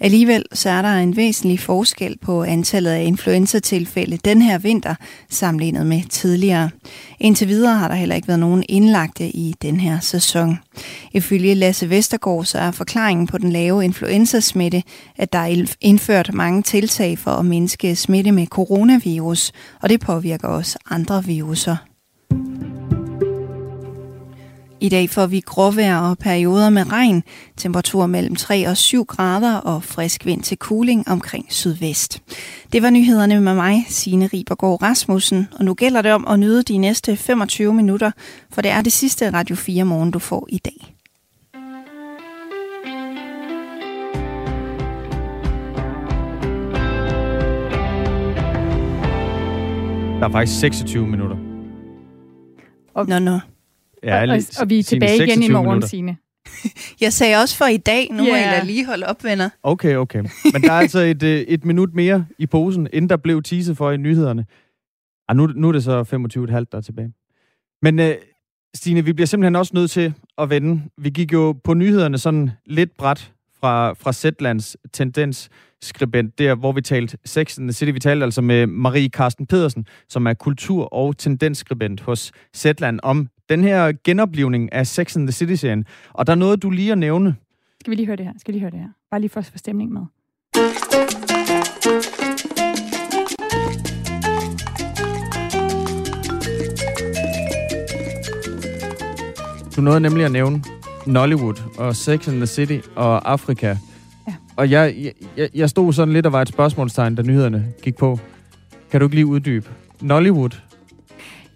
Alligevel 0.00 0.44
så 0.52 0.70
er 0.70 0.82
der 0.82 0.94
en 0.94 1.16
væsentlig 1.16 1.60
forskel 1.60 2.18
på 2.18 2.42
antallet 2.42 2.90
af 2.90 3.04
influenzatilfælde 3.04 4.16
den 4.16 4.42
her 4.42 4.58
vinter, 4.58 4.94
sammenlignet 5.30 5.86
med 5.86 6.02
tidligere. 6.08 6.70
Indtil 7.20 7.48
videre 7.48 7.78
har 7.78 7.88
der 7.88 7.94
heller 7.94 8.14
ikke 8.14 8.28
været 8.28 8.40
nogen 8.40 8.64
indlagte 8.68 9.28
i 9.28 9.54
den 9.62 9.80
her 9.80 10.00
sæson. 10.00 10.58
Ifølge 11.12 11.54
Lasse 11.54 11.90
Vestergaard 11.90 12.44
så 12.44 12.58
er 12.58 12.70
forklaringen 12.70 13.26
på 13.26 13.38
den 13.38 13.52
lave 13.52 13.84
influenzasmitte, 13.84 14.82
at 15.16 15.32
der 15.32 15.38
er 15.38 15.66
indført 15.80 16.34
mange 16.34 16.62
tiltag 16.62 17.18
for 17.18 17.30
at 17.30 17.44
mindske 17.44 17.96
smitte 17.96 18.32
med 18.32 18.46
coronavirus, 18.46 19.52
og 19.82 19.88
det 19.88 20.00
påvirker 20.00 20.48
også 20.48 20.78
andre 20.90 21.24
viruser. 21.24 21.91
I 24.82 24.88
dag 24.88 25.10
får 25.10 25.26
vi 25.26 25.40
gråvejr 25.40 25.98
og 25.98 26.18
perioder 26.18 26.70
med 26.70 26.92
regn, 26.92 27.22
temperatur 27.56 28.06
mellem 28.06 28.36
3 28.36 28.68
og 28.68 28.76
7 28.76 29.04
grader 29.04 29.56
og 29.56 29.84
frisk 29.84 30.26
vind 30.26 30.42
til 30.42 30.58
cooling 30.58 31.08
omkring 31.08 31.46
sydvest. 31.48 32.22
Det 32.72 32.82
var 32.82 32.90
nyhederne 32.90 33.40
med 33.40 33.54
mig, 33.54 33.84
Signe 33.88 34.26
Ribergaard 34.26 34.82
Rasmussen, 34.82 35.48
og 35.58 35.64
nu 35.64 35.74
gælder 35.74 36.02
det 36.02 36.12
om 36.12 36.26
at 36.28 36.38
nyde 36.38 36.62
de 36.62 36.78
næste 36.78 37.16
25 37.16 37.74
minutter, 37.74 38.10
for 38.50 38.62
det 38.62 38.70
er 38.70 38.82
det 38.82 38.92
sidste 38.92 39.32
Radio 39.32 39.56
4 39.56 39.84
morgen, 39.84 40.10
du 40.10 40.18
får 40.18 40.46
i 40.48 40.58
dag. 40.58 40.94
Der 50.20 50.28
er 50.28 50.32
faktisk 50.32 50.60
26 50.60 51.06
minutter. 51.06 51.51
Og, 52.94 53.08
nå, 53.08 53.18
nå. 53.18 53.38
Ja, 54.02 54.22
og, 54.22 54.28
og, 54.28 54.42
og 54.60 54.70
vi 54.70 54.78
er 54.78 54.82
tilbage 54.82 55.26
igen 55.26 55.42
i 55.42 55.48
morgen, 55.48 55.82
Signe. 55.82 56.16
Jeg 57.00 57.12
sagde 57.12 57.36
også 57.36 57.56
for 57.56 57.64
i 57.64 57.76
dag, 57.76 58.08
nu 58.10 58.26
yeah. 58.26 58.56
må 58.58 58.62
I 58.62 58.66
lige 58.66 58.86
holde 58.86 59.06
op, 59.06 59.24
venner. 59.24 59.48
Okay, 59.62 59.96
okay. 59.96 60.24
Men 60.52 60.62
der 60.62 60.72
er 60.72 60.78
altså 60.78 60.98
et, 60.98 61.22
øh, 61.22 61.40
et 61.40 61.64
minut 61.64 61.94
mere 61.94 62.26
i 62.38 62.46
posen, 62.46 62.88
inden 62.92 63.08
der 63.08 63.16
blev 63.16 63.42
teaset 63.42 63.76
for 63.76 63.90
i 63.90 63.96
nyhederne. 63.96 64.46
Ah, 65.28 65.36
nu, 65.36 65.46
nu 65.46 65.68
er 65.68 65.72
det 65.72 65.84
så 65.84 66.02
25,5, 66.02 66.52
der 66.52 66.78
er 66.78 66.80
tilbage. 66.80 67.12
Men 67.82 67.98
uh, 67.98 68.06
Stine, 68.74 69.04
vi 69.04 69.12
bliver 69.12 69.26
simpelthen 69.26 69.56
også 69.56 69.72
nødt 69.74 69.90
til 69.90 70.14
at 70.38 70.50
vende. 70.50 70.82
Vi 70.98 71.10
gik 71.10 71.32
jo 71.32 71.52
på 71.64 71.74
nyhederne 71.74 72.18
sådan 72.18 72.50
lidt 72.66 72.96
bræt 72.96 73.32
fra, 73.62 73.92
fra 73.92 74.12
Zetlands 74.12 74.76
tendensskribent, 74.92 76.38
der 76.38 76.54
hvor 76.54 76.72
vi 76.72 76.80
talte 76.80 77.18
Sex 77.24 77.58
and 77.58 77.68
the 77.68 77.72
City. 77.72 77.92
Vi 77.92 78.00
talte 78.00 78.24
altså 78.24 78.42
med 78.42 78.66
Marie 78.66 79.08
Carsten 79.08 79.46
Pedersen, 79.46 79.86
som 80.08 80.26
er 80.26 80.34
kultur- 80.34 80.94
og 80.94 81.18
tendensskribent 81.18 82.00
hos 82.00 82.32
Zetland, 82.56 83.00
om 83.02 83.28
den 83.48 83.62
her 83.62 83.92
genoplivning 84.04 84.72
af 84.72 84.86
Sex 84.86 85.16
and 85.16 85.26
the 85.26 85.32
City-serien. 85.32 85.84
Og 86.12 86.26
der 86.26 86.32
er 86.32 86.36
noget, 86.36 86.62
du 86.62 86.70
lige 86.70 86.92
at 86.92 86.98
nævne. 86.98 87.34
Skal 87.80 87.90
vi 87.90 87.96
lige 87.96 88.06
høre 88.06 88.16
det 88.16 88.24
her? 88.24 88.32
Skal 88.38 88.52
vi 88.52 88.58
lige 88.58 88.60
høre 88.60 88.70
det 88.70 88.78
her? 88.78 88.88
Bare 89.10 89.20
lige 89.20 89.30
for 89.30 89.40
at 89.40 89.46
få 89.46 89.58
stemning 89.58 89.92
med. 89.92 90.02
Du 99.76 99.80
nåede 99.80 100.00
nemlig 100.00 100.24
at 100.24 100.32
nævne 100.32 100.62
Nollywood 101.06 101.62
og 101.78 101.96
Sex 101.96 102.28
and 102.28 102.36
the 102.36 102.46
City 102.46 102.78
og 102.96 103.32
Afrika. 103.32 103.76
Ja. 104.28 104.34
Og 104.56 104.70
jeg, 104.70 105.12
jeg, 105.36 105.48
jeg 105.54 105.70
stod 105.70 105.92
sådan 105.92 106.14
lidt 106.14 106.26
og 106.26 106.32
var 106.32 106.42
et 106.42 106.48
spørgsmålstegn, 106.48 107.14
da 107.14 107.22
nyhederne 107.22 107.66
gik 107.82 107.96
på. 107.96 108.18
Kan 108.90 109.00
du 109.00 109.06
ikke 109.06 109.14
lige 109.14 109.26
uddybe? 109.26 109.68
Nollywood? 110.00 110.60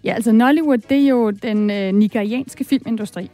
Ja, 0.03 0.13
altså 0.13 0.31
Nollywood, 0.31 0.77
det 0.77 0.97
er 0.97 1.07
jo 1.07 1.31
den 1.31 1.69
øh, 1.69 1.93
nigerianske 1.93 2.63
filmindustri. 2.63 3.29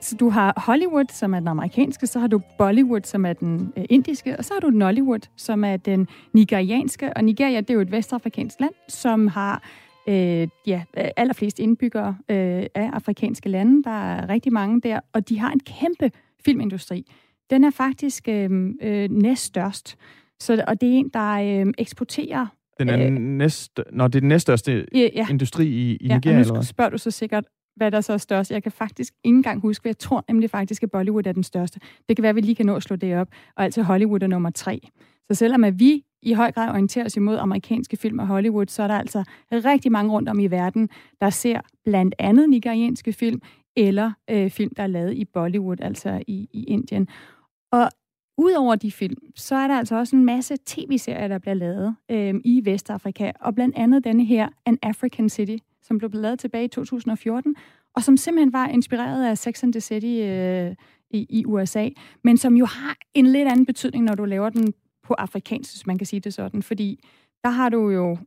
Så 0.00 0.16
du 0.16 0.30
har 0.30 0.62
Hollywood, 0.66 1.04
som 1.12 1.34
er 1.34 1.38
den 1.38 1.48
amerikanske, 1.48 2.06
så 2.06 2.18
har 2.18 2.26
du 2.26 2.40
Bollywood, 2.58 3.00
som 3.04 3.26
er 3.26 3.32
den 3.32 3.72
øh, 3.76 3.84
indiske, 3.90 4.36
og 4.38 4.44
så 4.44 4.54
har 4.54 4.60
du 4.60 4.70
Nollywood, 4.70 5.28
som 5.36 5.64
er 5.64 5.76
den 5.76 6.08
nigerianske. 6.32 7.16
Og 7.16 7.24
Nigeria, 7.24 7.60
det 7.60 7.70
er 7.70 7.74
jo 7.74 7.80
et 7.80 7.92
vestafrikansk 7.92 8.60
land, 8.60 8.74
som 8.88 9.26
har 9.26 9.62
øh, 10.08 10.48
ja, 10.66 10.82
allerflest 10.94 11.58
indbyggere 11.58 12.16
øh, 12.28 12.66
af 12.74 12.90
afrikanske 12.92 13.48
lande. 13.48 13.82
Der 13.82 13.90
er 13.90 14.28
rigtig 14.28 14.52
mange 14.52 14.80
der, 14.80 15.00
og 15.12 15.28
de 15.28 15.38
har 15.38 15.52
en 15.52 15.60
kæmpe 15.60 16.10
filmindustri. 16.44 17.12
Den 17.50 17.64
er 17.64 17.70
faktisk 17.70 18.28
øh, 18.28 18.50
øh, 18.82 19.10
næststørst. 19.10 19.96
Så, 20.40 20.64
og 20.68 20.80
det 20.80 20.88
er 20.88 20.92
en, 20.92 21.08
der 21.08 21.32
øh, 21.32 21.72
eksporterer 21.78 22.46
den 22.78 22.88
er 22.88 23.06
øh, 23.06 23.12
næst, 23.12 23.80
når 23.92 24.08
det 24.08 24.14
er 24.18 24.20
den 24.20 24.28
næststørste 24.28 24.86
ja, 24.94 25.08
ja. 25.14 25.26
industri 25.30 25.66
i, 25.66 25.96
i 25.96 26.06
ja, 26.06 26.14
Nigeria, 26.14 26.40
eller 26.40 26.52
hvad? 26.52 26.62
spørger 26.62 26.90
du 26.90 26.98
så 26.98 27.10
sikkert, 27.10 27.44
hvad 27.76 27.90
der 27.90 28.00
så 28.00 28.12
er 28.12 28.16
størst. 28.16 28.50
Jeg 28.50 28.62
kan 28.62 28.72
faktisk 28.72 29.14
ikke 29.24 29.36
engang 29.36 29.60
huske, 29.60 29.82
hvad 29.82 29.90
jeg 29.90 29.98
tror 29.98 30.24
nemlig 30.28 30.50
faktisk, 30.50 30.82
at 30.82 30.90
Bollywood 30.90 31.26
er 31.26 31.32
den 31.32 31.42
største. 31.42 31.80
Det 32.08 32.16
kan 32.16 32.22
være, 32.22 32.30
at 32.30 32.36
vi 32.36 32.40
lige 32.40 32.54
kan 32.54 32.66
nå 32.66 32.76
at 32.76 32.82
slå 32.82 32.96
det 32.96 33.16
op, 33.16 33.28
og 33.56 33.64
altså 33.64 33.82
Hollywood 33.82 34.22
er 34.22 34.26
nummer 34.26 34.50
tre. 34.50 34.80
Så 35.30 35.34
selvom 35.34 35.64
at 35.64 35.80
vi 35.80 36.04
i 36.22 36.32
høj 36.32 36.52
grad 36.52 36.70
orienterer 36.70 37.04
os 37.04 37.16
imod 37.16 37.36
amerikanske 37.36 37.96
film 37.96 38.18
og 38.18 38.26
Hollywood, 38.26 38.66
så 38.66 38.82
er 38.82 38.86
der 38.86 38.94
altså 38.94 39.24
rigtig 39.52 39.92
mange 39.92 40.12
rundt 40.12 40.28
om 40.28 40.40
i 40.40 40.46
verden, 40.46 40.88
der 41.20 41.30
ser 41.30 41.60
blandt 41.84 42.14
andet 42.18 42.50
nigerianske 42.50 43.12
film, 43.12 43.40
eller 43.76 44.12
øh, 44.30 44.50
film, 44.50 44.74
der 44.74 44.82
er 44.82 44.86
lavet 44.86 45.14
i 45.14 45.24
Bollywood, 45.24 45.80
altså 45.80 46.22
i, 46.26 46.48
i 46.52 46.64
Indien. 46.64 47.08
Og 47.72 47.90
Udover 48.38 48.76
de 48.76 48.92
film, 48.92 49.16
så 49.36 49.54
er 49.54 49.66
der 49.66 49.74
altså 49.74 49.96
også 49.96 50.16
en 50.16 50.24
masse 50.24 50.56
tv-serier, 50.66 51.28
der 51.28 51.38
bliver 51.38 51.54
lavet 51.54 51.96
øh, 52.10 52.34
i 52.44 52.62
Vestafrika, 52.64 53.32
og 53.40 53.54
blandt 53.54 53.76
andet 53.76 54.04
denne 54.04 54.24
her, 54.24 54.48
An 54.66 54.78
African 54.82 55.28
City, 55.28 55.56
som 55.82 55.98
blev 55.98 56.10
lavet 56.14 56.38
tilbage 56.38 56.64
i 56.64 56.68
2014, 56.68 57.56
og 57.94 58.02
som 58.02 58.16
simpelthen 58.16 58.52
var 58.52 58.68
inspireret 58.68 59.26
af 59.26 59.38
Sex 59.38 59.62
and 59.62 59.72
the 59.72 59.80
City 59.80 60.20
øh, 60.22 60.74
i, 61.10 61.26
i 61.28 61.44
USA, 61.46 61.88
men 62.24 62.36
som 62.36 62.56
jo 62.56 62.64
har 62.64 62.96
en 63.14 63.26
lidt 63.26 63.48
anden 63.48 63.66
betydning, 63.66 64.04
når 64.04 64.14
du 64.14 64.24
laver 64.24 64.50
den 64.50 64.72
på 65.06 65.14
afrikansk, 65.14 65.72
hvis 65.72 65.86
man 65.86 65.98
kan 65.98 66.06
sige 66.06 66.20
det 66.20 66.34
sådan, 66.34 66.62
fordi 66.62 67.04
der 67.44 67.50
har 67.50 67.68
du 67.68 67.90
jo 67.90 68.18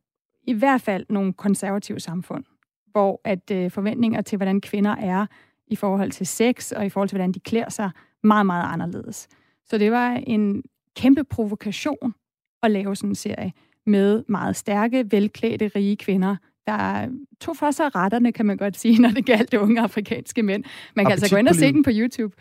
i 0.47 0.53
hvert 0.53 0.81
fald 0.81 1.05
nogle 1.09 1.33
konservative 1.33 1.99
samfund, 1.99 2.43
hvor 2.91 3.21
at 3.23 3.51
øh, 3.51 3.71
forventninger 3.71 4.21
til, 4.21 4.37
hvordan 4.37 4.61
kvinder 4.61 4.95
er 4.95 5.25
i 5.67 5.75
forhold 5.75 6.11
til 6.11 6.27
sex, 6.27 6.71
og 6.71 6.85
i 6.85 6.89
forhold 6.89 7.09
til, 7.09 7.15
hvordan 7.15 7.31
de 7.31 7.39
klæder 7.39 7.69
sig, 7.69 7.91
meget, 8.23 8.45
meget 8.45 8.73
anderledes. 8.73 9.27
Så 9.65 9.77
det 9.77 9.91
var 9.91 10.09
en 10.11 10.63
kæmpe 10.95 11.23
provokation 11.23 12.13
at 12.63 12.71
lave 12.71 12.95
sådan 12.95 13.09
en 13.09 13.15
serie 13.15 13.53
med 13.85 14.23
meget 14.27 14.55
stærke, 14.55 15.11
velklædte, 15.11 15.71
rige 15.75 15.97
kvinder, 15.97 16.35
der 16.67 17.09
tog 17.39 17.57
for 17.57 17.71
sig 17.71 17.95
retterne, 17.95 18.31
kan 18.31 18.45
man 18.45 18.57
godt 18.57 18.77
sige, 18.77 19.01
når 19.01 19.09
det 19.09 19.25
galt 19.25 19.51
de 19.51 19.59
unge 19.59 19.81
afrikanske 19.81 20.43
mænd. 20.43 20.63
Man 20.95 21.05
kan 21.05 21.11
altså 21.11 21.35
gå 21.35 21.39
ind 21.39 21.47
og 21.47 21.55
se 21.55 21.73
den 21.73 21.83
på 21.83 21.89
YouTube. 21.93 22.35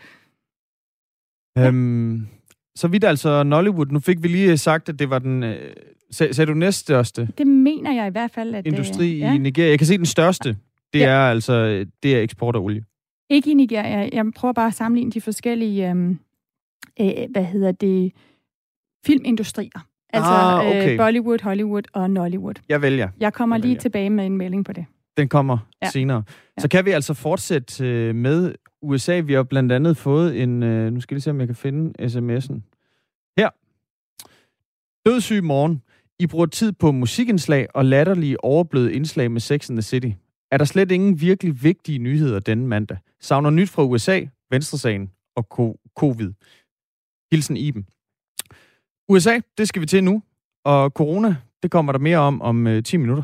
Øhm, 1.57 2.27
så 2.75 2.87
vidt 2.87 3.03
altså 3.03 3.43
Nollywood. 3.43 3.85
Nu 3.85 3.99
fik 3.99 4.23
vi 4.23 4.27
lige 4.27 4.57
sagt, 4.57 4.89
at 4.89 4.99
det 4.99 5.09
var 5.09 5.19
den... 5.19 5.43
Øh, 5.43 5.73
sag, 6.11 6.35
sagde 6.35 6.51
du 6.51 6.57
næststørste? 6.57 7.29
Det 7.37 7.47
mener 7.47 7.93
jeg 7.93 8.07
i 8.07 8.11
hvert 8.11 8.31
fald, 8.31 8.55
at... 8.55 8.67
Industri 8.67 9.13
øh, 9.13 9.19
ja. 9.19 9.33
i 9.33 9.37
Nigeria. 9.37 9.69
Jeg 9.69 9.79
kan 9.79 9.87
se 9.87 9.97
den 9.97 10.05
største. 10.05 10.57
Det 10.93 10.99
ja. 10.99 11.05
er 11.05 11.19
altså 11.19 11.85
det 12.03 12.15
er 12.15 12.21
eksport 12.21 12.55
af 12.55 12.59
olie. 12.59 12.83
Ikke 13.29 13.51
i 13.51 13.53
Nigeria. 13.53 14.09
Jeg 14.13 14.25
prøver 14.35 14.53
bare 14.53 14.67
at 14.67 14.73
sammenligne 14.73 15.11
de 15.11 15.21
forskellige... 15.21 15.91
Øh, 15.91 16.15
øh, 17.01 17.31
hvad 17.31 17.43
hedder 17.43 17.71
det, 17.71 18.11
filmindustrier. 19.05 19.87
Altså 20.13 20.31
ah, 20.31 20.67
okay. 20.67 20.91
øh, 20.91 20.97
Bollywood, 20.97 21.43
Hollywood 21.43 21.83
og 21.93 22.11
Nollywood. 22.11 22.53
Jeg 22.69 22.81
vælger. 22.81 23.09
Jeg 23.19 23.33
kommer 23.33 23.55
jeg 23.55 23.61
lige 23.61 23.69
vælger. 23.69 23.81
tilbage 23.81 24.09
med 24.09 24.25
en 24.25 24.37
melding 24.37 24.65
på 24.65 24.73
det. 24.73 24.85
Den 25.17 25.27
kommer 25.27 25.57
ja. 25.81 25.89
senere. 25.89 26.23
Ja. 26.57 26.61
Så 26.61 26.67
kan 26.67 26.85
vi 26.85 26.91
altså 26.91 27.13
fortsætte 27.13 27.87
øh, 27.87 28.15
med 28.15 28.53
USA. 28.81 29.19
Vi 29.19 29.33
har 29.33 29.43
blandt 29.43 29.71
andet 29.71 29.97
fået 29.97 30.41
en... 30.41 30.63
Øh, 30.63 30.93
nu 30.93 31.01
skal 31.01 31.15
lige 31.15 31.21
se, 31.21 31.29
om 31.29 31.39
jeg 31.39 31.47
kan 31.47 31.55
finde 31.55 32.03
sms'en. 32.03 32.61
Her. 33.37 33.49
Dødssyg 35.09 35.43
morgen. 35.43 35.81
I 36.19 36.27
bruger 36.27 36.45
tid 36.45 36.71
på 36.71 36.91
musikindslag 36.91 37.67
og 37.73 37.85
latterlige 37.85 38.43
overbløde 38.43 38.93
indslag 38.93 39.31
med 39.31 39.41
Sex 39.41 39.69
and 39.69 39.77
the 39.77 39.81
City. 39.81 40.09
Er 40.51 40.57
der 40.57 40.65
slet 40.65 40.91
ingen 40.91 41.21
virkelig 41.21 41.63
vigtige 41.63 41.99
nyheder 41.99 42.39
denne 42.39 42.67
mandag? 42.67 42.97
Savner 43.19 43.49
nyt 43.49 43.69
fra 43.69 43.83
USA, 43.83 44.21
Venstresagen 44.51 45.11
og 45.35 45.43
covid. 45.95 46.33
Hilsen 47.31 47.57
Iben. 47.57 47.87
USA, 49.09 49.39
det 49.57 49.67
skal 49.67 49.81
vi 49.81 49.85
til 49.85 50.03
nu. 50.03 50.23
Og 50.65 50.89
corona, 50.89 51.35
det 51.63 51.71
kommer 51.71 51.91
der 51.91 51.99
mere 51.99 52.17
om 52.17 52.41
om 52.41 52.67
øh, 52.67 52.83
10 52.83 52.97
minutter. 52.97 53.23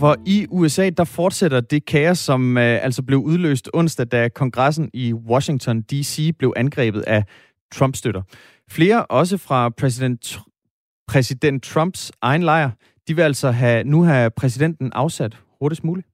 For 0.00 0.16
i 0.26 0.46
USA, 0.50 0.90
der 0.90 1.04
fortsætter 1.04 1.60
det 1.60 1.84
kaos, 1.84 2.18
som 2.18 2.58
øh, 2.58 2.84
altså 2.84 3.02
blev 3.02 3.18
udløst 3.18 3.70
onsdag, 3.74 4.06
da 4.06 4.28
kongressen 4.28 4.90
i 4.94 5.12
Washington 5.12 5.82
D.C. 5.82 6.36
blev 6.38 6.52
angrebet 6.56 7.00
af 7.00 7.24
Trump-støtter. 7.72 8.22
Flere, 8.70 9.06
også 9.06 9.36
fra 9.36 9.68
præsident, 9.68 10.40
præsident 11.08 11.62
Trumps 11.62 12.12
egen 12.22 12.42
lejr, 12.42 12.70
de 13.08 13.16
vil 13.16 13.22
altså 13.22 13.50
have, 13.50 13.84
nu 13.84 14.02
have 14.02 14.30
præsidenten 14.30 14.92
afsat 14.92 15.38
hurtigst 15.60 15.84
muligt. 15.84 16.08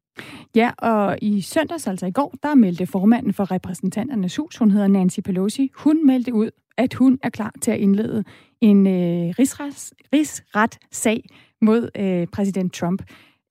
Ja, 0.54 0.70
og 0.78 1.18
i 1.22 1.40
søndags, 1.40 1.86
altså 1.86 2.06
i 2.06 2.12
går, 2.12 2.34
der 2.42 2.54
meldte 2.54 2.86
formanden 2.86 3.32
for 3.32 3.50
repræsentanternes 3.50 4.36
hus, 4.36 4.56
hun 4.56 4.70
hedder 4.70 4.88
Nancy 4.88 5.20
Pelosi, 5.20 5.70
hun 5.74 6.06
meldte 6.06 6.34
ud, 6.34 6.50
at 6.78 6.94
hun 6.94 7.18
er 7.22 7.30
klar 7.30 7.52
til 7.62 7.70
at 7.70 7.78
indlede 7.78 8.24
en 8.60 8.86
øh, 8.86 9.34
rigsret, 9.38 9.92
rigsret 10.12 10.78
mod 11.62 11.90
øh, 11.96 12.26
præsident 12.26 12.72
Trump. 12.74 13.02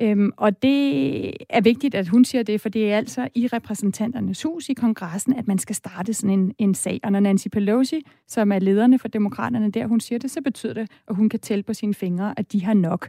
Øhm, 0.02 0.32
og 0.38 0.62
det 0.64 1.28
er 1.50 1.62
vigtigt, 1.62 1.96
at 1.96 2.08
hun 2.08 2.26
siger 2.26 2.44
det, 2.44 2.62
for 2.62 2.70
det 2.70 2.92
er 2.92 2.98
altså 2.98 3.30
i 3.36 3.48
repræsentanternes 3.48 4.44
hus 4.44 4.70
i 4.70 4.74
kongressen, 4.74 5.34
at 5.34 5.48
man 5.48 5.58
skal 5.58 5.76
starte 5.76 6.14
sådan 6.14 6.40
en, 6.40 6.54
en 6.58 6.74
sag. 6.74 7.00
Og 7.04 7.12
når 7.12 7.20
Nancy 7.20 7.48
Pelosi, 7.48 8.02
som 8.28 8.52
er 8.52 8.60
lederne 8.60 9.00
for 9.00 9.08
demokraterne 9.08 9.72
der, 9.72 9.88
hun 9.88 10.00
siger 10.00 10.20
det, 10.20 10.32
så 10.32 10.42
betyder 10.42 10.74
det, 10.74 10.92
at 11.08 11.16
hun 11.16 11.30
kan 11.30 11.40
tælle 11.40 11.64
på 11.64 11.74
sine 11.74 11.94
fingre, 11.94 12.34
at 12.38 12.52
de 12.52 12.64
har 12.64 12.74
nok. 12.74 13.08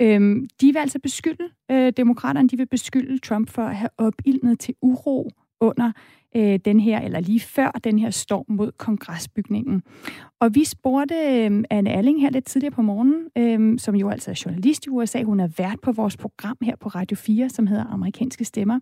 Øhm, 0.00 0.48
de 0.60 0.66
vil 0.66 0.78
altså 0.78 0.98
beskylde, 0.98 1.48
øh, 1.70 1.92
demokraterne, 1.96 2.48
de 2.48 2.56
vil 2.56 2.66
beskylde 2.66 3.18
Trump 3.18 3.50
for 3.50 3.62
at 3.62 3.76
have 3.76 3.90
opildnet 3.98 4.60
til 4.60 4.74
uro 4.82 5.30
under 5.60 5.92
øh, 6.36 6.58
den 6.64 6.80
her, 6.80 7.00
eller 7.00 7.20
lige 7.20 7.40
før 7.40 7.70
den 7.84 7.98
her 7.98 8.10
storm 8.10 8.44
mod 8.48 8.72
kongresbygningen. 8.78 9.82
Og 10.40 10.54
vi 10.54 10.64
spurgte 10.64 11.14
øh, 11.14 11.64
Anne 11.70 11.90
Alling 11.90 12.20
her 12.20 12.30
lidt 12.30 12.44
tidligere 12.44 12.74
på 12.74 12.82
morgenen, 12.82 13.28
øh, 13.38 13.78
som 13.78 13.94
jo 13.94 14.08
altså 14.08 14.30
er 14.30 14.42
journalist 14.46 14.86
i 14.86 14.88
USA. 14.88 15.22
Hun 15.22 15.40
er 15.40 15.48
vært 15.58 15.78
på 15.82 15.92
vores 15.92 16.16
program 16.16 16.56
her 16.62 16.76
på 16.76 16.88
Radio 16.88 17.16
4, 17.16 17.48
som 17.48 17.66
hedder 17.66 17.84
Amerikanske 17.84 18.44
Stemmer. 18.44 18.78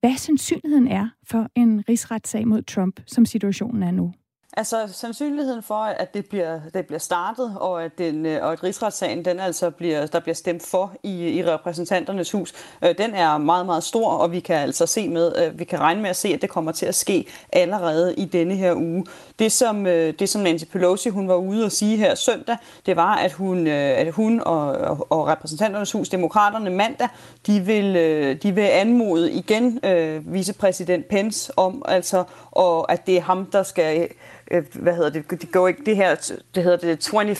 Hvad 0.00 0.16
sandsynligheden 0.16 0.88
er 0.88 1.08
for 1.24 1.48
en 1.54 1.88
rigsretssag 1.88 2.48
mod 2.48 2.62
Trump, 2.62 3.00
som 3.06 3.24
situationen 3.24 3.82
er 3.82 3.90
nu? 3.90 4.12
Altså 4.56 4.88
sandsynligheden 4.92 5.62
for, 5.62 5.74
at 5.74 6.14
det 6.14 6.26
bliver, 6.26 6.60
det 6.74 6.86
bliver 6.86 6.98
startet, 6.98 7.56
og 7.60 7.84
at, 7.84 7.98
den, 7.98 8.26
øh, 8.26 8.44
og 8.44 8.52
at 8.52 8.64
rigsretssagen 8.64 9.24
den 9.24 9.40
altså 9.40 9.70
bliver, 9.70 10.06
der 10.06 10.20
bliver 10.20 10.34
stemt 10.34 10.66
for 10.66 10.92
i, 11.02 11.28
i 11.28 11.44
repræsentanternes 11.44 12.32
hus, 12.32 12.54
øh, 12.84 12.94
den 12.98 13.14
er 13.14 13.38
meget, 13.38 13.66
meget 13.66 13.84
stor, 13.84 14.10
og 14.10 14.32
vi 14.32 14.40
kan 14.40 14.56
altså 14.56 14.86
se 14.86 15.08
med, 15.08 15.32
øh, 15.36 15.58
vi 15.58 15.64
kan 15.64 15.80
regne 15.80 16.02
med 16.02 16.10
at 16.10 16.16
se, 16.16 16.28
at 16.28 16.42
det 16.42 16.50
kommer 16.50 16.72
til 16.72 16.86
at 16.86 16.94
ske 16.94 17.26
allerede 17.52 18.14
i 18.14 18.24
denne 18.24 18.56
her 18.56 18.74
uge. 18.74 19.06
Det 19.38 19.52
som, 19.52 19.86
øh, 19.86 20.14
det 20.18 20.28
som 20.28 20.42
Nancy 20.42 20.64
Pelosi 20.64 21.08
hun 21.08 21.28
var 21.28 21.36
ude 21.36 21.64
og 21.64 21.72
sige 21.72 21.96
her 21.96 22.14
søndag, 22.14 22.56
det 22.86 22.96
var, 22.96 23.14
at 23.14 23.32
hun, 23.32 23.66
øh, 23.66 23.98
at 23.98 24.12
hun 24.12 24.40
og, 24.40 24.68
og, 24.68 25.06
og 25.10 25.28
repræsentanternes 25.28 25.92
hus, 25.92 26.08
demokraterne 26.08 26.70
mandag, 26.70 27.08
de 27.46 27.60
vil, 27.60 27.96
øh, 27.96 28.42
de 28.42 28.54
vil 28.54 28.62
anmode 28.62 29.32
igen 29.32 29.80
øh, 29.84 30.32
vicepræsident 30.32 31.08
Pence 31.08 31.52
om, 31.56 31.82
altså, 31.88 32.24
og 32.50 32.92
at 32.92 33.06
det 33.06 33.16
er 33.16 33.22
ham, 33.22 33.46
der 33.46 33.62
skal 33.62 34.08
øh, 34.50 34.64
hvad 34.72 34.94
hedder 34.94 35.10
det, 35.10 35.30
det 35.30 35.52
går 35.52 35.68
ikke 35.68 35.82
det 35.86 35.96
her, 35.96 36.32
det 36.54 36.62
hedder 36.62 36.76
det 36.76 36.98
20, 37.00 37.34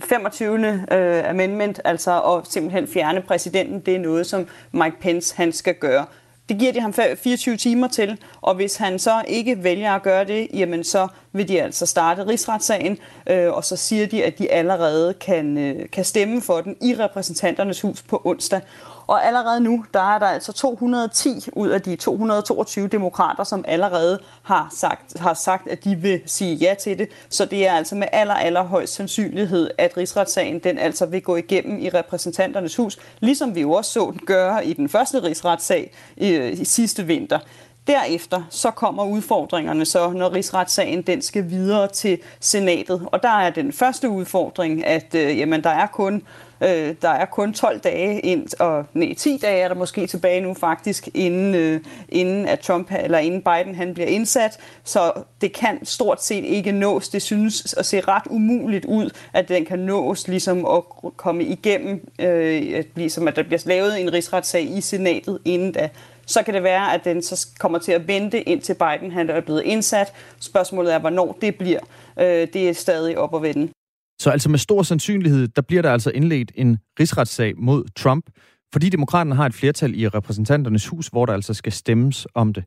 25. 0.00 0.86
Øh, 0.92 1.30
amendment, 1.30 1.80
altså 1.84 2.22
at 2.22 2.52
simpelthen 2.52 2.88
fjerne 2.88 3.20
præsidenten, 3.22 3.80
det 3.80 3.94
er 3.94 3.98
noget, 3.98 4.26
som 4.26 4.46
Mike 4.72 4.96
Pence 5.00 5.36
han 5.36 5.52
skal 5.52 5.74
gøre. 5.74 6.06
Det 6.48 6.58
giver 6.58 6.72
de 6.72 6.80
ham 6.80 6.92
24 6.92 7.56
timer 7.56 7.88
til, 7.88 8.18
og 8.40 8.54
hvis 8.54 8.76
han 8.76 8.98
så 8.98 9.22
ikke 9.26 9.64
vælger 9.64 9.92
at 9.92 10.02
gøre 10.02 10.24
det, 10.24 10.48
jamen 10.54 10.84
så 10.84 11.08
vil 11.32 11.48
de 11.48 11.62
altså 11.62 11.86
starte 11.86 12.26
rigsretssagen, 12.26 12.98
øh, 13.30 13.52
og 13.52 13.64
så 13.64 13.76
siger 13.76 14.06
de, 14.06 14.24
at 14.24 14.38
de 14.38 14.50
allerede 14.50 15.14
kan, 15.14 15.58
øh, 15.58 15.90
kan 15.92 16.04
stemme 16.04 16.42
for 16.42 16.60
den 16.60 16.76
i 16.82 16.94
repræsentanternes 16.98 17.80
hus 17.80 18.02
på 18.02 18.22
onsdag. 18.24 18.60
Og 19.08 19.26
allerede 19.26 19.60
nu, 19.60 19.84
der 19.94 20.14
er 20.14 20.18
der 20.18 20.26
altså 20.26 20.52
210 20.52 21.50
ud 21.52 21.68
af 21.68 21.82
de 21.82 21.96
222 21.96 22.88
demokrater, 22.88 23.44
som 23.44 23.64
allerede 23.68 24.18
har 24.42 24.68
sagt, 24.76 25.18
har 25.18 25.34
sagt, 25.34 25.68
at 25.68 25.84
de 25.84 25.96
vil 25.96 26.20
sige 26.26 26.54
ja 26.54 26.74
til 26.74 26.98
det. 26.98 27.08
Så 27.28 27.44
det 27.44 27.66
er 27.66 27.72
altså 27.72 27.94
med 27.94 28.06
aller, 28.12 28.34
aller 28.34 28.62
højst 28.62 28.94
sandsynlighed, 28.94 29.70
at 29.78 29.96
rigsretssagen 29.96 30.58
den 30.58 30.78
altså 30.78 31.06
vil 31.06 31.22
gå 31.22 31.36
igennem 31.36 31.78
i 31.78 31.88
repræsentanternes 31.88 32.76
hus, 32.76 32.98
ligesom 33.20 33.54
vi 33.54 33.60
jo 33.60 33.72
også 33.72 33.92
så 33.92 34.10
den 34.10 34.20
gøre 34.26 34.66
i 34.66 34.72
den 34.72 34.88
første 34.88 35.22
rigsretssag 35.22 35.92
i, 36.16 36.36
i 36.36 36.64
sidste 36.64 37.06
vinter. 37.06 37.38
Derefter 37.86 38.42
så 38.50 38.70
kommer 38.70 39.04
udfordringerne 39.04 39.84
så, 39.84 40.10
når 40.10 40.32
rigsretssagen 40.32 41.02
den 41.02 41.22
skal 41.22 41.50
videre 41.50 41.88
til 41.88 42.18
senatet. 42.40 43.08
Og 43.12 43.22
der 43.22 43.28
er 43.28 43.50
den 43.50 43.72
første 43.72 44.08
udfordring, 44.08 44.86
at 44.86 45.14
øh, 45.14 45.38
jamen, 45.38 45.64
der 45.64 45.70
er 45.70 45.86
kun 45.86 46.22
Øh, 46.60 46.94
der 47.02 47.08
er 47.08 47.24
kun 47.24 47.52
12 47.52 47.78
dage 47.78 48.20
ind, 48.20 48.60
og 48.60 48.84
nej, 48.94 49.14
10 49.14 49.38
dage 49.42 49.60
er 49.60 49.68
der 49.68 49.74
måske 49.74 50.06
tilbage 50.06 50.40
nu 50.40 50.54
faktisk, 50.54 51.08
inden, 51.14 51.54
øh, 51.54 51.80
inden 52.08 52.48
at 52.48 52.60
Trump 52.60 52.92
eller 53.00 53.18
inden 53.18 53.42
Biden 53.42 53.74
han 53.74 53.94
bliver 53.94 54.08
indsat. 54.08 54.58
Så 54.84 55.12
det 55.40 55.52
kan 55.52 55.86
stort 55.86 56.22
set 56.22 56.44
ikke 56.44 56.72
nås. 56.72 57.08
Det 57.08 57.22
synes 57.22 57.74
at 57.74 57.86
se 57.86 58.00
ret 58.00 58.26
umuligt 58.30 58.84
ud, 58.84 59.10
at 59.32 59.48
den 59.48 59.64
kan 59.64 59.78
nås 59.78 60.28
ligesom 60.28 60.66
at 60.66 60.82
komme 61.16 61.44
igennem, 61.44 62.08
øh, 62.18 62.72
at, 62.74 62.86
ligesom 62.94 63.28
at 63.28 63.36
der 63.36 63.42
bliver 63.42 63.62
lavet 63.64 64.00
en 64.00 64.12
rigsretssag 64.12 64.62
i 64.62 64.80
senatet 64.80 65.38
inden 65.44 65.72
da 65.72 65.88
så 66.28 66.42
kan 66.42 66.54
det 66.54 66.62
være, 66.62 66.94
at 66.94 67.04
den 67.04 67.22
så 67.22 67.46
kommer 67.58 67.78
til 67.78 67.92
at 67.92 68.08
vente 68.08 68.42
indtil 68.42 68.74
Biden 68.74 69.10
han 69.10 69.30
er 69.30 69.40
blevet 69.40 69.62
indsat. 69.62 70.12
Spørgsmålet 70.40 70.94
er, 70.94 70.98
hvornår 70.98 71.38
det 71.40 71.56
bliver. 71.56 71.80
Øh, 72.18 72.48
det 72.52 72.68
er 72.68 72.72
stadig 72.72 73.18
op 73.18 73.34
at 73.34 73.42
vende. 73.42 73.72
Så 74.20 74.30
altså 74.30 74.48
med 74.48 74.58
stor 74.58 74.82
sandsynlighed, 74.82 75.48
der 75.48 75.62
bliver 75.62 75.82
der 75.82 75.92
altså 75.92 76.10
indledt 76.10 76.52
en 76.54 76.78
rigsretssag 77.00 77.54
mod 77.56 77.84
Trump, 77.96 78.30
fordi 78.72 78.88
demokraterne 78.88 79.34
har 79.34 79.46
et 79.46 79.54
flertal 79.54 80.00
i 80.00 80.08
repræsentanternes 80.08 80.86
hus, 80.86 81.06
hvor 81.08 81.26
der 81.26 81.32
altså 81.32 81.54
skal 81.54 81.72
stemmes 81.72 82.26
om 82.34 82.54
det. 82.54 82.64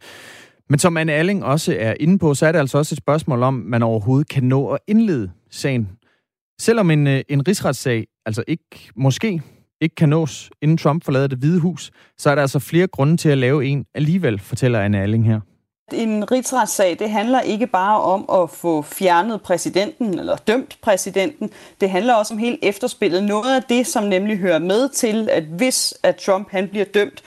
Men 0.70 0.80
som 0.80 0.98
Anne 0.98 1.14
Alling 1.14 1.46
også 1.46 1.76
er 1.80 1.94
inde 2.00 2.20
på, 2.20 2.34
så 2.34 2.46
er 2.46 2.52
det 2.52 2.60
altså 2.60 2.78
også 2.78 2.96
et 2.96 2.98
spørgsmål 2.98 3.44
om, 3.44 3.54
man 3.54 3.84
overhovedet 3.84 4.30
kan 4.30 4.44
nå 4.44 4.68
at 4.68 4.80
indlede 4.88 5.32
sagen. 5.50 5.90
Selvom 6.60 6.92
en, 6.92 7.08
øh, 7.08 7.22
en 7.30 7.48
rigsretssag 7.48 8.08
altså 8.26 8.44
ikke, 8.48 8.92
måske 8.96 9.42
ikke 9.82 9.96
kan 9.96 10.10
nås, 10.10 10.50
inden 10.62 10.78
Trump 10.78 11.04
forlader 11.04 11.28
det 11.28 11.38
hvide 11.38 11.60
hus, 11.60 11.92
så 12.18 12.30
er 12.30 12.36
der 12.36 12.42
altså 12.42 12.60
flere 12.60 12.88
grunde 12.88 13.18
til 13.18 13.30
at 13.30 13.38
lave 13.38 13.66
en 13.66 13.86
alligevel, 13.96 14.40
fortæller 14.40 14.80
Anne 14.80 15.02
Alling 15.02 15.26
her 15.26 15.40
en 15.94 16.32
rigsretssag, 16.32 17.00
det 17.00 17.10
handler 17.10 17.42
ikke 17.42 17.68
bare 17.68 18.02
om 18.02 18.44
at 18.44 18.50
få 18.50 18.82
fjernet 18.82 19.42
præsidenten 19.42 20.20
eller 20.20 20.36
dømt 20.36 20.78
præsidenten. 20.82 21.50
Det 21.82 21.90
handler 21.90 22.14
også 22.14 22.34
om 22.34 22.38
helt 22.38 22.60
efterspillet. 22.62 23.24
Noget 23.24 23.56
af 23.56 23.64
det, 23.64 23.88
som 23.88 24.04
nemlig 24.04 24.38
hører 24.38 24.60
med 24.60 24.90
til, 24.90 25.30
at 25.32 25.44
hvis 25.44 25.94
at 26.04 26.16
Trump 26.16 26.52
han 26.52 26.68
bliver 26.68 26.86
dømt, 26.86 27.24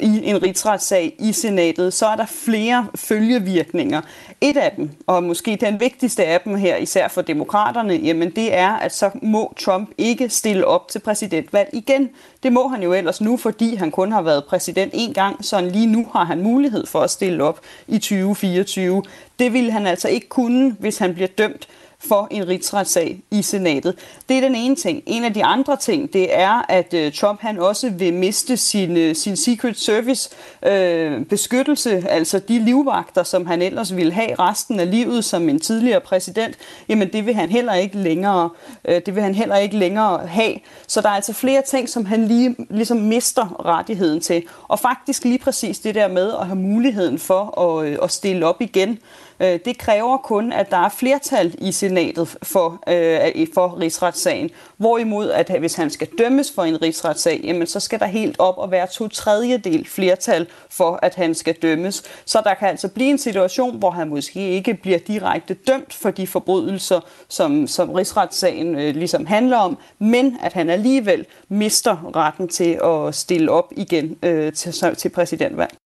i 0.00 0.20
en 0.24 0.42
rigsretssag 0.42 1.14
i 1.18 1.32
senatet, 1.32 1.92
så 1.92 2.06
er 2.06 2.16
der 2.16 2.26
flere 2.26 2.86
følgevirkninger. 2.94 4.00
Et 4.40 4.56
af 4.56 4.72
dem, 4.76 4.90
og 5.06 5.22
måske 5.22 5.58
den 5.60 5.80
vigtigste 5.80 6.24
af 6.24 6.40
dem 6.40 6.56
her, 6.56 6.76
især 6.76 7.08
for 7.08 7.22
demokraterne, 7.22 7.94
jamen 7.94 8.30
det 8.30 8.54
er, 8.54 8.72
at 8.72 8.94
så 8.94 9.10
må 9.22 9.54
Trump 9.60 9.90
ikke 9.98 10.28
stille 10.28 10.66
op 10.66 10.88
til 10.88 10.98
præsidentvalg 10.98 11.70
igen. 11.72 12.10
Det 12.42 12.52
må 12.52 12.68
han 12.68 12.82
jo 12.82 12.92
ellers 12.92 13.20
nu, 13.20 13.36
fordi 13.36 13.74
han 13.74 13.90
kun 13.90 14.12
har 14.12 14.22
været 14.22 14.44
præsident 14.44 14.90
en 14.94 15.14
gang, 15.14 15.44
så 15.44 15.60
lige 15.60 15.86
nu 15.86 16.06
har 16.12 16.24
han 16.24 16.42
mulighed 16.42 16.86
for 16.86 17.00
at 17.00 17.10
stille 17.10 17.44
op 17.44 17.60
i 17.88 17.98
2024. 17.98 19.02
Det 19.38 19.52
ville 19.52 19.72
han 19.72 19.86
altså 19.86 20.08
ikke 20.08 20.28
kunne, 20.28 20.76
hvis 20.78 20.98
han 20.98 21.14
bliver 21.14 21.28
dømt 21.28 21.68
for 22.08 22.28
en 22.30 22.48
rigsretssag 22.48 23.22
i 23.30 23.42
senatet. 23.42 23.94
Det 24.28 24.36
er 24.36 24.40
den 24.40 24.54
ene 24.54 24.76
ting. 24.76 25.02
En 25.06 25.24
af 25.24 25.34
de 25.34 25.44
andre 25.44 25.76
ting, 25.76 26.12
det 26.12 26.38
er, 26.38 26.64
at 26.68 26.94
øh, 26.94 27.12
Trump 27.12 27.40
han 27.40 27.58
også 27.58 27.90
vil 27.90 28.14
miste 28.14 28.56
sin, 28.56 28.96
øh, 28.96 29.14
sin 29.14 29.36
Secret 29.36 29.78
Service 29.78 30.30
øh, 30.66 31.24
beskyttelse, 31.24 32.04
altså 32.08 32.38
de 32.38 32.58
livvagter, 32.64 33.22
som 33.22 33.46
han 33.46 33.62
ellers 33.62 33.96
ville 33.96 34.12
have 34.12 34.34
resten 34.34 34.80
af 34.80 34.90
livet 34.90 35.24
som 35.24 35.48
en 35.48 35.60
tidligere 35.60 36.00
præsident. 36.00 36.56
Jamen 36.88 37.12
det 37.12 37.26
vil 37.26 37.34
han 37.34 37.48
heller 37.48 37.74
ikke 37.74 37.98
længere, 37.98 38.50
øh, 38.84 39.00
det 39.06 39.14
vil 39.14 39.22
han 39.22 39.34
heller 39.34 39.56
ikke 39.56 39.76
længere 39.76 40.26
have. 40.26 40.54
Så 40.86 41.00
der 41.00 41.08
er 41.08 41.12
altså 41.12 41.32
flere 41.32 41.62
ting, 41.62 41.88
som 41.88 42.04
han 42.04 42.26
lige 42.26 42.56
ligesom 42.70 42.96
mister 42.96 43.66
rettigheden 43.66 44.20
til. 44.20 44.42
Og 44.68 44.78
faktisk 44.78 45.24
lige 45.24 45.38
præcis 45.38 45.78
det 45.78 45.94
der 45.94 46.08
med 46.08 46.32
at 46.40 46.46
have 46.46 46.56
muligheden 46.56 47.18
for 47.18 47.60
at, 47.60 47.86
øh, 47.86 47.98
at 48.02 48.10
stille 48.10 48.46
op 48.46 48.60
igen. 48.60 48.98
Øh, 49.40 49.58
det 49.64 49.78
kræver 49.78 50.16
kun, 50.16 50.52
at 50.52 50.70
der 50.70 50.76
er 50.76 50.88
flertal 50.88 51.54
i 51.58 51.72
senatet 51.72 52.36
for, 52.42 52.82
øh, 52.88 53.46
for 53.54 53.80
rigsretssagen. 53.80 54.50
Hvorimod, 54.76 55.30
at 55.30 55.58
hvis 55.58 55.74
han 55.74 55.90
skal 55.90 56.08
dømmes 56.18 56.52
for 56.54 56.62
en 56.62 56.82
rigsretssag, 56.82 57.40
jamen, 57.44 57.66
så 57.66 57.80
skal 57.80 58.00
der 58.00 58.06
helt 58.06 58.36
op 58.38 58.58
og 58.58 58.70
være 58.70 58.86
to 58.86 59.08
tredjedel 59.08 59.88
flertal 59.88 60.46
for, 60.70 60.98
at 61.02 61.14
han 61.14 61.34
skal 61.34 61.54
dømmes. 61.54 62.02
Så 62.24 62.40
der 62.44 62.54
kan 62.54 62.68
altså 62.68 62.88
blive 62.88 63.10
en 63.10 63.18
situation, 63.18 63.78
hvor 63.78 63.90
han 63.90 64.08
måske 64.08 64.50
ikke 64.50 64.74
bliver 64.74 64.98
direkte 64.98 65.54
dømt 65.54 65.94
for 65.94 66.10
de 66.10 66.26
forbrydelser, 66.26 67.00
som, 67.28 67.66
som 67.66 67.90
rigsretssagen 67.90 68.74
øh, 68.74 68.94
ligesom 68.94 69.26
handler 69.26 69.56
om, 69.56 69.78
men 69.98 70.38
at 70.42 70.52
han 70.52 70.70
alligevel 70.70 71.26
mister 71.48 72.16
retten 72.16 72.48
til 72.48 72.80
at 72.84 73.14
stille 73.14 73.50
op 73.50 73.72
igen 73.76 74.16
øh, 74.22 74.52
til, 74.52 74.96
til 74.96 75.08
præsidentvalg. 75.08 75.83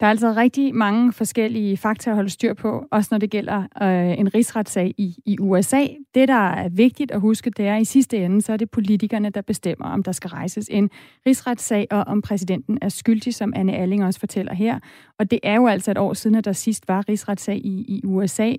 Der 0.00 0.06
er 0.06 0.10
altså 0.10 0.32
rigtig 0.32 0.74
mange 0.74 1.12
forskellige 1.12 1.76
faktorer 1.76 2.12
at 2.12 2.16
holde 2.16 2.30
styr 2.30 2.54
på, 2.54 2.86
også 2.90 3.08
når 3.10 3.18
det 3.18 3.30
gælder 3.30 3.58
øh, 3.82 4.18
en 4.18 4.34
rigsretssag 4.34 4.94
i, 4.96 5.16
i 5.26 5.38
USA. 5.40 5.86
Det, 6.14 6.28
der 6.28 6.50
er 6.50 6.68
vigtigt 6.68 7.10
at 7.10 7.20
huske, 7.20 7.50
det 7.50 7.66
er, 7.66 7.76
at 7.76 7.82
i 7.82 7.84
sidste 7.84 8.16
ende, 8.16 8.42
så 8.42 8.52
er 8.52 8.56
det 8.56 8.70
politikerne, 8.70 9.30
der 9.30 9.40
bestemmer, 9.40 9.86
om 9.86 10.02
der 10.02 10.12
skal 10.12 10.30
rejses 10.30 10.68
en 10.70 10.90
rigsretssag, 11.26 11.86
og 11.90 12.04
om 12.04 12.22
præsidenten 12.22 12.78
er 12.82 12.88
skyldig, 12.88 13.34
som 13.34 13.52
Anne 13.56 13.76
Alling 13.76 14.04
også 14.04 14.20
fortæller 14.20 14.54
her. 14.54 14.78
Og 15.18 15.30
det 15.30 15.40
er 15.42 15.54
jo 15.54 15.66
altså 15.66 15.90
et 15.90 15.98
år 15.98 16.14
siden, 16.14 16.36
at 16.36 16.44
der 16.44 16.52
sidst 16.52 16.88
var 16.88 17.08
rigsretssag 17.08 17.56
i, 17.56 17.84
i 17.88 18.00
USA. 18.04 18.52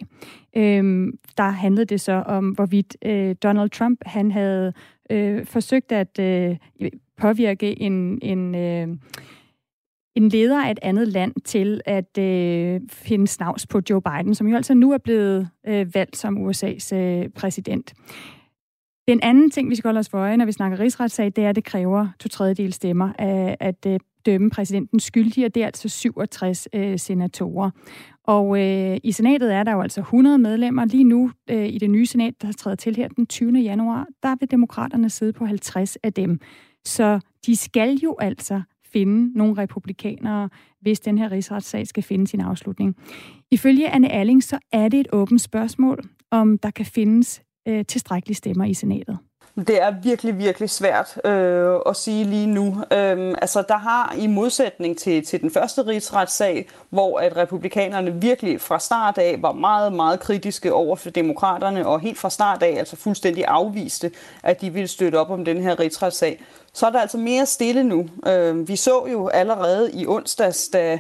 Øhm, 0.56 1.18
der 1.38 1.50
handlede 1.50 1.86
det 1.86 2.02
så 2.02 2.14
om, 2.14 2.50
hvorvidt 2.50 2.98
øh, 3.06 3.36
Donald 3.44 3.70
Trump 3.70 4.00
han 4.06 4.32
havde 4.32 4.74
øh, 5.10 5.46
forsøgt 5.46 5.92
at 5.92 6.20
øh, 6.20 6.58
påvirke 7.18 7.82
en... 7.82 8.20
en 8.22 8.56
øh, 8.56 8.88
en 10.18 10.30
leder 10.30 10.64
af 10.64 10.72
et 10.72 10.80
andet 10.82 11.08
land 11.08 11.34
til 11.46 11.82
at 11.86 12.18
øh, 12.18 12.82
finde 12.90 13.28
snavs 13.28 13.68
på 13.68 13.82
Joe 13.90 14.02
Biden, 14.02 14.36
som 14.36 14.48
jo 14.48 14.56
altså 14.56 14.74
nu 14.74 14.92
er 14.92 14.98
blevet 14.98 15.50
øh, 15.68 15.96
valgt 15.96 16.18
som 16.18 16.50
USA's 16.50 16.96
øh, 16.96 17.30
præsident. 17.30 17.94
Den 19.08 19.20
anden 19.24 19.52
ting, 19.52 19.70
vi 19.70 19.76
skal 19.76 19.88
holde 19.88 20.00
os 20.00 20.10
for 20.10 20.18
øje, 20.18 20.38
når 20.38 20.46
vi 20.46 20.52
snakker 20.52 20.80
rigsretssag, 20.80 21.26
det 21.26 21.44
er, 21.44 21.50
at 21.50 21.56
det 21.56 21.64
kræver 21.64 22.08
to 22.20 22.30
tredjedel 22.30 22.74
stemmer 22.74 23.10
at, 23.20 23.56
at 23.60 23.86
øh, 23.88 24.00
dømme 24.26 24.50
præsidenten 24.50 25.00
skyldig, 25.00 25.46
og 25.46 25.56
det 25.56 25.62
er 25.62 25.66
altså 25.66 25.90
67 25.90 26.68
øh, 26.74 27.00
senatorer. 27.00 27.70
Og 28.24 28.60
øh, 28.60 28.98
i 29.04 29.12
senatet 29.12 29.54
er 29.54 29.64
der 29.64 29.72
jo 29.72 29.82
altså 29.82 30.02
100 30.02 30.38
medlemmer. 30.38 30.86
Lige 30.86 31.04
nu 31.04 31.32
øh, 31.50 31.68
i 31.68 31.78
det 31.78 31.90
nye 31.90 32.06
senat, 32.06 32.34
der 32.42 32.52
træder 32.52 32.76
til 32.76 32.96
her 32.96 33.08
den 33.08 33.28
20. 33.28 33.60
januar, 33.60 34.08
der 34.24 34.36
vil 34.40 34.52
demokraterne 34.52 35.10
sidde 35.10 35.34
på 35.34 35.46
50 35.46 35.96
af 35.96 36.14
dem. 36.14 36.40
Så 36.86 37.20
de 37.46 37.56
skal 37.56 37.94
jo 38.04 38.16
altså 38.20 38.62
finde 38.94 39.38
nogle 39.38 39.58
republikanere, 39.58 40.50
hvis 40.82 41.00
den 41.00 41.18
her 41.18 41.32
rigsretssag 41.32 41.88
skal 41.88 42.04
finde 42.04 42.28
sin 42.28 42.42
afslutning. 42.42 42.96
Ifølge 43.52 43.90
Anne 43.90 44.12
Alling, 44.12 44.44
så 44.44 44.60
er 44.72 44.90
det 44.90 45.00
et 45.00 45.08
åbent 45.14 45.42
spørgsmål, 45.42 46.00
om 46.32 46.58
der 46.58 46.72
kan 46.72 46.86
findes 46.86 47.42
øh, 47.68 47.86
tilstrækkelige 47.86 48.36
stemmer 48.36 48.66
i 48.66 48.74
senatet. 48.74 49.18
Det 49.58 49.82
er 49.82 49.94
virkelig, 50.04 50.38
virkelig 50.38 50.70
svært 50.70 51.26
øh, 51.26 51.76
at 51.86 51.96
sige 51.96 52.24
lige 52.24 52.48
nu. 52.48 52.84
Øhm, 52.94 53.36
altså, 53.42 53.64
der 53.68 53.78
har 53.78 54.16
i 54.18 54.28
modsætning 54.28 54.98
til, 54.98 55.26
til 55.26 55.42
den 55.42 55.52
første 55.52 55.88
rigsretssag, 55.88 56.70
hvor 56.90 57.20
at 57.20 57.38
republikanerne 57.38 58.22
virkelig 58.22 58.62
fra 58.62 58.80
start 58.80 59.18
af 59.18 59.42
var 59.42 59.52
meget, 59.52 59.94
meget 59.94 60.20
kritiske 60.20 60.74
over 60.74 60.96
for 60.96 61.10
demokraterne, 61.10 61.88
og 61.88 62.00
helt 62.00 62.18
fra 62.18 62.30
start 62.30 62.64
af 62.64 62.76
altså 62.78 62.96
fuldstændig 62.96 63.46
afviste, 63.48 64.12
at 64.44 64.62
de 64.62 64.70
ville 64.70 64.88
støtte 64.88 65.16
op 65.16 65.30
om 65.30 65.46
den 65.46 65.62
her 65.62 65.80
rigsretssag, 65.80 66.44
så 66.74 66.86
er 66.86 66.90
der 66.90 67.00
altså 67.00 67.18
mere 67.18 67.46
stille 67.46 67.84
nu. 67.84 68.10
Øh, 68.28 68.68
vi 68.68 68.76
så 68.76 69.06
jo 69.12 69.28
allerede 69.28 69.92
i 69.94 70.08
onsdags, 70.08 70.68
da, 70.68 71.00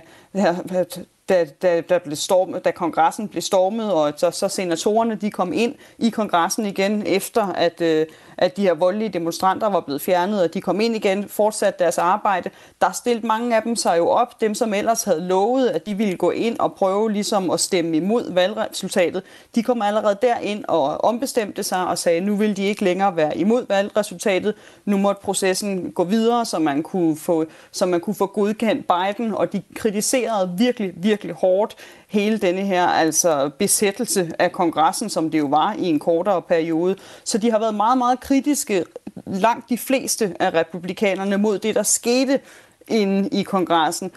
da, 1.29 1.45
da, 1.61 1.81
da, 1.81 1.97
blev 1.97 2.15
stormet, 2.15 2.65
da 2.65 2.71
kongressen 2.71 3.27
blev 3.27 3.41
stormet, 3.41 3.93
og 3.93 4.13
så, 4.17 4.31
så 4.31 4.47
senatorerne 4.47 5.15
de 5.15 5.31
kom 5.31 5.53
ind 5.53 5.75
i 5.97 6.09
kongressen 6.09 6.65
igen, 6.65 7.03
efter 7.05 7.47
at, 7.47 7.81
øh, 7.81 8.05
at 8.37 8.57
de 8.57 8.61
her 8.61 8.73
voldelige 8.73 9.09
demonstranter 9.09 9.69
var 9.69 9.79
blevet 9.79 10.01
fjernet, 10.01 10.43
og 10.43 10.53
de 10.53 10.61
kom 10.61 10.81
ind 10.81 10.95
igen, 10.95 11.29
fortsatte 11.29 11.83
deres 11.83 11.97
arbejde. 11.97 12.49
Der 12.81 12.91
stilte 12.91 13.27
mange 13.27 13.55
af 13.55 13.61
dem 13.61 13.75
sig 13.75 13.97
jo 13.97 14.07
op, 14.07 14.41
dem 14.41 14.55
som 14.55 14.73
ellers 14.73 15.03
havde 15.03 15.21
lovet, 15.27 15.67
at 15.67 15.85
de 15.85 15.93
ville 15.95 16.17
gå 16.17 16.31
ind 16.31 16.59
og 16.59 16.73
prøve 16.73 17.11
ligesom 17.11 17.49
at 17.49 17.59
stemme 17.59 17.97
imod 17.97 18.33
valgresultatet. 18.33 19.23
De 19.55 19.63
kom 19.63 19.81
allerede 19.81 20.17
derind 20.21 20.65
og 20.67 21.03
ombestemte 21.03 21.63
sig 21.63 21.87
og 21.87 21.97
sagde, 21.97 22.17
at 22.17 22.23
nu 22.23 22.35
vil 22.35 22.57
de 22.57 22.63
ikke 22.63 22.83
længere 22.83 23.15
være 23.15 23.37
imod 23.37 23.65
valgresultatet. 23.69 24.53
Nu 24.85 24.97
måtte 24.97 25.21
processen 25.21 25.91
gå 25.91 26.03
videre, 26.03 26.45
så 26.45 26.59
man 26.59 26.83
kunne 26.83 27.17
få, 27.17 27.45
så 27.71 27.85
man 27.85 27.99
kunne 27.99 28.15
få 28.15 28.25
godkendt 28.25 28.85
Biden, 28.87 29.33
og 29.33 29.53
de 29.53 29.61
kritiserede 29.75 30.53
virkelig, 30.57 30.93
virkelig 30.95 31.35
hårdt 31.35 31.75
hele 32.07 32.37
denne 32.37 32.61
her 32.61 32.87
altså 32.87 33.49
besættelse 33.59 34.31
af 34.39 34.51
kongressen, 34.51 35.09
som 35.09 35.29
det 35.29 35.39
jo 35.39 35.45
var 35.45 35.73
i 35.73 35.85
en 35.85 35.99
kortere 35.99 36.41
periode. 36.41 36.95
Så 37.23 37.37
de 37.37 37.51
har 37.51 37.59
været 37.59 37.75
meget, 37.75 37.97
meget 37.97 38.19
kritiske, 38.27 38.85
langt 39.25 39.69
de 39.69 39.77
fleste 39.77 40.35
af 40.39 40.53
republikanerne, 40.53 41.37
mod 41.37 41.59
det, 41.59 41.75
der 41.75 41.83
skete 41.83 42.39
inde 42.87 43.29
i 43.29 43.43
kongressen. 43.43 44.11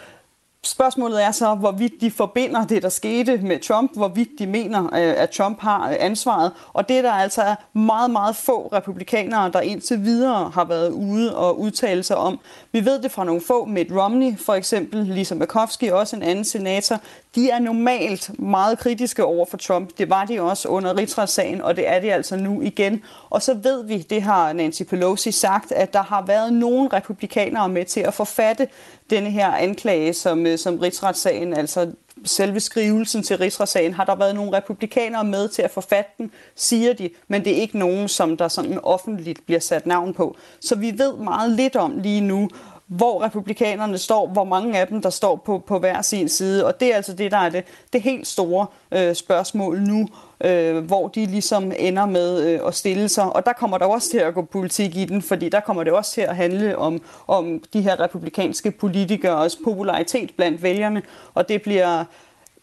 Spørgsmålet 0.65 1.25
er 1.25 1.31
så, 1.31 1.55
hvorvidt 1.55 1.93
de 2.01 2.11
forbinder 2.11 2.67
det, 2.67 2.83
der 2.83 2.89
skete 2.89 3.37
med 3.37 3.61
Trump, 3.61 3.97
hvorvidt 3.97 4.29
de 4.39 4.47
mener, 4.47 4.85
øh, 4.85 5.23
at 5.23 5.31
Trump 5.31 5.61
har 5.61 5.91
øh, 5.91 5.97
ansvaret. 6.01 6.53
Og 6.73 6.89
det 6.89 7.05
der 7.05 7.13
altså 7.13 7.43
er 7.43 7.55
meget, 7.73 8.11
meget 8.11 8.37
få 8.37 8.69
republikanere, 8.73 9.51
der 9.51 9.61
indtil 9.61 10.05
videre 10.05 10.51
har 10.55 10.65
været 10.65 10.91
ude 10.91 11.37
og 11.37 11.61
udtale 11.61 12.03
sig 12.03 12.17
om. 12.17 12.41
Vi 12.73 12.85
ved 12.85 13.03
det 13.03 13.11
fra 13.11 13.25
nogle 13.25 13.41
få, 13.41 13.65
Mitt 13.65 13.93
Romney 13.93 14.39
for 14.39 14.55
eksempel, 14.55 15.07
Lisa 15.07 15.35
McCoskey, 15.35 15.91
også 15.91 16.17
en 16.17 16.23
anden 16.23 16.45
senator. 16.45 17.01
De 17.35 17.51
er 17.51 17.59
normalt 17.59 18.39
meget 18.39 18.79
kritiske 18.79 19.25
over 19.25 19.47
for 19.51 19.57
Trump. 19.57 19.91
Det 19.99 20.11
var 20.11 20.25
de 20.25 20.41
også 20.41 20.69
under 20.69 20.97
rigsretssagen, 20.97 21.63
og 21.63 21.77
det 21.77 21.89
er 21.89 22.01
de 22.01 22.13
altså 22.13 22.37
nu 22.37 22.63
igen. 22.63 23.03
Og 23.31 23.43
så 23.43 23.55
ved 23.55 23.85
vi, 23.85 23.99
det 23.99 24.23
har 24.23 24.53
Nancy 24.53 24.83
Pelosi 24.83 25.33
sagt, 25.33 25.73
at 25.73 25.93
der 25.93 26.03
har 26.03 26.25
været 26.27 26.53
nogle 26.53 26.89
republikanere 26.89 27.69
med 27.69 27.85
til 27.85 28.01
at 28.01 28.15
forfatte 28.15 28.69
denne 29.11 29.31
her 29.31 29.49
anklage, 29.53 30.13
som, 30.13 30.47
øh, 30.47 30.59
som 30.59 30.79
rigsretssagen, 30.79 31.55
altså 31.55 31.93
selve 32.25 32.61
skrivelsen 32.61 33.23
til 33.23 33.39
rigsretssagen, 33.39 33.95
har 33.95 34.05
der 34.05 34.15
været 34.17 34.35
nogle 34.35 34.57
republikanere 34.57 35.25
med 35.25 35.49
til 35.49 35.63
at 35.63 35.71
forfatte 35.71 36.11
den, 36.19 36.31
siger 36.55 36.93
de, 36.93 37.11
men 37.29 37.45
det 37.45 37.53
er 37.57 37.61
ikke 37.61 37.79
nogen, 37.79 38.09
som 38.09 38.37
der 38.37 38.49
sådan 38.49 38.79
offentligt 38.83 39.47
bliver 39.47 39.61
sat 39.61 39.87
navn 39.87 40.15
på. 40.15 40.37
Så 40.61 40.75
vi 40.75 40.99
ved 40.99 41.17
meget 41.17 41.51
lidt 41.51 41.77
om 41.77 41.99
lige 41.99 42.21
nu, 42.21 42.49
hvor 42.91 43.23
republikanerne 43.23 43.99
står, 43.99 44.27
hvor 44.27 44.45
mange 44.45 44.79
af 44.79 44.87
dem, 44.87 45.03
der 45.03 45.11
står 45.11 45.37
på, 45.37 45.59
på 45.59 45.79
hver 45.79 46.03
sin 46.03 46.29
side. 46.29 46.67
Og 46.67 46.81
det 46.81 46.93
er 46.93 46.97
altså 46.97 47.15
det, 47.15 47.31
der 47.31 47.37
er 47.37 47.49
det, 47.49 47.65
det 47.93 48.03
helt 48.03 48.27
store 48.27 48.67
øh, 48.93 49.15
spørgsmål 49.15 49.81
nu, 49.81 50.09
øh, 50.41 50.85
hvor 50.85 51.09
de 51.09 51.27
ligesom 51.27 51.73
ender 51.79 52.07
med 52.07 52.47
øh, 52.47 52.61
at 52.67 52.75
stille 52.75 53.09
sig. 53.09 53.33
Og 53.37 53.47
der 53.47 53.53
kommer 53.53 53.79
der 53.79 53.87
også 53.87 54.11
til 54.11 54.19
at 54.19 54.35
gå 54.35 54.43
politik 54.43 54.97
i 54.97 55.05
den, 55.05 55.23
fordi 55.23 55.49
der 55.49 55.61
kommer 55.61 55.85
det 55.85 55.93
også 55.93 56.13
til 56.13 56.21
at 56.21 56.37
handle 56.37 56.79
om, 56.79 57.03
om 57.27 57.63
de 57.73 57.83
her 57.83 58.01
republikanske 58.01 58.71
politikers 58.71 59.57
popularitet 59.65 60.31
blandt 60.37 60.63
vælgerne. 60.63 61.03
Og 61.35 61.49
det 61.49 61.63
bliver 61.63 62.05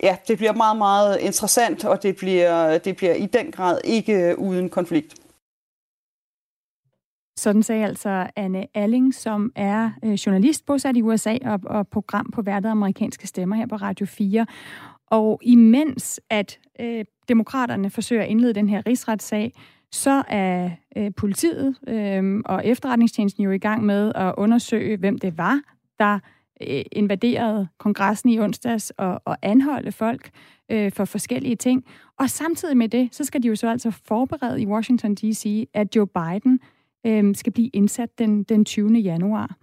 ja, 0.03 0.15
det 0.28 0.38
bliver 0.38 0.53
meget, 0.53 0.78
meget 0.78 1.19
interessant, 1.19 1.86
og 1.86 2.03
det 2.03 2.15
bliver, 2.15 2.78
det 2.78 2.95
bliver 2.95 3.13
i 3.13 3.25
den 3.25 3.51
grad 3.51 3.80
ikke 3.84 4.13
øh, 4.13 4.38
uden 4.38 4.69
konflikt. 4.69 5.13
Sådan 7.38 7.63
sagde 7.63 7.85
altså 7.85 8.27
Anne 8.35 8.67
Alling, 8.73 9.13
som 9.13 9.51
er 9.55 9.91
øh, 10.03 10.13
journalist 10.13 10.65
bosat 10.65 10.97
i 10.97 11.01
USA 11.01 11.38
og, 11.45 11.59
og 11.65 11.88
program 11.88 12.31
på 12.33 12.41
Hverdag 12.41 12.71
amerikanske 12.71 13.27
stemmer 13.27 13.55
her 13.55 13.67
på 13.67 13.75
Radio 13.75 14.05
4. 14.05 14.45
Og 15.07 15.39
imens 15.43 16.19
at 16.29 16.59
øh, 16.79 17.05
demokraterne 17.29 17.89
forsøger 17.89 18.23
at 18.23 18.29
indlede 18.29 18.53
den 18.53 18.69
her 18.69 18.88
rigsretssag, 18.88 19.53
så 19.91 20.23
er 20.27 20.69
øh, 20.97 21.11
politiet 21.17 21.75
øh, 21.88 22.41
og 22.45 22.65
efterretningstjenesten 22.65 23.43
jo 23.43 23.51
i 23.51 23.57
gang 23.57 23.85
med 23.85 24.11
at 24.15 24.33
undersøge, 24.38 24.97
hvem 24.97 25.17
det 25.17 25.38
var, 25.38 25.61
der 25.99 26.19
øh, 26.61 26.81
invaderede 26.91 27.67
kongressen 27.77 28.29
i 28.29 28.39
onsdags 28.39 28.89
og, 28.89 29.21
og 29.25 29.38
anholde 29.41 29.91
folk 29.91 30.29
øh, 30.71 30.91
for 30.91 31.05
forskellige 31.05 31.55
ting. 31.55 31.85
Og 32.19 32.29
samtidig 32.29 32.77
med 32.77 32.89
det, 32.89 33.15
så 33.15 33.23
skal 33.23 33.43
de 33.43 33.47
jo 33.47 33.55
så 33.55 33.69
altså 33.69 33.91
forberede 33.91 34.61
i 34.61 34.67
Washington 34.67 35.15
D.C., 35.15 35.69
at 35.73 35.95
Joe 35.95 36.07
Biden 36.07 36.59
øh, 37.08 37.36
skal 37.36 37.53
blive 37.53 37.70
indsat 37.74 38.20
den, 38.20 38.43
den 38.43 38.66
20. 38.66 38.93
januar. 38.99 39.55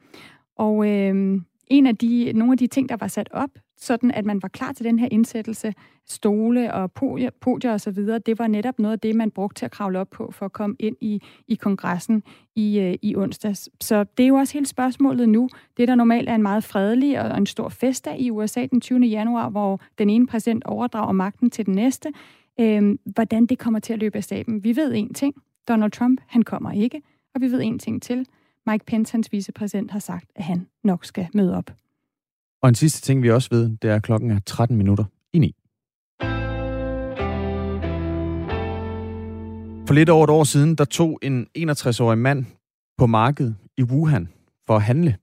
Og 0.57 0.89
øh, 0.91 1.41
en 1.67 1.87
af 1.87 1.97
de, 1.97 2.33
nogle 2.33 2.53
af 2.53 2.59
de 2.59 2.67
ting, 2.67 2.89
der 2.89 2.97
var 2.97 3.09
sat 3.09 3.29
op, 3.33 3.51
sådan 3.77 4.11
at 4.11 4.25
man 4.25 4.43
var 4.43 4.49
klar 4.49 4.73
til 4.73 4.85
den 4.85 4.99
her 4.99 5.09
indsættelse, 5.11 5.75
stole 6.07 6.75
og 6.75 6.93
podier, 6.93 7.31
podier 7.41 7.73
og 7.73 7.81
så 7.81 7.91
videre, 7.91 8.19
det 8.19 8.39
var 8.39 8.47
netop 8.47 8.79
noget 8.79 8.93
af 8.93 9.01
det, 9.01 9.17
man 9.17 9.31
brugte 9.31 9.59
til 9.59 9.65
at 9.65 9.71
kravle 9.71 9.99
op 9.99 10.11
på 10.11 10.31
for 10.31 10.47
at 10.47 10.53
komme 10.53 10.77
ind 10.79 10.97
i, 11.01 11.23
i 11.49 11.55
kongressen 11.55 12.23
i, 12.57 12.81
øh, 12.81 12.95
i 13.03 13.17
onsdags. 13.17 13.69
Så 13.81 14.05
det 14.05 14.25
er 14.25 14.29
jo 14.29 14.35
også 14.35 14.53
hele 14.53 14.67
spørgsmålet 14.67 15.29
nu. 15.29 15.49
Det, 15.77 15.89
der 15.89 15.95
normalt 15.95 16.29
er 16.29 16.35
en 16.35 16.43
meget 16.43 16.65
fredelig 16.65 17.21
og 17.21 17.39
en 17.39 17.47
stor 17.47 17.69
festdag 17.69 18.21
i 18.21 18.31
USA 18.31 18.67
den 18.67 18.81
20. 18.81 19.01
januar, 19.01 19.49
hvor 19.49 19.81
den 19.99 20.11
ene 20.11 20.27
præsident 20.27 20.65
overdrager 20.65 21.13
magten 21.13 21.51
til 21.51 21.67
den 21.67 21.75
næste, 21.75 22.13
øh, 22.61 22.99
hvordan 23.05 23.47
det 23.47 23.59
kommer 23.59 23.81
til 23.81 23.93
at 23.93 23.99
løbe 23.99 24.17
af 24.17 24.25
staben. 24.25 24.65
Vi 24.65 24.77
ved 24.77 24.95
en 24.95 25.15
ting. 25.15 25.35
Donald 25.69 25.91
Trump, 25.91 26.21
han 26.27 26.43
kommer 26.43 26.73
ikke. 26.73 27.03
Og 27.35 27.41
vi 27.41 27.47
ved 27.47 27.61
en 27.63 27.79
ting 27.79 28.03
til. 28.03 28.27
Mike 28.67 28.85
Pence, 28.85 29.13
hans 29.13 29.33
vicepræsident, 29.33 29.91
har 29.91 29.99
sagt, 29.99 30.31
at 30.37 30.45
han 30.45 30.67
nok 30.85 31.05
skal 31.05 31.29
møde 31.35 31.57
op. 31.57 31.71
Og 32.63 32.69
en 32.69 32.75
sidste 32.75 33.01
ting, 33.01 33.23
vi 33.23 33.31
også 33.31 33.49
ved, 33.51 33.77
det 33.83 33.91
er, 33.91 33.97
at 33.97 34.03
klokken 34.03 34.31
er 34.31 34.41
13 34.47 34.77
minutter 34.77 35.05
i 35.33 35.39
9. 35.39 35.55
For 39.87 39.95
lidt 39.95 40.09
over 40.09 40.25
et 40.25 40.31
år 40.31 40.45
siden, 40.45 40.75
der 40.75 40.85
tog 40.85 41.19
en 41.23 41.47
61-årig 41.59 42.19
mand 42.19 42.45
på 42.99 43.07
markedet 43.07 43.57
i 43.77 43.83
Wuhan 43.83 44.29
for 44.67 44.77
at 44.77 44.83
handle. 44.83 45.17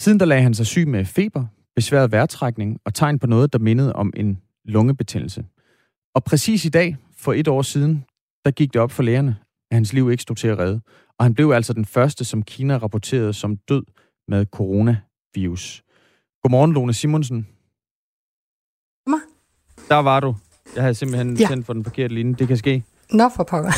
Siden 0.00 0.20
der 0.20 0.26
lagde 0.26 0.42
han 0.42 0.54
sig 0.54 0.66
syg 0.66 0.88
med 0.88 1.04
feber, 1.04 1.46
besværet 1.76 2.12
vejrtrækning 2.12 2.80
og 2.84 2.94
tegn 2.94 3.18
på 3.18 3.26
noget, 3.26 3.52
der 3.52 3.58
mindede 3.58 3.92
om 3.92 4.12
en 4.16 4.40
lungebetændelse. 4.64 5.44
Og 6.14 6.24
præcis 6.24 6.64
i 6.64 6.68
dag, 6.68 6.96
for 7.16 7.32
et 7.32 7.48
år 7.48 7.62
siden, 7.62 8.04
der 8.44 8.50
gik 8.50 8.72
det 8.72 8.80
op 8.80 8.90
for 8.90 9.02
lægerne, 9.02 9.36
at 9.70 9.74
hans 9.74 9.92
liv 9.92 10.10
ikke 10.10 10.22
stod 10.22 10.36
til 10.36 10.48
at 10.48 10.58
redde. 10.58 10.80
Og 11.18 11.24
han 11.24 11.34
blev 11.34 11.50
altså 11.50 11.72
den 11.72 11.84
første, 11.84 12.24
som 12.24 12.42
Kina 12.42 12.76
rapporterede 12.76 13.32
som 13.32 13.56
død 13.56 13.82
med 14.28 14.46
coronavirus. 14.46 15.82
Godmorgen, 16.42 16.72
Lone 16.72 16.92
Simonsen. 16.92 17.46
Der 19.88 19.96
var 19.96 20.20
du. 20.20 20.36
Jeg 20.74 20.82
havde 20.82 20.94
simpelthen 20.94 21.36
ja. 21.36 21.46
sendt 21.46 21.66
for 21.66 21.72
den 21.72 21.84
forkerte 21.84 22.14
linje. 22.14 22.34
Det 22.38 22.48
kan 22.48 22.56
ske. 22.56 22.82
Nå 23.12 23.28
for 23.36 23.44
pokker. 23.44 23.72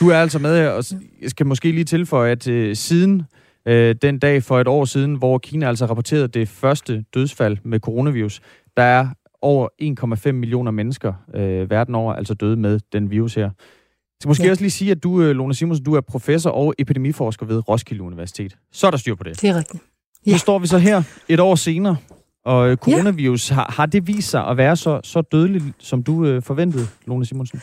du 0.00 0.08
er 0.08 0.16
altså 0.16 0.38
med 0.38 0.56
her, 0.56 0.70
og 0.70 0.84
jeg 1.22 1.30
skal 1.30 1.46
måske 1.46 1.72
lige 1.72 1.84
tilføje, 1.84 2.32
at 2.32 2.48
uh, 2.48 2.72
siden 2.72 3.22
uh, 3.66 3.72
den 4.02 4.18
dag 4.18 4.42
for 4.42 4.60
et 4.60 4.68
år 4.68 4.84
siden, 4.84 5.14
hvor 5.14 5.38
Kina 5.38 5.68
altså 5.68 5.86
rapporterede 5.86 6.28
det 6.28 6.48
første 6.48 7.04
dødsfald 7.14 7.58
med 7.64 7.80
coronavirus, 7.80 8.40
der 8.76 8.82
er 8.82 9.08
over 9.42 9.68
1,5 10.26 10.32
millioner 10.32 10.70
mennesker 10.70 11.12
uh, 11.28 11.70
verden 11.70 11.94
over 11.94 12.12
altså 12.12 12.34
døde 12.34 12.56
med 12.56 12.80
den 12.92 13.10
virus 13.10 13.34
her. 13.34 13.50
Jeg 14.16 14.20
skal 14.20 14.28
måske 14.28 14.44
ja. 14.44 14.50
også 14.50 14.62
lige 14.62 14.70
sige, 14.70 14.90
at 14.90 15.02
du, 15.02 15.20
Lone 15.20 15.54
Simonsen, 15.54 15.84
du 15.84 15.94
er 15.94 16.00
professor 16.00 16.50
og 16.50 16.74
epidemiforsker 16.78 17.46
ved 17.46 17.68
Roskilde 17.68 18.02
Universitet. 18.02 18.56
Så 18.72 18.86
er 18.86 18.90
der 18.90 18.98
styr 18.98 19.14
på 19.14 19.24
det. 19.24 19.40
Det 19.40 19.50
er 19.50 19.56
rigtigt. 19.56 19.82
Ja. 20.26 20.32
Nu 20.32 20.38
står 20.38 20.58
vi 20.58 20.66
så 20.66 20.78
her 20.78 21.02
et 21.28 21.40
år 21.40 21.54
senere, 21.54 21.96
og 22.44 22.76
coronavirus, 22.76 23.50
ja. 23.50 23.54
har, 23.54 23.74
har 23.76 23.86
det 23.86 24.06
vist 24.06 24.30
sig 24.30 24.46
at 24.46 24.56
være 24.56 24.76
så, 24.76 25.00
så 25.04 25.20
dødeligt, 25.20 25.64
som 25.78 26.02
du 26.02 26.24
øh, 26.24 26.42
forventede, 26.42 26.86
Lone 27.06 27.26
Simonsen? 27.26 27.60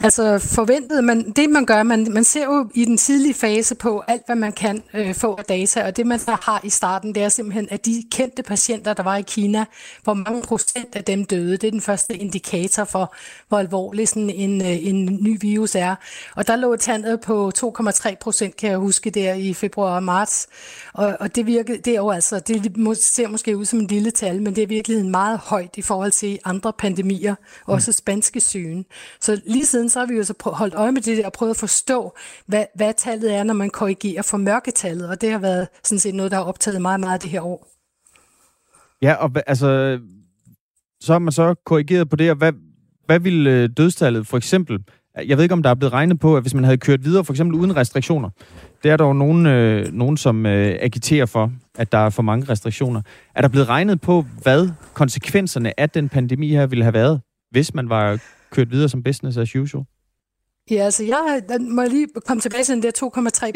Altså 0.00 0.38
forventet, 0.38 1.04
men 1.04 1.30
det 1.30 1.50
man 1.50 1.66
gør, 1.66 1.82
man, 1.82 2.06
man 2.10 2.24
ser 2.24 2.44
jo 2.44 2.70
i 2.74 2.84
den 2.84 2.96
tidlige 2.96 3.34
fase 3.34 3.74
på 3.74 4.02
alt, 4.08 4.22
hvad 4.26 4.36
man 4.36 4.52
kan 4.52 4.82
øh, 4.94 5.14
få 5.14 5.34
af 5.34 5.44
data, 5.44 5.86
og 5.86 5.96
det 5.96 6.06
man 6.06 6.18
så 6.18 6.36
har 6.42 6.60
i 6.64 6.70
starten, 6.70 7.14
det 7.14 7.22
er 7.22 7.28
simpelthen, 7.28 7.68
at 7.70 7.86
de 7.86 8.04
kendte 8.10 8.42
patienter, 8.42 8.94
der 8.94 9.02
var 9.02 9.16
i 9.16 9.22
Kina, 9.22 9.64
hvor 10.02 10.14
mange 10.14 10.42
procent 10.42 10.96
af 10.96 11.04
dem 11.04 11.24
døde. 11.24 11.56
Det 11.56 11.64
er 11.64 11.70
den 11.70 11.80
første 11.80 12.16
indikator 12.16 12.84
for, 12.84 13.14
hvor 13.48 13.58
alvorlig 13.58 14.08
sådan 14.08 14.30
en, 14.30 14.60
øh, 14.60 14.86
en 14.86 15.04
ny 15.04 15.38
virus 15.40 15.74
er. 15.74 15.94
Og 16.36 16.46
der 16.46 16.56
lå 16.56 16.76
tallet 16.76 17.20
på 17.20 17.52
2,3 17.58 18.14
procent, 18.20 18.56
kan 18.56 18.70
jeg 18.70 18.78
huske, 18.78 19.10
der 19.10 19.34
i 19.34 19.54
februar 19.54 19.96
og 19.96 20.02
marts. 20.02 20.46
Og, 20.92 21.16
og 21.20 21.34
det, 21.36 21.46
virkede, 21.46 21.78
det 21.78 21.90
er 21.90 21.96
jo 21.98 22.10
altså, 22.10 22.38
det 22.38 22.72
ser 22.98 23.28
måske 23.28 23.56
ud 23.56 23.64
som 23.64 23.78
en 23.78 23.86
lille 23.86 24.10
tal, 24.10 24.42
men 24.42 24.56
det 24.56 24.62
er 24.62 24.66
virkelig 24.66 25.06
meget 25.06 25.38
højt 25.38 25.76
i 25.76 25.82
forhold 25.82 26.12
til 26.12 26.38
andre 26.44 26.72
pandemier, 26.72 27.34
også 27.66 27.92
spanske 27.92 28.40
sygen. 28.40 28.84
Så 29.20 29.40
lige 29.46 29.66
siden 29.66 29.87
siden 29.88 29.92
så 29.92 29.98
har 29.98 30.06
vi 30.06 30.14
jo 30.14 30.24
så 30.24 30.34
holdt 30.52 30.74
øje 30.74 30.92
med 30.92 31.02
det 31.02 31.24
og 31.24 31.32
prøvet 31.32 31.50
at 31.50 31.56
forstå, 31.56 32.14
hvad, 32.46 32.64
hvad 32.74 32.94
tallet 32.96 33.34
er, 33.34 33.42
når 33.42 33.54
man 33.54 33.70
korrigerer 33.70 34.22
for 34.22 34.36
mørketallet, 34.36 35.08
og 35.08 35.20
det 35.20 35.30
har 35.30 35.38
været 35.38 35.68
sådan 35.84 35.98
set 35.98 36.14
noget, 36.14 36.30
der 36.30 36.36
har 36.36 36.44
optaget 36.44 36.82
meget, 36.82 37.00
meget 37.00 37.22
det 37.22 37.30
her 37.30 37.40
år. 37.40 37.68
Ja, 39.02 39.14
og 39.14 39.30
altså, 39.46 39.98
så 41.00 41.12
har 41.12 41.18
man 41.18 41.32
så 41.32 41.54
korrigeret 41.54 42.10
på 42.10 42.16
det, 42.16 42.30
og 42.30 42.36
hvad, 42.36 42.52
hvad 43.06 43.20
ville 43.20 43.50
øh, 43.50 43.68
dødstallet 43.76 44.26
for 44.26 44.36
eksempel, 44.36 44.78
jeg 45.26 45.36
ved 45.36 45.44
ikke, 45.44 45.52
om 45.52 45.62
der 45.62 45.70
er 45.70 45.74
blevet 45.74 45.92
regnet 45.92 46.20
på, 46.20 46.36
at 46.36 46.42
hvis 46.42 46.54
man 46.54 46.64
havde 46.64 46.78
kørt 46.78 47.04
videre, 47.04 47.24
for 47.24 47.32
eksempel 47.32 47.60
uden 47.60 47.76
restriktioner, 47.76 48.30
det 48.82 48.90
er 48.90 48.96
der 48.96 49.06
jo 49.06 49.12
nogen, 49.12 49.46
øh, 49.46 49.92
nogen 49.92 50.16
som 50.16 50.46
øh, 50.46 50.76
agiterer 50.80 51.26
for, 51.26 51.52
at 51.78 51.92
der 51.92 51.98
er 51.98 52.10
for 52.10 52.22
mange 52.22 52.46
restriktioner. 52.48 53.02
Er 53.34 53.40
der 53.40 53.48
blevet 53.48 53.68
regnet 53.68 54.00
på, 54.00 54.24
hvad 54.42 54.70
konsekvenserne 54.94 55.80
af 55.80 55.90
den 55.90 56.08
pandemi 56.08 56.48
her 56.48 56.66
ville 56.66 56.84
have 56.84 56.94
været, 56.94 57.20
hvis 57.50 57.74
man 57.74 57.88
var 57.88 58.18
kørt 58.50 58.70
videre 58.70 58.88
som 58.88 59.02
business 59.02 59.36
as 59.36 59.56
usual? 59.56 59.84
Ja, 60.70 60.84
altså 60.84 61.04
jeg 61.04 61.42
må 61.60 61.82
lige 61.82 62.08
komme 62.26 62.40
tilbage 62.40 62.64
til 62.64 62.74
den 62.74 62.82
der 62.82 62.90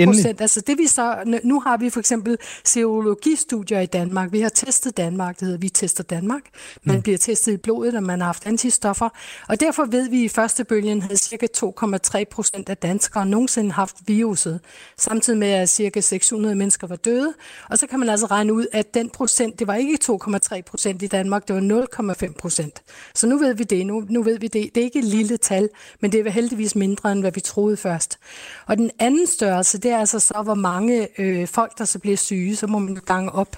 2,3 0.01 0.05
procent. 0.05 0.41
Altså 0.41 0.61
det 0.61 0.79
vi 0.79 0.87
så, 0.87 1.39
nu 1.45 1.61
har 1.61 1.77
vi 1.77 1.91
for 1.91 2.01
eksempel 2.01 2.39
serologistudier 2.65 3.81
i 3.81 3.87
Danmark. 3.87 4.33
Vi 4.33 4.41
har 4.41 4.49
testet 4.49 4.97
Danmark, 4.97 5.41
det 5.41 5.47
hedder 5.47 5.59
vi 5.59 5.69
tester 5.69 6.03
Danmark. 6.05 6.43
Man 6.85 6.97
mm. 6.97 7.03
bliver 7.03 7.19
testet 7.19 7.53
i 7.53 7.57
blodet, 7.57 7.95
når 7.95 8.01
man 8.01 8.21
har 8.21 8.27
haft 8.27 8.47
antistoffer. 8.47 9.09
Og 9.49 9.61
derfor 9.61 9.85
ved 9.85 10.09
vi, 10.09 10.19
at 10.19 10.25
i 10.25 10.29
første 10.29 10.65
bølgen 10.65 11.03
havde 11.03 11.17
cirka 11.17 11.47
2,3 11.57 12.25
procent 12.31 12.69
af 12.69 12.77
danskere 12.77 13.27
nogensinde 13.27 13.73
haft 13.73 13.97
viruset. 14.07 14.61
Samtidig 14.99 15.39
med, 15.39 15.49
at 15.49 15.69
cirka 15.69 16.01
600 16.01 16.55
mennesker 16.55 16.87
var 16.87 16.97
døde. 16.97 17.35
Og 17.71 17.79
så 17.79 17.87
kan 17.87 18.01
man 18.01 18.09
altså 18.09 18.27
regne 18.27 18.53
ud, 18.53 18.67
at 18.73 18.95
den 18.95 19.11
procent, 19.11 19.59
det 19.59 19.67
var 19.67 19.75
ikke 19.75 19.99
2,3 20.05 20.61
procent 20.61 21.03
i 21.03 21.07
Danmark, 21.07 21.49
det 21.49 21.57
var 21.57 21.87
0,5 22.27 22.33
procent. 22.33 22.83
Så 23.15 23.27
nu 23.27 23.39
ved 23.39 23.55
vi 23.55 23.65
det. 23.65 23.87
Nu, 23.87 24.05
nu 24.09 24.23
ved 24.23 24.39
vi 24.39 24.49
det. 24.49 24.75
Det 24.75 24.81
er 24.81 24.85
ikke 24.85 24.99
et 24.99 25.05
lille 25.05 25.37
tal, 25.37 25.69
men 26.01 26.13
det 26.13 26.27
er 26.27 26.31
heldigvis 26.31 26.75
mindre 26.75 27.02
mindre, 27.05 27.13
end 27.13 27.21
hvad 27.21 27.33
vi 27.33 27.41
troede 27.41 27.77
først. 27.77 28.19
Og 28.67 28.77
den 28.77 28.91
anden 28.99 29.27
størrelse, 29.27 29.79
det 29.79 29.91
er 29.91 29.99
altså 29.99 30.19
så, 30.19 30.43
hvor 30.45 30.55
mange 30.55 31.09
øh, 31.19 31.49
folk, 31.49 31.79
der 31.79 31.85
så 31.85 31.99
bliver 31.99 32.17
syge, 32.17 32.57
så 32.57 32.67
må 32.67 32.79
man 32.79 32.95
gange 32.95 33.33
op. 33.33 33.57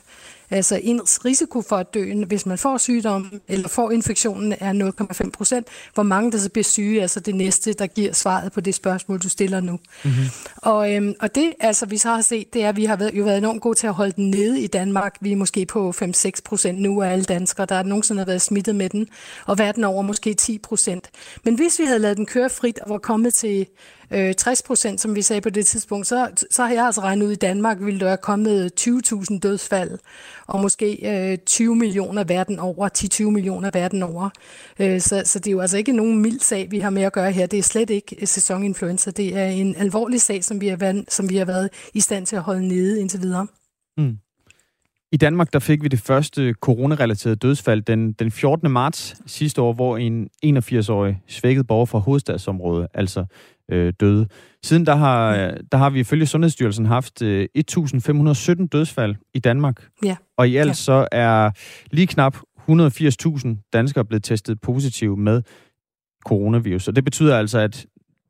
Altså 0.51 0.81
ens 0.83 1.25
risiko 1.25 1.63
for 1.63 1.77
at 1.77 1.95
dø, 1.95 2.25
hvis 2.27 2.47
man 2.47 2.59
får 2.59 2.79
sygdommen 2.79 3.41
eller 3.49 3.69
får 3.69 3.91
infektionen, 3.91 4.55
er 4.61 4.93
0,5 5.25 5.31
procent. 5.31 5.67
Hvor 5.95 6.03
mange 6.03 6.33
der 6.33 6.39
så 6.39 6.51
bliver 6.51 6.65
syge, 6.65 7.03
altså 7.03 7.21
det 7.21 7.35
næste, 7.35 7.73
der 7.73 7.87
giver 7.87 8.13
svaret 8.13 8.53
på 8.53 8.61
det 8.61 8.75
spørgsmål, 8.75 9.19
du 9.19 9.29
stiller 9.29 9.61
nu. 9.61 9.73
Mm-hmm. 10.05 10.25
Og, 10.57 10.95
øhm, 10.95 11.15
og 11.21 11.35
det, 11.35 11.53
altså, 11.61 11.87
vi 11.87 11.99
så 11.99 12.09
har 12.09 12.21
set, 12.21 12.55
det 12.55 12.65
er, 12.65 12.69
at 12.69 12.77
vi 12.77 12.85
har 12.85 12.97
været, 12.97 13.15
jo 13.15 13.25
været 13.25 13.39
enormt 13.39 13.63
gode 13.63 13.79
til 13.79 13.87
at 13.87 13.95
holde 13.95 14.13
den 14.13 14.31
nede 14.31 14.61
i 14.61 14.67
Danmark. 14.67 15.17
Vi 15.21 15.33
er 15.33 15.37
måske 15.37 15.67
på 15.67 15.95
5-6 16.03 16.31
procent 16.45 16.81
nu 16.81 17.03
af 17.03 17.11
alle 17.11 17.25
danskere, 17.25 17.67
der 17.67 17.83
nogensinde 17.83 18.21
har 18.21 18.27
været 18.27 18.43
smittet 18.43 18.75
med 18.75 18.91
den. 18.91 19.09
Og 19.47 19.59
verden 19.59 19.85
over 19.85 20.03
måske 20.03 20.35
10 20.35 20.59
procent. 20.59 21.11
Men 21.45 21.55
hvis 21.55 21.79
vi 21.79 21.85
havde 21.85 21.99
lavet 21.99 22.17
den 22.17 22.27
køre 22.27 22.51
frit 22.51 22.79
og 22.79 22.91
var 22.91 22.99
kommet 22.99 23.35
til 23.35 23.67
øh, 24.15 24.35
60 24.35 24.63
procent, 24.63 25.01
som 25.01 25.15
vi 25.15 25.23
sagde 25.23 25.41
på 25.41 25.51
det 25.51 25.67
tidspunkt, 25.67 26.07
så, 26.07 26.47
så 26.51 26.63
har 26.63 26.73
jeg 26.73 26.87
altså 26.87 27.01
regnet 27.01 27.27
ud, 27.27 27.33
i 27.33 27.35
Danmark 27.35 27.77
ville 27.81 28.01
der 28.01 28.07
være 28.07 28.17
kommet 28.17 28.73
20.000 28.81 29.39
dødsfald, 29.39 29.99
og 30.47 30.61
måske 30.61 30.99
øh, 31.33 31.39
20 31.39 31.77
millioner 31.77 32.25
verden 32.25 32.59
over, 32.59 32.89
10-20 33.25 33.31
millioner 33.31 33.71
verden 33.73 34.03
over. 34.03 34.31
Øh, 34.79 35.01
så, 35.01 35.23
så 35.25 35.39
det 35.39 35.47
er 35.47 35.53
jo 35.53 35.61
altså 35.61 35.77
ikke 35.77 35.93
nogen 35.93 36.23
mild 36.23 36.41
sag, 36.41 36.71
vi 36.71 36.79
har 36.79 36.91
med 36.91 37.03
at 37.03 37.13
gøre 37.13 37.33
her. 37.33 37.47
Det 37.47 37.59
er 37.59 37.63
slet 37.63 37.91
ikke 37.91 38.17
øh, 38.21 38.29
sæsoninfluenza. 38.29 39.11
Det 39.11 39.37
er 39.37 39.47
en 39.47 39.77
alvorlig 39.77 40.21
sag, 40.23 40.45
som 40.45 40.61
vi 40.61 40.69
har 40.69 40.77
været, 40.77 41.05
som 41.09 41.31
vi 41.31 41.37
har 41.37 41.45
været 41.45 41.71
i 41.95 42.01
stand 42.01 42.27
til 42.27 42.37
at 42.37 42.43
holde 42.43 42.69
nede 42.69 43.01
indtil 43.01 43.23
videre. 43.23 43.47
Mm. 43.99 44.17
I 45.15 45.17
Danmark 45.17 45.53
der 45.53 45.59
fik 45.59 45.83
vi 45.83 45.89
det 45.89 45.99
første 45.99 46.55
coronarelaterede 46.61 47.37
dødsfald 47.37 47.83
den, 47.83 48.13
den 48.13 48.31
14. 48.31 48.71
marts 48.71 49.17
sidste 49.27 49.63
år, 49.63 49.73
hvor 49.73 49.97
en 49.97 50.29
81-årig 50.47 51.23
svækket 51.29 51.67
borger 51.67 51.87
fra 51.87 51.99
hovedstadsområdet 51.99 52.87
altså 52.95 53.25
øh, 53.71 53.93
døde. 54.01 54.27
Siden 54.63 54.87
der 54.87 54.97
har, 54.97 55.35
der 55.73 55.79
har 55.79 55.91
vi 55.91 56.01
ifølge 56.01 56.27
Sundhedsstyrelsen 56.27 56.87
haft 56.87 57.23
øh, 57.23 57.49
1.517 57.59 58.67
dødsfald 58.73 59.15
i 59.35 59.39
Danmark. 59.39 59.89
Ja. 60.05 60.17
Og 60.37 60.49
i 60.49 60.57
alt 60.57 60.69
ja. 60.69 60.73
så 60.73 61.09
er 61.13 61.51
lige 61.91 62.07
knap 62.07 62.37
180.000 62.71 63.71
danskere 63.73 64.05
blevet 64.05 64.25
testet 64.25 64.61
positiv 64.61 65.17
med 65.17 65.43
coronavirus. 66.27 66.89
Og 66.89 66.97
det 66.97 67.05
betyder 67.05 67.39
altså, 67.39 67.59
at 67.59 67.87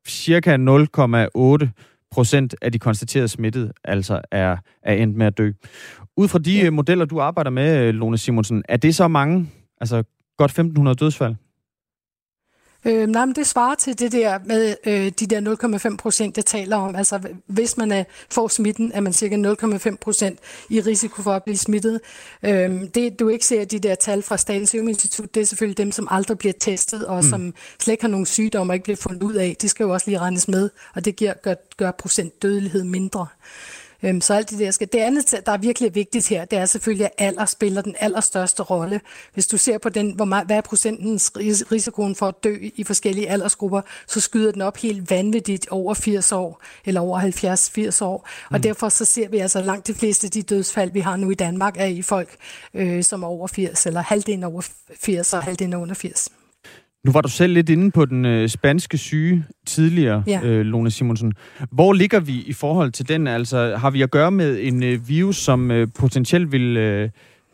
cirka 0.07 0.57
0,8 0.57 1.67
procent 2.15 2.55
af 2.61 2.71
de 2.71 2.79
konstaterede 2.79 3.27
smittede 3.27 3.71
altså 3.83 4.21
er, 4.31 4.57
er 4.83 4.93
endt 4.93 5.17
med 5.17 5.25
at 5.25 5.37
dø. 5.37 5.51
Ud 6.17 6.27
fra 6.27 6.39
de 6.39 6.63
ja. 6.63 6.69
modeller, 6.69 7.05
du 7.05 7.19
arbejder 7.19 7.51
med, 7.51 7.93
Lone 7.93 8.17
Simonsen, 8.17 8.63
er 8.69 8.77
det 8.77 8.95
så 8.95 9.07
mange, 9.07 9.49
altså 9.81 10.03
godt 10.37 10.59
1.500 10.59 10.93
dødsfald? 10.93 11.35
Øh, 12.85 13.07
nej, 13.07 13.25
men 13.25 13.35
det 13.35 13.47
svarer 13.47 13.75
til 13.75 13.99
det 13.99 14.11
der 14.11 14.39
med 14.45 14.75
øh, 14.85 15.11
de 15.19 15.25
der 15.25 15.89
0,5 15.91 15.95
procent, 15.97 16.37
jeg 16.37 16.45
taler 16.45 16.77
om. 16.77 16.95
Altså, 16.95 17.19
hvis 17.47 17.77
man 17.77 17.91
er, 17.91 18.03
får 18.29 18.47
smitten, 18.47 18.91
er 18.93 18.99
man 18.99 19.13
cirka 19.13 19.35
0,5 19.35 19.95
procent 20.01 20.39
i 20.69 20.81
risiko 20.81 21.21
for 21.21 21.31
at 21.31 21.43
blive 21.43 21.57
smittet. 21.57 22.01
Øh, 22.43 22.81
det, 22.95 23.19
du 23.19 23.29
ikke 23.29 23.45
ser 23.45 23.65
de 23.65 23.79
der 23.79 23.95
tal 23.95 24.23
fra 24.23 24.37
Statens 24.37 24.69
Serum 24.69 24.87
Institut, 24.87 25.35
det 25.35 25.41
er 25.41 25.45
selvfølgelig 25.45 25.77
dem, 25.77 25.91
som 25.91 26.07
aldrig 26.11 26.37
bliver 26.37 26.53
testet, 26.59 27.05
og 27.05 27.23
mm. 27.23 27.29
som 27.29 27.53
slet 27.79 27.91
ikke 27.91 28.03
har 28.03 28.09
nogen 28.09 28.25
sygdomme 28.25 28.71
og 28.71 28.75
ikke 28.75 28.83
bliver 28.83 28.97
fundet 28.97 29.23
ud 29.23 29.33
af. 29.33 29.55
De 29.61 29.69
skal 29.69 29.83
jo 29.83 29.93
også 29.93 30.09
lige 30.09 30.19
regnes 30.19 30.47
med, 30.47 30.69
og 30.95 31.05
det 31.05 31.15
giver, 31.15 31.33
gør, 31.43 31.55
gør 31.77 31.91
procent 31.91 32.41
dødelighed 32.41 32.83
mindre. 32.83 33.27
Øhm, 34.05 34.21
så 34.21 34.33
alt 34.33 34.49
det 34.49 34.59
der 34.59 34.71
skal. 34.71 34.87
Det 34.93 34.99
andet, 34.99 35.41
der 35.45 35.51
er 35.51 35.57
virkelig 35.57 35.95
vigtigt 35.95 36.27
her, 36.27 36.45
det 36.45 36.59
er 36.59 36.65
selvfølgelig, 36.65 37.05
at 37.05 37.11
alder 37.17 37.45
spiller 37.45 37.81
den 37.81 37.95
allerstørste 37.99 38.63
rolle. 38.63 39.01
Hvis 39.33 39.47
du 39.47 39.57
ser 39.57 39.77
på 39.77 39.89
den, 39.89 40.11
hvor 40.11 40.25
meget, 40.25 40.45
hvad 40.45 40.57
er 40.57 40.61
procentens 40.61 41.31
risikoen 41.71 42.15
for 42.15 42.27
at 42.27 42.43
dø 42.43 42.57
i 42.75 42.83
forskellige 42.83 43.29
aldersgrupper, 43.29 43.81
så 44.07 44.19
skyder 44.19 44.51
den 44.51 44.61
op 44.61 44.77
helt 44.77 45.09
vanvittigt 45.09 45.67
over 45.69 45.93
80 45.93 46.31
år, 46.31 46.61
eller 46.85 47.01
over 47.01 47.19
70-80 47.99 48.03
år. 48.03 48.29
Og 48.49 48.57
mm. 48.57 48.61
derfor 48.61 48.89
så 48.89 49.05
ser 49.05 49.29
vi 49.29 49.37
altså 49.37 49.61
langt 49.61 49.87
de 49.87 49.93
fleste 49.93 50.27
af 50.27 50.31
de 50.31 50.41
dødsfald, 50.41 50.91
vi 50.91 50.99
har 50.99 51.15
nu 51.15 51.29
i 51.29 51.35
Danmark, 51.35 51.77
er 51.77 51.85
i 51.85 52.01
folk, 52.01 52.35
øh, 52.73 53.03
som 53.03 53.23
er 53.23 53.27
over 53.27 53.47
80, 53.47 53.85
eller 53.85 54.01
halvdelen 54.01 54.43
over 54.43 54.61
80 55.01 55.33
og 55.33 55.43
halvdelen 55.43 55.73
under 55.73 55.95
80. 55.95 56.29
Nu 57.05 57.11
var 57.11 57.21
du 57.21 57.29
selv 57.29 57.53
lidt 57.53 57.69
inde 57.69 57.91
på 57.91 58.05
den 58.05 58.25
øh, 58.25 58.49
spanske 58.49 58.97
syge 58.97 59.45
tidligere, 59.65 60.23
ja. 60.27 60.41
øh, 60.43 60.65
Lone 60.65 60.91
Simonsen. 60.91 61.33
Hvor 61.71 61.93
ligger 61.93 62.19
vi 62.19 62.33
i 62.33 62.53
forhold 62.53 62.91
til 62.91 63.07
den? 63.07 63.27
Altså, 63.27 63.75
har 63.75 63.89
vi 63.91 64.01
at 64.01 64.11
gøre 64.11 64.31
med 64.31 64.59
en 64.61 64.83
øh, 64.83 65.09
virus, 65.09 65.37
som 65.37 65.71
øh, 65.71 65.87
potentielt 65.99 66.51
vil, 66.51 66.77
øh, 66.77 67.09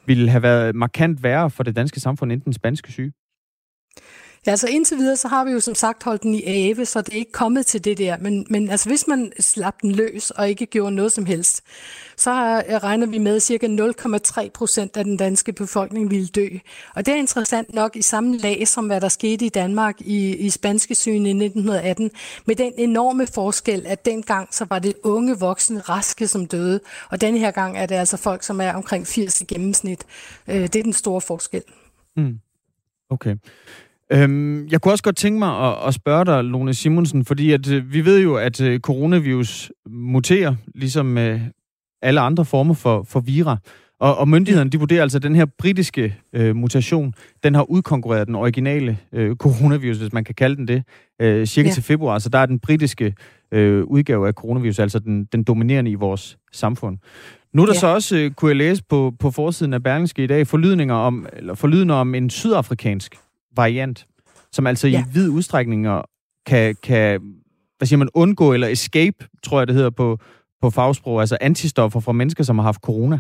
vil 0.06 0.30
have 0.30 0.44
været 0.44 0.76
markant 0.76 1.24
værre 1.24 1.50
for 1.50 1.64
det 1.64 1.76
danske 1.76 2.00
samfund 2.00 2.32
end 2.32 2.42
den 2.42 2.54
spanske 2.54 2.92
syge? 2.92 3.12
Ja, 4.46 4.52
altså 4.52 4.68
indtil 4.68 4.98
videre, 4.98 5.18
så 5.18 5.28
har 5.28 5.46
vi 5.46 5.52
jo 5.52 5.60
som 5.60 5.76
sagt 5.76 6.04
holdt 6.04 6.24
den 6.24 6.36
i 6.36 6.44
ave, 6.46 6.86
så 6.86 7.02
det 7.02 7.14
er 7.14 7.18
ikke 7.18 7.32
kommet 7.32 7.66
til 7.66 7.84
det 7.84 7.98
der. 7.98 8.18
Men, 8.18 8.46
men 8.50 8.70
altså 8.70 8.90
hvis 8.90 9.08
man 9.08 9.32
slap 9.40 9.82
den 9.82 9.92
løs 9.92 10.32
og 10.32 10.50
ikke 10.50 10.66
gjorde 10.66 10.96
noget 10.96 11.12
som 11.12 11.26
helst, 11.26 11.64
så 12.18 12.32
regner 12.84 13.08
vi 13.08 13.18
med, 13.18 13.36
at 13.36 13.42
cirka 13.42 13.68
0,3 13.68 14.50
procent 14.50 14.98
af 14.98 15.04
den 15.04 15.18
danske 15.18 15.54
befolkning 15.54 16.12
ville 16.12 16.28
dø. 16.28 16.48
Og 16.96 17.06
det 17.06 17.12
er 17.14 17.16
interessant 17.16 17.74
nok 17.74 17.96
i 17.96 18.02
samme 18.02 18.38
lag 18.38 18.68
som 18.68 18.86
hvad 18.86 19.02
der 19.02 19.10
skete 19.10 19.46
i 19.46 19.50
Danmark 19.50 20.02
i, 20.02 20.36
i 20.36 20.50
spanske 20.50 20.96
sygen 20.96 21.26
i 21.26 21.46
1918, 21.46 22.12
med 22.46 22.56
den 22.56 22.74
enorme 22.78 23.28
forskel, 23.28 23.86
at 23.88 24.06
dengang 24.06 24.48
så 24.52 24.66
var 24.70 24.80
det 24.80 24.94
unge 25.04 25.40
voksne 25.40 25.80
raske, 25.80 26.28
som 26.28 26.46
døde, 26.46 26.80
og 27.10 27.22
denne 27.22 27.40
her 27.40 27.52
gang 27.52 27.78
er 27.78 27.86
det 27.86 27.96
altså 27.96 28.18
folk, 28.18 28.44
som 28.44 28.62
er 28.62 28.74
omkring 28.74 29.08
80 29.08 29.42
i 29.42 29.46
gennemsnit. 29.46 30.06
Øh, 30.48 30.62
det 30.62 30.76
er 30.76 30.84
den 30.84 30.94
store 30.94 31.22
forskel. 31.22 31.64
Mm. 32.18 32.40
Okay. 33.10 33.36
Øhm, 34.14 34.68
jeg 34.68 34.82
kunne 34.82 34.94
også 34.94 35.04
godt 35.04 35.16
tænke 35.16 35.40
mig 35.40 35.70
at, 35.70 35.88
at 35.88 35.94
spørge 35.94 36.26
dig, 36.26 36.44
Lone 36.44 36.74
Simonsen, 36.74 37.26
fordi 37.26 37.52
at, 37.52 37.72
øh, 37.72 37.94
vi 37.94 38.06
ved 38.06 38.22
jo, 38.22 38.36
at 38.36 38.62
øh, 38.62 38.80
coronavirus 38.80 39.72
muterer, 39.90 40.56
ligesom 40.76 41.06
med 41.06 41.40
alle 42.02 42.22
andre 42.22 42.46
former 42.46 42.74
for, 42.74 43.04
for 43.04 43.20
vira. 43.20 43.58
Og, 44.00 44.18
og 44.18 44.28
myndighederne, 44.28 44.70
de 44.70 44.80
vurderer 44.80 45.02
altså, 45.02 45.18
at 45.18 45.24
den 45.24 45.36
her 45.36 45.46
britiske 45.58 46.16
øh, 46.34 46.56
mutation, 46.56 47.14
den 47.44 47.56
har 47.56 47.64
udkonkurreret 47.64 48.28
den 48.28 48.36
originale 48.36 48.98
øh, 49.14 49.36
coronavirus, 49.36 49.98
hvis 49.98 50.14
man 50.14 50.24
kan 50.24 50.36
kalde 50.36 50.56
den 50.56 50.68
det, 50.68 50.84
øh, 51.22 51.46
cirka 51.46 51.70
ja. 51.70 51.74
til 51.74 51.84
februar. 51.84 52.20
Så 52.20 52.30
der 52.30 52.40
er 52.40 52.46
den 52.46 52.60
britiske 52.60 53.14
øh, 53.52 53.84
udgave 53.84 54.28
af 54.28 54.34
coronavirus, 54.34 54.80
altså 54.80 55.00
den, 55.00 55.26
den 55.26 55.44
dominerende 55.44 55.92
i 55.92 55.96
vores 55.96 56.38
samfund. 56.52 56.98
Nu 57.54 57.62
er 57.62 57.66
der 57.66 57.74
ja. 57.74 57.80
så 57.80 57.88
også, 57.88 58.18
øh, 58.18 58.32
kunne 58.32 58.50
jeg 58.50 58.56
læse 58.56 58.84
på, 58.90 59.14
på 59.20 59.32
forsiden 59.32 59.74
af 59.74 59.84
Berlingske 59.84 60.24
i 60.24 60.28
dag, 60.28 60.48
forlydninger 60.48 60.96
om, 60.96 61.28
eller 61.34 61.54
forlydninger 61.54 61.96
om 61.96 62.16
en 62.16 62.30
sydafrikansk 62.30 63.16
variant, 63.56 64.08
som 64.52 64.68
altså 64.68 64.88
ja. 64.88 65.02
i 65.02 65.04
vid 65.14 65.30
udstrækning 65.30 65.88
kan, 66.46 66.76
kan 66.84 67.22
hvad 67.78 67.88
siger 67.88 67.98
man, 67.98 68.10
undgå 68.14 68.54
eller 68.54 68.68
escape, 68.68 69.28
tror 69.44 69.60
jeg 69.60 69.68
det 69.68 69.76
hedder 69.76 69.90
på, 69.90 70.18
på 70.62 70.70
fagsprog, 70.70 71.20
altså 71.20 71.38
antistoffer 71.42 72.00
fra 72.00 72.12
mennesker, 72.12 72.44
som 72.44 72.58
har 72.60 72.64
haft 72.64 72.82
corona. 72.82 73.20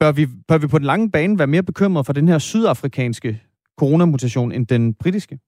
Bør 0.00 0.12
vi, 0.12 0.26
bør 0.48 0.58
vi 0.58 0.66
på 0.66 0.78
den 0.78 0.86
lange 0.86 1.10
bane 1.10 1.38
være 1.38 1.46
mere 1.46 1.62
bekymrede 1.62 2.04
for 2.04 2.12
den 2.12 2.28
her 2.28 2.38
sydafrikanske 2.38 3.42
coronamutation 3.78 4.52
end 4.52 4.66
den 4.66 4.94
britiske? 4.94 5.38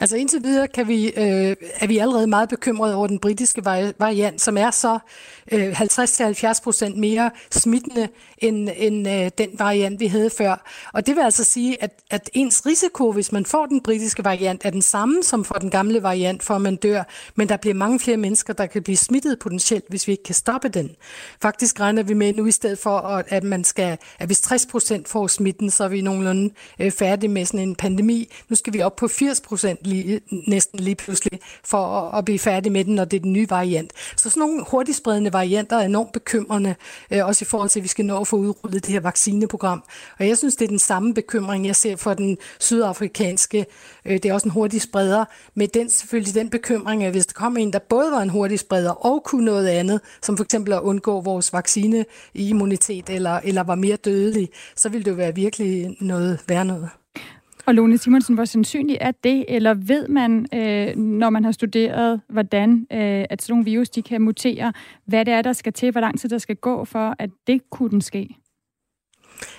Altså 0.00 0.16
indtil 0.16 0.42
videre 0.42 0.68
kan 0.68 0.88
vi, 0.88 1.06
øh, 1.06 1.56
er 1.80 1.86
vi 1.86 1.98
allerede 1.98 2.26
meget 2.26 2.48
bekymrede 2.48 2.94
over 2.94 3.06
den 3.06 3.18
britiske 3.18 3.64
variant, 3.98 4.40
som 4.40 4.56
er 4.56 4.70
så 4.70 4.98
øh, 5.52 5.80
50-70 5.80 6.62
procent 6.62 6.96
mere 6.96 7.30
smittende 7.50 8.08
end, 8.38 8.68
end 8.76 9.08
øh, 9.08 9.30
den 9.38 9.48
variant, 9.58 10.00
vi 10.00 10.06
havde 10.06 10.30
før. 10.30 10.70
Og 10.92 11.06
det 11.06 11.16
vil 11.16 11.22
altså 11.22 11.44
sige, 11.44 11.82
at, 11.82 11.90
at 12.10 12.30
ens 12.32 12.66
risiko, 12.66 13.12
hvis 13.12 13.32
man 13.32 13.46
får 13.46 13.66
den 13.66 13.80
britiske 13.80 14.24
variant, 14.24 14.64
er 14.64 14.70
den 14.70 14.82
samme 14.82 15.22
som 15.22 15.44
for 15.44 15.54
den 15.54 15.70
gamle 15.70 16.02
variant, 16.02 16.42
for 16.42 16.54
at 16.54 16.60
man 16.60 16.76
dør. 16.76 17.02
Men 17.34 17.48
der 17.48 17.56
bliver 17.56 17.74
mange 17.74 18.00
flere 18.00 18.16
mennesker, 18.16 18.52
der 18.52 18.66
kan 18.66 18.82
blive 18.82 18.96
smittet 18.96 19.38
potentielt, 19.38 19.84
hvis 19.88 20.06
vi 20.06 20.12
ikke 20.12 20.24
kan 20.24 20.34
stoppe 20.34 20.68
den. 20.68 20.90
Faktisk 21.42 21.80
regner 21.80 22.02
vi 22.02 22.14
med 22.14 22.34
nu 22.34 22.46
i 22.46 22.52
stedet 22.52 22.78
for, 22.78 22.98
at 23.28 23.44
man 23.44 23.64
skal, 23.64 23.98
at 24.18 24.26
hvis 24.28 24.40
60 24.40 24.66
procent 24.66 25.08
får 25.08 25.26
smitten, 25.26 25.70
så 25.70 25.84
er 25.84 25.88
vi 25.88 26.00
nogenlunde 26.00 26.54
øh, 26.78 26.90
færdige 26.90 27.30
med 27.30 27.44
sådan 27.44 27.68
en 27.68 27.74
pandemi. 27.74 28.32
Nu 28.48 28.56
skal 28.56 28.72
vi 28.72 28.82
op 28.82 28.96
på 28.96 29.08
80 29.08 29.40
procent 29.40 29.53
lige, 29.82 30.20
næsten 30.48 30.80
lige 30.80 30.94
pludselig 30.94 31.40
for 31.64 31.78
at, 31.78 32.18
at 32.18 32.24
blive 32.24 32.38
færdig 32.38 32.72
med 32.72 32.84
den, 32.84 32.94
når 32.94 33.04
det 33.04 33.16
er 33.16 33.20
den 33.20 33.32
nye 33.32 33.50
variant. 33.50 33.92
Så 34.16 34.30
sådan 34.30 34.40
nogle 34.40 34.64
hurtigt 34.70 34.96
spredende 34.96 35.32
varianter 35.32 35.76
er 35.76 35.84
enormt 35.84 36.12
bekymrende, 36.12 36.74
øh, 37.10 37.26
også 37.26 37.44
i 37.44 37.46
forhold 37.46 37.70
til, 37.70 37.80
at 37.80 37.82
vi 37.82 37.88
skal 37.88 38.04
nå 38.04 38.20
at 38.20 38.26
få 38.26 38.36
udrullet 38.36 38.86
det 38.86 38.92
her 38.92 39.00
vaccineprogram. 39.00 39.84
Og 40.18 40.28
jeg 40.28 40.38
synes, 40.38 40.56
det 40.56 40.64
er 40.64 40.68
den 40.68 40.78
samme 40.78 41.14
bekymring, 41.14 41.66
jeg 41.66 41.76
ser 41.76 41.96
for 41.96 42.14
den 42.14 42.38
sydafrikanske. 42.60 43.66
Øh, 44.04 44.12
det 44.12 44.26
er 44.26 44.34
også 44.34 44.48
en 44.48 44.52
hurtig 44.52 44.82
spreder, 44.82 45.24
med 45.54 45.68
den 45.68 45.90
selvfølgelig 45.90 46.34
den 46.34 46.50
bekymring, 46.50 47.04
at 47.04 47.12
hvis 47.12 47.26
der 47.26 47.32
kommer 47.32 47.60
en, 47.60 47.72
der 47.72 47.78
både 47.78 48.12
var 48.12 48.22
en 48.22 48.30
hurtig 48.30 48.58
spreder 48.58 49.06
og 49.06 49.24
kunne 49.24 49.44
noget 49.44 49.68
andet, 49.68 50.00
som 50.22 50.36
for 50.36 50.44
eksempel 50.44 50.72
at 50.72 50.80
undgå 50.80 51.20
vores 51.20 51.52
vaccineimmunitet 51.52 53.10
eller, 53.10 53.40
eller 53.44 53.62
var 53.62 53.74
mere 53.74 53.96
dødelig, 53.96 54.48
så 54.76 54.88
ville 54.88 55.04
det 55.04 55.10
jo 55.10 55.16
være 55.16 55.34
virkelig 55.34 55.96
noget 56.00 56.40
værd 56.48 56.66
noget. 56.66 57.03
Og 57.66 57.74
Lone 57.74 57.98
Simonsen, 57.98 58.34
hvor 58.34 58.44
sandsynligt 58.44 58.98
er 59.00 59.10
det, 59.10 59.44
eller 59.48 59.74
ved 59.74 60.08
man, 60.08 60.46
øh, 60.54 60.96
når 60.96 61.30
man 61.30 61.44
har 61.44 61.52
studeret, 61.52 62.20
hvordan 62.28 62.86
øh, 62.92 63.24
at 63.30 63.42
sådan 63.42 63.52
nogle 63.52 63.64
virus 63.64 63.90
de 63.90 64.02
kan 64.02 64.22
mutere, 64.22 64.72
hvad 65.06 65.24
det 65.24 65.34
er, 65.34 65.42
der 65.42 65.52
skal 65.52 65.72
til, 65.72 65.90
hvor 65.90 66.00
lang 66.00 66.20
tid 66.20 66.28
der 66.28 66.38
skal 66.38 66.56
gå 66.56 66.84
for, 66.84 67.14
at 67.18 67.30
det 67.46 67.70
kunne 67.70 68.02
ske? 68.02 68.36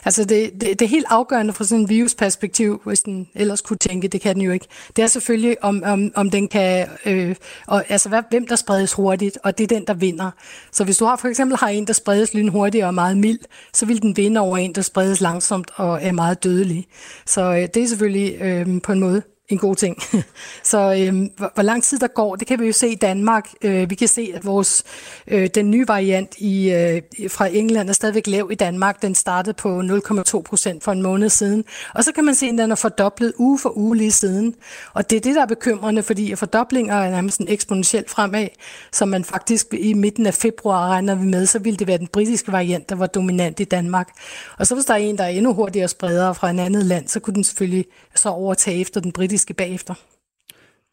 Altså 0.05 0.25
det, 0.25 0.51
det, 0.61 0.79
det 0.79 0.81
er 0.81 0.89
helt 0.89 1.05
afgørende 1.09 1.53
fra 1.53 1.63
sådan 1.63 1.81
en 1.81 1.89
virusperspektiv, 1.89 2.81
hvis 2.85 3.01
den 3.01 3.27
ellers 3.35 3.61
kunne 3.61 3.77
tænke, 3.77 4.07
det 4.07 4.21
kan 4.21 4.35
den 4.35 4.41
jo 4.41 4.51
ikke. 4.51 4.67
Det 4.95 5.03
er 5.03 5.07
selvfølgelig, 5.07 5.63
om, 5.63 5.83
om, 5.85 6.11
om 6.15 6.29
den 6.29 6.47
kan, 6.47 6.87
øh, 7.05 7.35
og, 7.67 7.83
altså 7.89 8.09
hvad, 8.09 8.23
hvem 8.29 8.47
der 8.47 8.55
spredes 8.55 8.93
hurtigt, 8.93 9.37
og 9.43 9.57
det 9.57 9.63
er 9.63 9.75
den, 9.75 9.87
der 9.87 9.93
vinder. 9.93 10.31
Så 10.71 10.83
hvis 10.83 10.97
du 10.97 11.05
har 11.05 11.15
for 11.15 11.27
eksempel 11.27 11.57
har 11.57 11.67
en, 11.67 11.87
der 11.87 11.93
spredes 11.93 12.33
lynhurtigt 12.33 12.83
og 12.83 12.87
er 12.87 12.91
meget 12.91 13.17
mild, 13.17 13.39
så 13.73 13.85
vil 13.85 14.01
den 14.01 14.17
vinde 14.17 14.41
over 14.41 14.57
en, 14.57 14.75
der 14.75 14.81
spredes 14.81 15.21
langsomt 15.21 15.71
og 15.75 15.99
er 16.01 16.11
meget 16.11 16.43
dødelig. 16.43 16.87
Så 17.25 17.41
øh, 17.41 17.67
det 17.73 17.77
er 17.77 17.87
selvfølgelig 17.87 18.41
øh, 18.41 18.81
på 18.81 18.91
en 18.91 18.99
måde 18.99 19.21
en 19.49 19.57
god 19.57 19.75
ting. 19.75 19.97
Så 20.63 20.77
øh, 20.77 21.29
hvor, 21.37 21.51
hvor 21.53 21.63
lang 21.63 21.83
tid 21.83 21.99
der 21.99 22.07
går, 22.07 22.35
det 22.35 22.47
kan 22.47 22.59
vi 22.59 22.65
jo 22.65 22.71
se 22.71 22.89
i 22.89 22.95
Danmark. 22.95 23.49
Øh, 23.61 23.89
vi 23.89 23.95
kan 23.95 24.07
se, 24.07 24.31
at 24.35 24.45
vores 24.45 24.83
øh, 25.27 25.49
den 25.55 25.71
nye 25.71 25.87
variant 25.87 26.35
i, 26.37 26.71
øh, 26.71 27.01
fra 27.29 27.47
England 27.47 27.89
er 27.89 27.93
stadigvæk 27.93 28.27
lav 28.27 28.49
i 28.51 28.55
Danmark. 28.55 29.01
Den 29.01 29.15
startede 29.15 29.53
på 29.53 29.79
0,2 29.79 30.41
procent 30.41 30.83
for 30.83 30.91
en 30.91 31.01
måned 31.01 31.29
siden. 31.29 31.63
Og 31.93 32.03
så 32.03 32.11
kan 32.11 32.25
man 32.25 32.35
se, 32.35 32.45
at 32.45 32.57
den 32.57 32.71
er 32.71 32.75
fordoblet 32.75 33.33
uge 33.37 33.59
for 33.59 33.77
uge 33.77 33.97
lige 33.97 34.11
siden. 34.11 34.55
Og 34.93 35.09
det 35.09 35.15
er 35.15 35.21
det, 35.21 35.35
der 35.35 35.41
er 35.41 35.45
bekymrende, 35.45 36.03
fordi 36.03 36.35
fordoblinger 36.35 36.95
er 36.95 37.11
nærmest 37.11 37.37
sådan 37.37 37.53
eksponentielt 37.53 38.09
fremad, 38.09 38.47
så 38.91 39.05
man 39.05 39.23
faktisk 39.23 39.67
i 39.73 39.93
midten 39.93 40.25
af 40.25 40.33
februar 40.33 40.89
regner 40.89 41.15
vi 41.15 41.25
med, 41.25 41.45
så 41.45 41.59
ville 41.59 41.77
det 41.77 41.87
være 41.87 41.97
den 41.97 42.07
britiske 42.07 42.51
variant, 42.51 42.89
der 42.89 42.95
var 42.95 43.07
dominant 43.07 43.59
i 43.59 43.63
Danmark. 43.63 44.09
Og 44.57 44.67
så 44.67 44.75
hvis 44.75 44.85
der 44.85 44.93
er 44.93 44.97
en, 44.97 45.17
der 45.17 45.23
er 45.23 45.27
endnu 45.27 45.53
hurtigere 45.53 45.87
spredere 45.87 46.35
fra 46.35 46.49
en 46.49 46.59
andet 46.59 46.85
land, 46.85 47.07
så 47.07 47.19
kunne 47.19 47.33
den 47.33 47.43
selvfølgelig 47.43 47.85
så 48.15 48.29
overtage 48.29 48.81
efter 48.81 49.01
den 49.01 49.11
britiske 49.11 49.34
politiske 49.35 49.53
bagefter. 49.53 49.93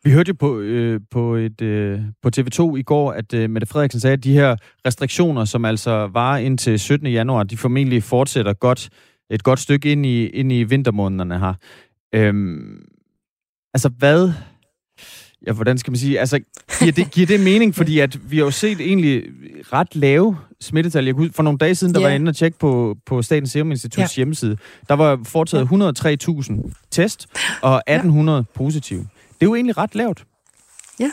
Vi 0.05 0.11
hørte 0.11 0.29
jo 0.29 0.35
på, 0.39 0.61
øh, 0.61 1.01
på, 1.11 1.35
et, 1.35 1.61
øh, 1.61 2.01
på 2.23 2.31
TV2 2.37 2.77
i 2.77 2.83
går, 2.83 3.13
at 3.13 3.35
øh, 3.35 3.51
Mette 3.51 3.67
Frederiksen 3.67 4.01
sagde, 4.01 4.13
at 4.13 4.25
de 4.25 4.33
her 4.33 4.57
restriktioner, 4.87 5.45
som 5.45 5.65
altså 5.65 6.07
var 6.13 6.37
indtil 6.37 6.79
17. 6.79 7.07
januar, 7.07 7.43
de 7.43 7.57
formentlig 7.57 8.03
fortsætter 8.03 8.53
godt, 8.53 8.91
et 9.31 9.43
godt 9.43 9.61
stykke 9.61 9.93
ind 9.93 10.07
i, 10.07 10.27
ind 10.27 10.53
i 10.53 10.63
vintermånederne 10.63 11.39
her. 11.39 11.55
Øhm, 12.15 12.87
altså 13.75 13.89
hvad... 13.89 14.33
Ja, 15.47 15.53
hvordan 15.53 15.79
skal 15.79 15.91
man 15.91 15.99
sige? 15.99 16.21
Altså, 16.21 16.41
giver 16.79 16.93
det, 16.93 17.11
giver 17.11 17.27
det 17.27 17.41
mening? 17.41 17.75
Fordi 17.75 17.99
at 17.99 18.31
vi 18.31 18.37
har 18.37 18.45
jo 18.45 18.51
set 18.51 18.81
egentlig 18.81 19.23
ret 19.73 19.97
lave 19.97 20.37
smittetal. 20.63 21.05
Jeg 21.05 21.15
kunne, 21.15 21.33
for 21.33 21.43
nogle 21.43 21.59
dage 21.59 21.75
siden, 21.75 21.95
der 21.95 22.01
yeah. 22.01 22.05
var 22.05 22.11
jeg 22.11 22.17
inde 22.21 22.29
og 22.29 22.37
tjekke 22.37 22.59
på, 22.59 22.97
på 23.07 23.23
Statens 23.23 23.51
Serum 23.51 23.71
Instituts 23.71 23.99
yeah. 23.99 24.17
hjemmeside. 24.17 24.57
Der 24.89 24.95
var 24.95 25.21
foretaget 25.25 25.69
103.000 26.71 26.73
test 26.91 27.27
og 27.63 27.83
1.800 27.91 27.95
yeah. 27.95 28.45
positive. 28.55 29.01
Det 29.01 29.47
er 29.47 29.47
jo 29.47 29.55
egentlig 29.55 29.79
ret 29.79 29.95
lavt. 29.95 30.25
Ja, 31.01 31.11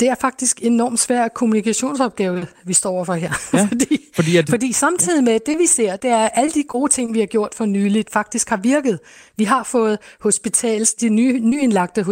det 0.00 0.08
er 0.08 0.14
faktisk 0.20 0.62
enormt 0.62 1.00
svær 1.00 1.28
kommunikationsopgave, 1.28 2.46
vi 2.64 2.72
står 2.72 2.90
overfor 2.90 3.14
her. 3.14 3.32
Ja, 3.52 3.66
fordi, 3.72 3.98
fordi, 4.16 4.36
at... 4.36 4.48
fordi 4.48 4.72
samtidig 4.72 5.24
med 5.24 5.40
det, 5.46 5.58
vi 5.58 5.66
ser, 5.66 5.96
det 5.96 6.10
er, 6.10 6.18
at 6.18 6.30
alle 6.34 6.50
de 6.50 6.62
gode 6.62 6.92
ting, 6.92 7.14
vi 7.14 7.18
har 7.18 7.26
gjort 7.26 7.54
for 7.54 7.64
nyligt, 7.64 8.12
faktisk 8.12 8.48
har 8.48 8.56
virket. 8.56 8.98
Vi 9.36 9.44
har 9.44 9.62
fået 9.62 9.98
hospitals, 10.20 10.94
de 10.94 11.08
nye, 11.08 11.40
nyindlagte, 11.40 12.04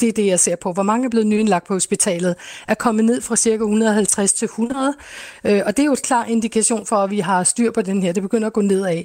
det 0.00 0.08
er 0.08 0.12
det, 0.12 0.26
jeg 0.26 0.40
ser 0.40 0.56
på. 0.56 0.72
Hvor 0.72 0.82
mange 0.82 1.04
er 1.04 1.08
blevet 1.10 1.26
nyindlagt 1.26 1.66
på 1.66 1.74
hospitalet, 1.74 2.36
er 2.68 2.74
kommet 2.74 3.04
ned 3.04 3.20
fra 3.20 3.36
cirka 3.36 3.62
150 3.62 4.32
til 4.32 4.46
100. 4.46 4.94
Øh, 5.44 5.62
og 5.66 5.76
det 5.76 5.82
er 5.82 5.86
jo 5.86 5.92
et 5.92 6.02
klar 6.02 6.24
indikation 6.24 6.86
for, 6.86 6.96
at 6.96 7.10
vi 7.10 7.20
har 7.20 7.44
styr 7.44 7.70
på 7.70 7.82
den 7.82 8.02
her. 8.02 8.12
Det 8.12 8.22
begynder 8.22 8.46
at 8.46 8.52
gå 8.52 8.60
nedad. 8.60 9.04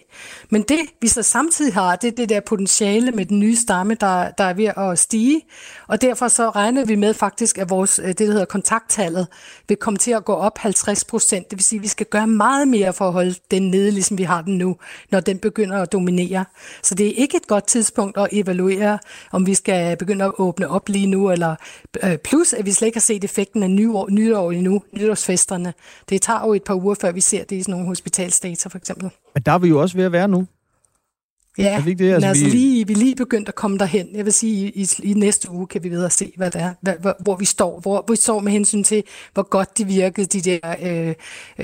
Men 0.49 0.62
det, 0.62 0.80
vi 1.01 1.08
så 1.08 1.24
samtidig 1.24 1.74
har, 1.74 1.95
det 1.95 2.08
er 2.08 2.16
det 2.16 2.30
der 2.30 2.39
potentiale 2.39 3.12
med 3.12 3.26
den 3.26 3.39
nye 3.39 3.55
stamme, 3.55 3.93
der, 3.93 4.30
der 4.32 4.43
er 4.43 4.53
ved 4.53 4.72
at 4.78 4.99
stige. 4.99 5.41
Og 5.88 6.01
derfor 6.01 6.28
så 6.28 6.49
regner 6.49 6.86
vi 6.86 6.95
med 6.95 7.14
faktisk, 7.14 7.58
at 7.58 7.70
vores, 7.70 7.99
øh, 7.99 8.08
det 8.08 8.20
der 8.20 8.32
hedder 8.32 8.45
kontakttallet, 8.45 9.28
vil 9.68 9.78
komme 9.78 9.97
til 9.97 10.12
at 10.12 10.26
gå 10.26 10.34
op 10.34 10.58
50 10.58 11.05
procent. 11.05 11.49
Det 11.49 11.58
vil 11.58 11.64
sige, 11.64 11.78
at 11.78 11.84
vi 11.84 11.88
skal 11.88 12.05
gøre 12.05 12.28
meget 12.28 12.47
mere 12.68 12.93
for 12.93 13.08
at 13.08 13.14
holde 13.14 13.36
den 13.52 13.72
nede, 13.72 13.91
ligesom 13.91 14.18
vi 14.18 14.24
har 14.24 14.41
den 14.41 14.58
nu, 14.58 14.76
når 15.12 15.20
den 15.20 15.39
begynder 15.39 15.82
at 15.82 15.91
dominere. 15.91 16.45
Så 16.84 16.95
det 16.95 17.08
er 17.08 17.14
ikke 17.16 17.38
et 17.38 17.48
godt 17.48 17.68
tidspunkt 17.68 18.18
at 18.18 18.28
evaluere, 18.32 19.00
om 19.32 19.45
vi 19.45 19.54
skal 19.54 19.98
begynde 19.98 20.26
at 20.26 20.32
åbne 20.38 20.70
op 20.70 20.89
lige 20.89 21.08
nu, 21.08 21.32
eller 21.32 21.56
øh, 22.04 22.18
plus 22.18 22.54
at 22.54 22.66
vi 22.66 22.72
slet 22.72 22.86
ikke 22.86 22.95
har 22.95 23.02
set 23.02 23.24
effekten 23.24 23.64
af 23.64 23.70
nyår, 23.70 24.10
nytår 24.10 24.52
endnu, 24.52 24.84
nytårsfesterne. 24.91 25.74
Det 26.10 26.22
tager 26.22 26.45
jo 26.45 26.54
et 26.54 26.64
par 26.64 26.76
uger, 26.76 26.95
før 27.02 27.12
vi 27.12 27.22
ser 27.22 27.43
det 27.43 27.56
i 27.56 27.62
sådan 27.62 27.72
nogle 27.72 27.88
hospitalsdata 27.88 28.70
for 28.70 28.78
eksempel. 28.78 29.10
Men 29.34 29.43
der 29.43 29.52
er 29.52 29.58
vi 29.58 29.68
jo 29.68 29.82
også 29.82 29.98
ved 29.98 30.06
at 30.06 30.12
være 30.12 30.28
nu. 30.28 30.48
Ja, 31.58 31.74
er 31.74 31.82
det 31.82 31.88
ikke 31.88 32.03
det? 32.03 32.14
Altså, 32.14 32.28
altså 32.28 32.45
vi... 32.45 32.51
lige, 32.51 32.88
vi 32.88 32.93
er 32.93 32.97
lige 32.97 33.16
begyndt 33.16 33.49
at 33.49 33.55
komme 33.55 33.78
derhen. 33.78 34.08
Jeg 34.14 34.26
vil 34.26 34.34
sige, 34.34 34.72
i, 34.72 34.88
i 35.03 35.14
næste 35.14 35.51
uge 35.51 35.68
kan 35.68 35.84
vi 35.84 35.89
videre 35.89 36.10
se, 36.10 36.32
hvad 36.38 36.51
det 36.51 36.62
er, 36.62 36.74
hvad, 36.82 36.93
hvor, 37.01 37.16
hvor 37.20 37.36
vi 37.36 37.45
står. 37.45 37.80
Hvor 37.80 38.05
vi 38.10 38.16
står 38.16 38.39
med 38.39 38.51
hensyn 38.51 38.84
til, 38.84 39.03
hvor 39.34 39.43
godt 39.43 39.78
de 39.78 39.86
virkede, 39.86 40.28
de 40.28 40.41
der 40.41 40.76
øh, 40.84 41.16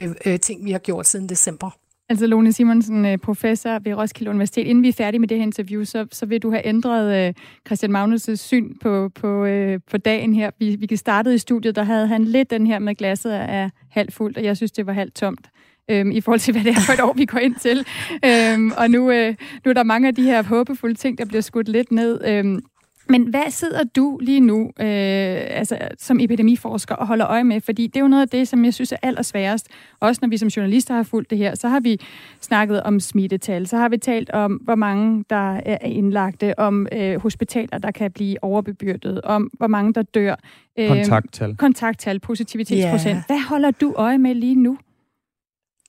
øh, 0.04 0.16
øh, 0.26 0.40
ting, 0.40 0.66
vi 0.66 0.72
har 0.72 0.80
gjort 0.80 1.08
siden 1.08 1.30
december. 1.30 1.70
Altså 2.10 2.28
Lone 2.28 2.54
Simonsen, 2.54 3.06
øh, 3.06 3.18
professor 3.18 3.80
ved 3.80 3.94
Roskilde 3.94 4.30
Universitet. 4.30 4.68
Inden 4.68 4.84
vi 4.84 4.90
er 4.90 4.94
færdige 4.94 5.20
med 5.20 5.28
det 5.28 5.38
her 5.38 5.44
interview, 5.44 5.84
så, 5.84 6.08
så 6.12 6.26
vil 6.26 6.42
du 6.42 6.52
have 6.52 6.68
ændret 6.68 7.30
uh, 7.30 7.34
Christian 7.68 7.96
Magnus' 7.96 8.36
syn 8.36 8.74
på, 8.82 9.10
på, 9.16 9.46
uh, 9.46 9.76
på 9.92 9.98
dagen 9.98 10.34
her. 10.34 10.52
Vi, 10.60 10.76
vi 10.90 10.96
startede 10.96 11.36
i 11.36 11.38
studiet, 11.38 11.76
der 11.76 11.84
havde 11.84 12.08
han 12.08 12.26
lidt 12.26 12.50
den 12.50 12.68
her 12.68 12.80
med 12.80 12.96
glasset 12.96 13.36
er 13.36 13.70
halvt 13.90 14.14
fuldt, 14.14 14.38
og 14.38 14.44
jeg 14.44 14.58
synes, 14.58 14.72
det 14.72 14.86
var 14.86 14.94
halvt 14.94 15.16
tomt 15.16 15.50
øhm, 15.90 16.12
i 16.12 16.22
forhold 16.22 16.40
til, 16.40 16.52
hvad 16.52 16.64
det 16.64 16.72
er 16.72 16.82
for 16.86 16.94
et 16.94 17.00
år, 17.00 17.14
vi 17.14 17.26
går 17.26 17.40
ind 17.40 17.56
til. 17.56 17.86
Øhm, 18.26 18.72
og 18.78 18.90
nu, 18.90 19.12
øh, 19.12 19.36
nu 19.66 19.70
er 19.70 19.74
der 19.74 19.84
mange 19.84 20.08
af 20.08 20.16
de 20.16 20.24
her 20.24 20.44
håbefulde 20.44 20.96
ting, 20.96 21.18
der 21.18 21.26
bliver 21.26 21.42
skudt 21.42 21.68
lidt 21.70 21.92
ned. 21.92 22.22
Øhm, 22.28 22.62
men 23.10 23.24
hvad 23.24 23.50
sidder 23.50 23.84
du 23.84 24.20
lige 24.22 24.40
nu 24.40 24.62
øh, 24.80 25.42
altså, 25.50 25.78
som 25.98 26.20
epidemiforsker 26.20 26.96
og 26.96 27.08
holder 27.08 27.28
øje 27.28 27.44
med? 27.44 27.62
Fordi 27.62 27.88
det 27.88 27.96
er 27.96 28.00
jo 28.00 28.08
noget 28.08 28.22
af 28.22 28.30
det, 28.30 28.48
som 28.48 28.66
jeg 28.66 28.74
synes 28.74 28.92
er 28.92 28.98
allersværest. 29.04 29.68
Også 30.00 30.20
når 30.22 30.30
vi 30.30 30.38
som 30.38 30.48
journalister 30.48 30.94
har 30.94 31.04
fulgt 31.04 31.30
det 31.30 31.38
her, 31.38 31.56
så 31.56 31.68
har 31.68 31.80
vi 31.80 32.00
snakket 32.42 32.84
om 32.84 33.00
smittetal. 33.00 33.68
Så 33.68 33.78
har 33.78 33.90
vi 33.90 33.98
talt 33.98 34.30
om, 34.30 34.52
hvor 34.52 34.76
mange 34.76 35.26
der 35.30 35.60
er 35.66 35.78
indlagte, 35.86 36.60
om 36.60 36.88
øh, 36.92 37.22
hospitaler, 37.22 37.78
der 37.78 37.92
kan 37.92 38.12
blive 38.12 38.44
overbebyrdet, 38.44 39.22
om 39.22 39.50
hvor 39.54 39.68
mange 39.68 39.94
der 39.94 40.02
dør. 40.02 40.36
Øh, 40.80 40.88
kontakttal. 40.88 41.56
Kontakttal, 41.56 42.20
positivitetsprocent. 42.20 43.16
Yeah. 43.16 43.24
Hvad 43.28 43.50
holder 43.50 43.72
du 43.72 43.94
øje 43.98 44.18
med 44.18 44.36
lige 44.36 44.56
nu? 44.56 44.78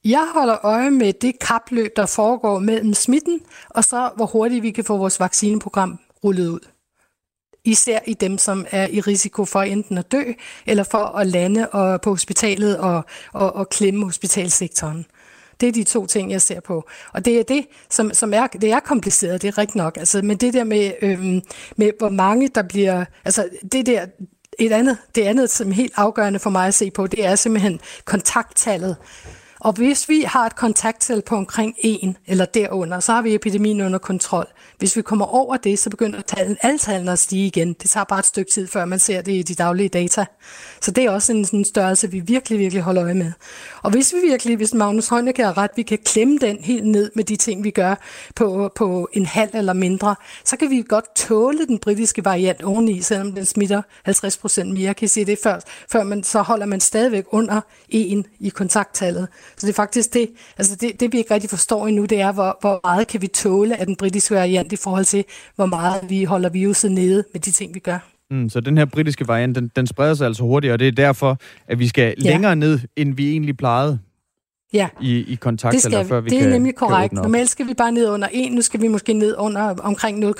Jeg 0.04 0.28
holder 0.34 0.64
øje 0.64 0.90
med 0.90 1.12
det 1.12 1.38
kapløb, 1.38 1.96
der 1.96 2.06
foregår 2.06 2.58
mellem 2.58 2.94
smitten, 2.94 3.40
og 3.70 3.84
så 3.84 4.10
hvor 4.16 4.26
hurtigt 4.26 4.62
vi 4.62 4.70
kan 4.70 4.84
få 4.84 4.96
vores 4.96 5.20
vaccineprogram 5.20 5.98
rullet 6.24 6.48
ud. 6.48 6.60
Især 7.64 7.98
i 8.06 8.14
dem, 8.14 8.38
som 8.38 8.66
er 8.70 8.88
i 8.88 9.00
risiko 9.00 9.44
for 9.44 9.62
enten 9.62 9.98
at 9.98 10.12
dø, 10.12 10.22
eller 10.66 10.82
for 10.82 10.98
at 10.98 11.26
lande 11.26 11.68
og 11.68 12.00
på 12.00 12.10
hospitalet 12.10 12.78
og, 12.78 13.04
og, 13.32 13.52
og 13.56 13.68
klemme 13.68 14.04
hospitalsektoren. 14.04 15.06
Det 15.60 15.68
er 15.68 15.72
de 15.72 15.84
to 15.84 16.06
ting, 16.06 16.30
jeg 16.30 16.42
ser 16.42 16.60
på. 16.60 16.88
Og 17.12 17.24
det 17.24 17.38
er 17.38 17.42
det, 17.42 17.66
som, 17.90 18.14
som 18.14 18.34
er, 18.34 18.46
det 18.46 18.72
er 18.72 18.80
kompliceret, 18.80 19.42
det 19.42 19.48
er 19.48 19.58
rigtigt 19.58 19.76
nok. 19.76 19.96
Altså, 19.96 20.22
men 20.22 20.36
det 20.36 20.54
der 20.54 20.64
med, 20.64 20.92
øhm, 21.02 21.40
med, 21.76 21.90
hvor 21.98 22.08
mange 22.08 22.48
der 22.48 22.62
bliver, 22.62 23.04
altså 23.24 23.48
det 23.72 23.86
der, 23.86 24.06
et 24.58 24.72
andet, 24.72 24.98
det 25.14 25.22
andet, 25.22 25.50
som 25.50 25.70
er 25.70 25.74
helt 25.74 25.92
afgørende 25.96 26.38
for 26.38 26.50
mig 26.50 26.66
at 26.66 26.74
se 26.74 26.90
på, 26.90 27.06
det 27.06 27.24
er 27.24 27.34
simpelthen 27.34 27.80
kontakttallet. 28.04 28.96
Og 29.64 29.72
hvis 29.72 30.08
vi 30.08 30.24
har 30.26 30.46
et 30.46 30.56
kontakttal 30.56 31.22
på 31.22 31.36
omkring 31.36 31.74
1 31.78 32.16
eller 32.26 32.44
derunder, 32.44 33.00
så 33.00 33.12
har 33.12 33.22
vi 33.22 33.34
epidemien 33.34 33.80
under 33.80 33.98
kontrol. 33.98 34.46
Hvis 34.78 34.96
vi 34.96 35.02
kommer 35.02 35.34
over 35.34 35.56
det, 35.56 35.78
så 35.78 35.90
begynder 35.90 36.20
tallene, 36.20 36.56
alle 36.62 36.78
tallene 36.78 37.12
at 37.12 37.18
stige 37.18 37.46
igen. 37.46 37.72
Det 37.72 37.90
tager 37.90 38.04
bare 38.04 38.18
et 38.18 38.26
stykke 38.26 38.50
tid, 38.50 38.66
før 38.66 38.84
man 38.84 38.98
ser 38.98 39.22
det 39.22 39.32
i 39.32 39.42
de 39.42 39.54
daglige 39.54 39.88
data. 39.88 40.26
Så 40.80 40.90
det 40.90 41.04
er 41.04 41.10
også 41.10 41.32
en 41.32 41.44
sådan 41.44 41.64
størrelse, 41.64 42.10
vi 42.10 42.20
virkelig, 42.20 42.58
virkelig 42.58 42.82
holder 42.82 43.04
øje 43.04 43.14
med. 43.14 43.32
Og 43.82 43.90
hvis 43.90 44.14
vi 44.14 44.28
virkelig, 44.28 44.56
hvis 44.56 44.74
Magnus 44.74 45.08
Heunicke 45.08 45.44
har 45.44 45.58
ret, 45.58 45.70
vi 45.76 45.82
kan 45.82 45.98
klemme 46.04 46.38
den 46.38 46.58
helt 46.60 46.86
ned 46.86 47.10
med 47.14 47.24
de 47.24 47.36
ting, 47.36 47.64
vi 47.64 47.70
gør 47.70 47.94
på, 48.34 48.72
på 48.74 49.08
en 49.12 49.26
halv 49.26 49.50
eller 49.54 49.72
mindre, 49.72 50.16
så 50.44 50.56
kan 50.56 50.70
vi 50.70 50.84
godt 50.88 51.14
tåle 51.16 51.66
den 51.66 51.78
britiske 51.78 52.24
variant 52.24 52.62
oveni, 52.62 53.02
selvom 53.02 53.32
den 53.32 53.46
smitter 53.46 53.82
50 54.02 54.36
procent 54.36 54.72
mere. 54.72 54.82
Jeg 54.82 54.96
kan 54.96 55.08
sige 55.08 55.26
det 55.26 55.38
før, 55.42 55.60
før 55.92 56.02
man, 56.02 56.22
så 56.22 56.42
holder 56.42 56.66
man 56.66 56.80
stadigvæk 56.80 57.24
under 57.30 57.60
1 57.88 58.24
i 58.40 58.48
kontakttallet. 58.48 59.28
Så 59.56 59.66
det 59.66 59.72
er 59.72 59.74
faktisk 59.74 60.14
det, 60.14 60.28
altså 60.58 60.76
det, 60.76 61.00
det 61.00 61.12
vi 61.12 61.18
ikke 61.18 61.34
rigtig 61.34 61.50
forstår 61.50 61.86
endnu, 61.86 62.04
det 62.04 62.20
er, 62.20 62.32
hvor, 62.32 62.58
hvor 62.60 62.80
meget 62.84 63.08
kan 63.08 63.22
vi 63.22 63.26
tåle 63.26 63.80
af 63.80 63.86
den 63.86 63.96
britiske 63.96 64.34
variant 64.34 64.72
i 64.72 64.76
forhold 64.76 65.04
til, 65.04 65.24
hvor 65.56 65.66
meget 65.66 66.00
vi 66.08 66.24
holder 66.24 66.48
viruset 66.48 66.92
nede 66.92 67.24
med 67.32 67.40
de 67.40 67.50
ting, 67.50 67.74
vi 67.74 67.80
gør. 67.80 67.98
Mm, 68.30 68.48
så 68.48 68.60
den 68.60 68.78
her 68.78 68.84
britiske 68.84 69.28
variant, 69.28 69.56
den, 69.56 69.70
den 69.76 69.86
spreder 69.86 70.14
sig 70.14 70.26
altså 70.26 70.42
hurtigt, 70.42 70.72
og 70.72 70.78
det 70.78 70.88
er 70.88 70.92
derfor, 70.92 71.38
at 71.68 71.78
vi 71.78 71.88
skal 71.88 72.14
ja. 72.24 72.30
længere 72.30 72.56
ned, 72.56 72.80
end 72.96 73.14
vi 73.14 73.30
egentlig 73.30 73.56
plejede 73.56 73.98
ja. 74.74 74.88
i, 75.00 75.32
i 75.32 75.34
kontakt, 75.34 75.72
det 75.72 75.82
skal, 75.82 76.06
før 76.06 76.20
vi 76.20 76.30
Det 76.30 76.38
er 76.38 76.42
kan, 76.42 76.50
nemlig 76.50 76.74
korrekt. 76.74 77.12
Normalt 77.12 77.50
skal 77.50 77.66
vi 77.66 77.74
bare 77.74 77.92
ned 77.92 78.08
under 78.08 78.28
1, 78.32 78.52
nu 78.52 78.62
skal 78.62 78.82
vi 78.82 78.88
måske 78.88 79.12
ned 79.12 79.34
under 79.38 79.62
omkring 79.62 80.24
0,5-0,6 80.24 80.30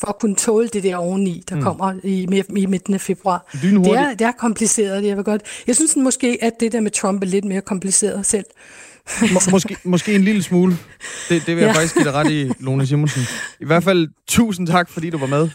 for 0.00 0.08
at 0.08 0.18
kunne 0.18 0.34
tåle 0.34 0.68
det 0.68 0.82
der 0.82 0.96
oveni, 0.96 1.42
der 1.48 1.56
mm. 1.56 1.62
kommer 1.62 1.94
i, 2.04 2.42
i 2.56 2.66
midten 2.66 2.94
af 2.94 3.00
februar. 3.00 3.48
Det 3.52 3.86
er, 3.86 4.10
det 4.10 4.20
er 4.20 4.32
kompliceret, 4.32 5.02
det 5.02 5.10
er 5.10 5.22
godt. 5.22 5.42
Jeg 5.66 5.76
synes 5.76 5.96
måske, 5.96 6.38
at 6.42 6.52
det 6.60 6.72
der 6.72 6.80
med 6.80 6.90
Trump 6.90 7.22
er 7.22 7.26
lidt 7.26 7.44
mere 7.44 7.60
kompliceret 7.60 8.26
selv. 8.26 8.44
Må, 9.32 9.40
måske, 9.50 9.76
måske 9.84 10.14
en 10.14 10.22
lille 10.22 10.42
smule. 10.42 10.76
Det, 11.28 11.46
det 11.46 11.56
vil 11.56 11.62
jeg 11.62 11.68
ja. 11.68 11.72
faktisk 11.72 11.94
give 11.94 12.04
dig 12.04 12.12
ret 12.12 12.30
i, 12.30 12.50
Lone 12.60 12.86
Simonsen. 12.86 13.22
I 13.60 13.64
hvert 13.64 13.84
fald 13.84 14.08
tusind 14.28 14.66
tak, 14.66 14.90
fordi 14.90 15.10
du 15.10 15.18
var 15.18 15.26
med. 15.26 15.48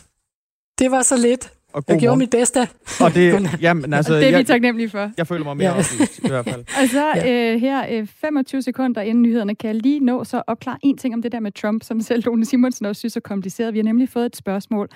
Det 0.80 0.92
var 0.92 1.02
så 1.02 1.18
lidt. 1.18 1.52
Og 1.74 1.84
jeg 1.88 2.00
gjorde 2.00 2.18
mit 2.18 2.30
bedste. 2.30 2.60
Og 3.02 3.14
det, 3.14 3.50
jamen, 3.62 3.94
altså, 3.94 4.14
det 4.14 4.26
er 4.26 4.30
jeg, 4.30 4.40
vi 4.40 4.44
taknemmelige 4.44 4.90
for. 4.90 5.12
Jeg 5.18 5.28
føler 5.28 5.44
mig 5.44 5.58
mere 5.58 5.70
ja. 5.70 5.74
oplyst, 5.74 6.20
i 6.20 6.28
hvert 6.28 6.46
fald. 6.46 6.62
Og 6.82 6.88
så 6.88 7.06
ja. 7.16 7.54
øh, 7.54 7.62
her 7.62 7.86
øh, 7.90 8.08
25 8.08 8.62
sekunder 8.62 9.02
inden 9.02 9.22
nyhederne, 9.22 9.56
kan 9.56 9.68
jeg 9.68 9.76
lige 9.76 10.00
nå 10.00 10.24
så 10.24 10.44
opklare 10.48 10.78
en 10.84 10.98
ting 10.98 11.14
om 11.14 11.22
det 11.22 11.32
der 11.32 11.40
med 11.40 11.52
Trump, 11.52 11.84
som 11.84 12.02
selv 12.02 12.24
Lone 12.26 12.46
Simonsen 12.46 12.86
også 12.86 13.00
synes 13.00 13.16
er 13.16 13.22
kompliceret. 13.22 13.74
Vi 13.74 13.80
har 13.80 13.84
nemlig 13.84 14.10
fået 14.10 14.26
et 14.26 14.36
spørgsmål. 14.36 14.88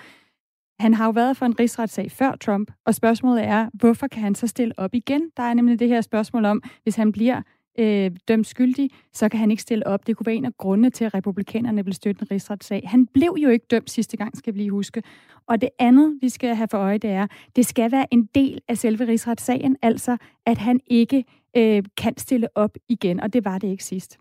Han 0.80 0.94
har 0.94 1.06
jo 1.06 1.12
været 1.12 1.38
for 1.38 1.46
en 1.46 1.60
rigsretssag 1.60 2.12
før 2.12 2.36
Trump, 2.42 2.72
og 2.86 2.96
spørgsmålet 2.96 3.44
er, 3.44 3.70
hvorfor 3.74 4.08
kan 4.08 4.22
han 4.22 4.36
så 4.36 4.48
stille 4.48 4.74
op 4.78 4.94
igen? 4.94 5.22
Der 5.38 5.44
er 5.44 5.54
nemlig 5.54 5.80
det 5.80 5.88
her 5.88 6.02
spørgsmål 6.02 6.46
om, 6.46 6.62
hvis 6.84 6.96
han 6.96 7.12
bliver 7.12 7.42
øh, 7.80 8.12
dømt 8.28 8.48
skyldig, 8.48 8.90
så 9.14 9.30
kan 9.30 9.40
han 9.40 9.52
ikke 9.52 9.62
stille 9.62 9.88
op. 9.88 10.08
Det 10.08 10.18
kunne 10.18 10.26
være 10.26 10.36
en 10.36 10.46
af 10.46 10.58
grundene 10.58 10.90
til, 10.90 11.06
at 11.06 11.14
republikanerne 11.14 11.86
vil 11.86 11.94
støtte 11.94 12.22
en 12.22 12.32
rigsretssag. 12.32 12.84
Han 12.86 13.08
blev 13.08 13.36
jo 13.38 13.50
ikke 13.50 13.66
dømt 13.72 13.90
sidste 13.90 14.18
gang, 14.18 14.38
skal 14.38 14.54
vi 14.54 14.60
lige 14.60 14.72
huske. 14.72 15.04
Og 15.48 15.62
det 15.62 15.70
andet, 15.80 16.18
vi 16.22 16.30
skal 16.30 16.56
have 16.56 16.68
for 16.72 16.78
øje, 16.78 16.98
det 16.98 17.10
er, 17.10 17.28
det 17.56 17.66
skal 17.66 17.92
være 17.92 18.06
en 18.12 18.30
del 18.36 18.62
af 18.68 18.78
selve 18.78 19.08
rigsretssagen, 19.08 19.78
altså 19.82 20.18
at 20.46 20.58
han 20.58 20.80
ikke 20.88 21.24
øh, 21.58 21.84
kan 21.98 22.18
stille 22.18 22.48
op 22.56 22.78
igen, 22.90 23.20
og 23.20 23.34
det 23.34 23.46
var 23.46 23.58
det 23.58 23.68
ikke 23.68 23.84
sidst. 23.84 24.18